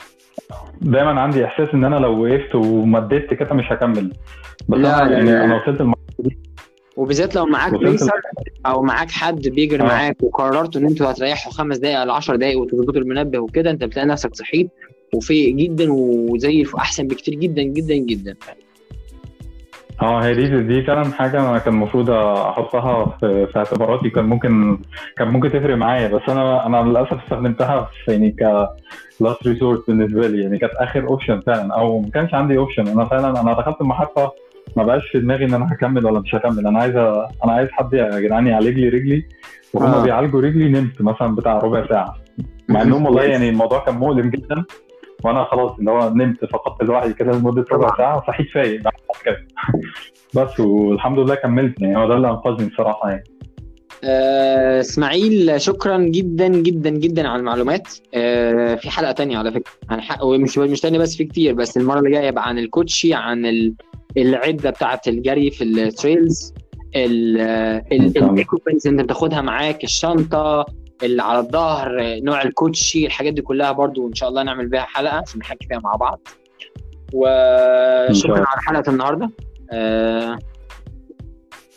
دايما 0.81 1.21
عندي 1.21 1.45
إحساس 1.45 1.69
إن 1.73 1.83
أنا 1.83 1.95
لو 1.95 2.23
وقفت 2.23 2.55
ومديت 2.55 3.33
كده 3.33 3.53
مش 3.53 3.65
هكمل. 3.71 4.13
بس 4.69 4.77
لا 4.77 5.01
أنا 5.01 5.11
يعني 5.11 5.43
أنا 5.45 5.55
وصلت 5.55 5.81
دي. 6.19 6.37
وبالذات 6.97 7.35
لو 7.35 7.45
معاك 7.45 7.73
pacer 7.73 8.11
أو 8.65 8.81
معاك 8.81 9.11
حد 9.11 9.47
بيجري 9.47 9.83
آه. 9.83 9.85
معاك 9.85 10.23
وقررتوا 10.23 10.81
إن 10.81 10.87
أنتوا 10.87 11.11
هتريحوا 11.11 11.51
خمس 11.51 11.77
دقائق 11.77 12.03
ل 12.03 12.09
10 12.09 12.35
دقائق 12.35 12.59
وتظبطوا 12.59 13.01
المنبه 13.01 13.39
وكده 13.39 13.71
أنت 13.71 13.83
بتلاقي 13.83 14.07
نفسك 14.07 14.35
صحيت 14.35 14.69
وفايق 15.13 15.51
جدا 15.51 15.91
وزي 15.91 16.65
أحسن 16.77 17.07
بكتير 17.07 17.33
جدا 17.33 17.63
جدا 17.63 17.95
جدا. 17.95 18.35
آه 20.01 20.19
هي 20.23 20.33
دي 20.33 20.63
دي 20.63 20.83
فعلا 20.83 21.05
حاجة 21.13 21.49
أنا 21.49 21.57
كان 21.57 21.73
المفروض 21.73 22.09
أحطها 22.09 23.05
في, 23.19 23.47
في 23.47 23.59
اعتباراتي. 23.59 24.09
كان 24.09 24.25
ممكن 24.25 24.79
كان 25.17 25.27
ممكن 25.27 25.49
تفرق 25.51 25.75
معايا 25.75 26.07
بس 26.07 26.21
أنا 26.29 26.65
أنا 26.65 26.77
للأسف 26.89 27.23
استخدمتها 27.23 27.89
في 28.05 28.11
يعني 28.11 28.31
ك 28.31 28.67
last 29.19 29.47
resort 29.47 29.87
بالنسبة 29.87 30.27
لي. 30.27 30.41
يعني 30.43 30.57
كانت 30.57 30.73
آخر 30.73 31.07
option 31.07 31.39
فعلا 31.39 31.73
أو 31.73 31.99
ما 32.01 32.09
كانش 32.09 32.33
عندي 32.33 32.57
option 32.57 32.87
أنا 32.87 33.05
فعلا 33.05 33.41
أنا 33.41 33.53
دخلت 33.53 33.81
المحطة 33.81 34.31
ما 34.77 34.83
بقاش 34.83 35.07
في 35.11 35.19
دماغي 35.19 35.45
إن 35.45 35.53
أنا 35.53 35.73
هكمل 35.73 36.05
ولا 36.05 36.19
مش 36.19 36.35
هكمل. 36.35 36.67
أنا 36.67 36.79
عايز 36.79 36.95
أنا 36.95 37.51
عايز 37.53 37.69
حد 37.71 37.93
يا 37.93 38.19
جدعان 38.19 38.47
يعالج 38.47 38.77
لي 38.79 38.89
رجلي 38.89 39.25
وهم 39.73 39.91
آه. 39.93 40.03
بيعالجوا 40.03 40.41
رجلي 40.41 40.69
نمت 40.69 41.01
مثلا 41.01 41.35
بتاع 41.35 41.57
ربع 41.59 41.87
ساعة. 41.87 42.15
مع 42.69 42.81
إنهم 42.81 43.05
والله 43.05 43.23
يعني 43.23 43.49
الموضوع 43.49 43.79
كان 43.85 43.95
مؤلم 43.95 44.29
جدا. 44.29 44.63
وأنا 45.23 45.43
خلاص 45.43 45.71
اللي 45.79 45.91
هو 45.91 46.09
نمت 46.09 46.45
فقدت 46.45 46.81
الوعي 46.81 47.13
كده 47.13 47.31
لمدة 47.31 47.65
ربع 47.71 47.97
ساعة 47.97 48.17
وصحيت 48.17 48.47
فايق 48.53 48.81
بعد 48.81 48.93
كده. 49.25 49.47
بس 50.35 50.59
والحمد 50.59 51.19
لله 51.19 51.35
كملت 51.35 51.81
يعني 51.81 51.97
هو 51.97 52.07
ده 52.07 52.15
اللي 52.15 52.29
أنقذني 52.29 52.67
الصراحه 52.67 53.09
يعني. 53.09 53.23
آه، 54.03 54.79
إسماعيل 54.79 55.61
شكرا 55.61 55.97
جدا 55.97 56.47
جدا 56.47 56.89
جدا 56.89 57.27
على 57.27 57.39
المعلومات. 57.39 57.87
آه، 58.13 58.75
في 58.75 58.89
حلقة 58.89 59.11
تانية 59.11 59.37
على 59.37 59.51
فكرة. 59.51 59.71
عن 59.89 60.01
حق 60.01 60.23
ومش 60.23 60.57
مش 60.57 60.81
تانية 60.81 60.99
بس 60.99 61.15
في 61.15 61.23
كتير. 61.23 61.53
بس 61.53 61.77
المرة 61.77 61.99
اللي 61.99 62.11
جاية 62.11 62.27
يبقى 62.27 62.47
عن 62.47 62.57
الكوتشي 62.59 63.13
عن 63.13 63.73
العدة 64.17 64.69
بتاعه 64.69 65.01
الجري 65.07 65.51
في 65.51 65.63
ال 65.63 65.76
trails 65.76 66.53
ال 66.95 67.13
equipments 67.13 68.87
اللي 68.87 69.01
أنت 69.01 69.01
بتاخدها 69.01 69.41
معاك 69.41 69.83
الشنطة 69.83 70.65
اللي 71.03 71.23
على 71.23 71.39
الظهر 71.39 72.19
نوع 72.23 72.41
الكوتشي 72.41 73.05
الحاجات 73.05 73.33
دي 73.33 73.41
كلها 73.41 73.71
برضو 73.71 74.07
إن 74.07 74.13
شاء 74.13 74.29
الله 74.29 74.43
نعمل 74.43 74.67
بيها 74.67 74.81
حلقة 74.81 75.17
عشان 75.27 75.39
نحكي 75.39 75.67
فيها 75.67 75.79
مع 75.79 75.95
بعض. 75.95 76.27
وشكرا 77.13 78.37
على 78.37 78.61
حلقة 78.67 78.89
النهارده. 78.91 79.29
آه 79.71 80.39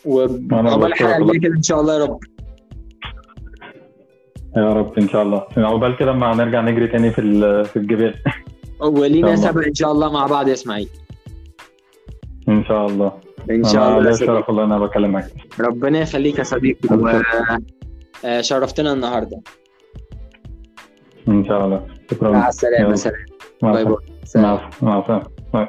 وعقبال 0.05 0.87
الحلقة 0.87 1.16
الجايه 1.16 1.41
كده 1.41 1.55
إن 1.57 1.62
شاء 1.62 1.81
الله 1.81 1.99
يا 1.99 2.05
رب. 2.05 2.18
يا 4.57 4.73
رب 4.73 4.99
إن 4.99 5.09
شاء 5.09 5.23
الله. 5.23 5.47
عقبال 5.57 5.97
كده 5.97 6.12
ما 6.12 6.35
نرجع 6.35 6.61
نجري 6.61 6.87
تاني 6.87 7.11
في 7.11 7.64
في 7.64 7.77
الجبال. 7.77 8.14
ولينا 8.81 9.37
سبق 9.37 9.66
إن 9.66 9.75
شاء 9.75 9.93
الله 9.93 10.12
مع 10.12 10.27
بعض 10.27 10.49
يا 10.49 10.53
إسماعيل. 10.53 10.89
إن 12.49 12.64
شاء 12.64 12.87
الله. 12.87 13.12
إن 13.51 13.64
شاء 13.64 13.99
الله 13.99 14.12
شرف 14.12 14.51
الله 14.51 14.64
أنا 14.64 14.79
بكلمك. 14.79 15.25
ربنا 15.61 15.99
يخليك 16.01 16.39
يا 16.39 16.45
صديقي. 16.45 16.89
وشرفتنا 18.25 18.93
النهارده. 18.93 19.41
إن 21.29 21.45
شاء 21.45 21.64
الله. 21.64 21.87
شكرا. 22.11 22.31
مع 22.31 22.49
السلامة 22.49 22.95
سلام. 22.95 23.27
باي 23.62 23.85
باي. 23.85 23.95
مع 23.95 23.99
السلامة. 24.23 25.68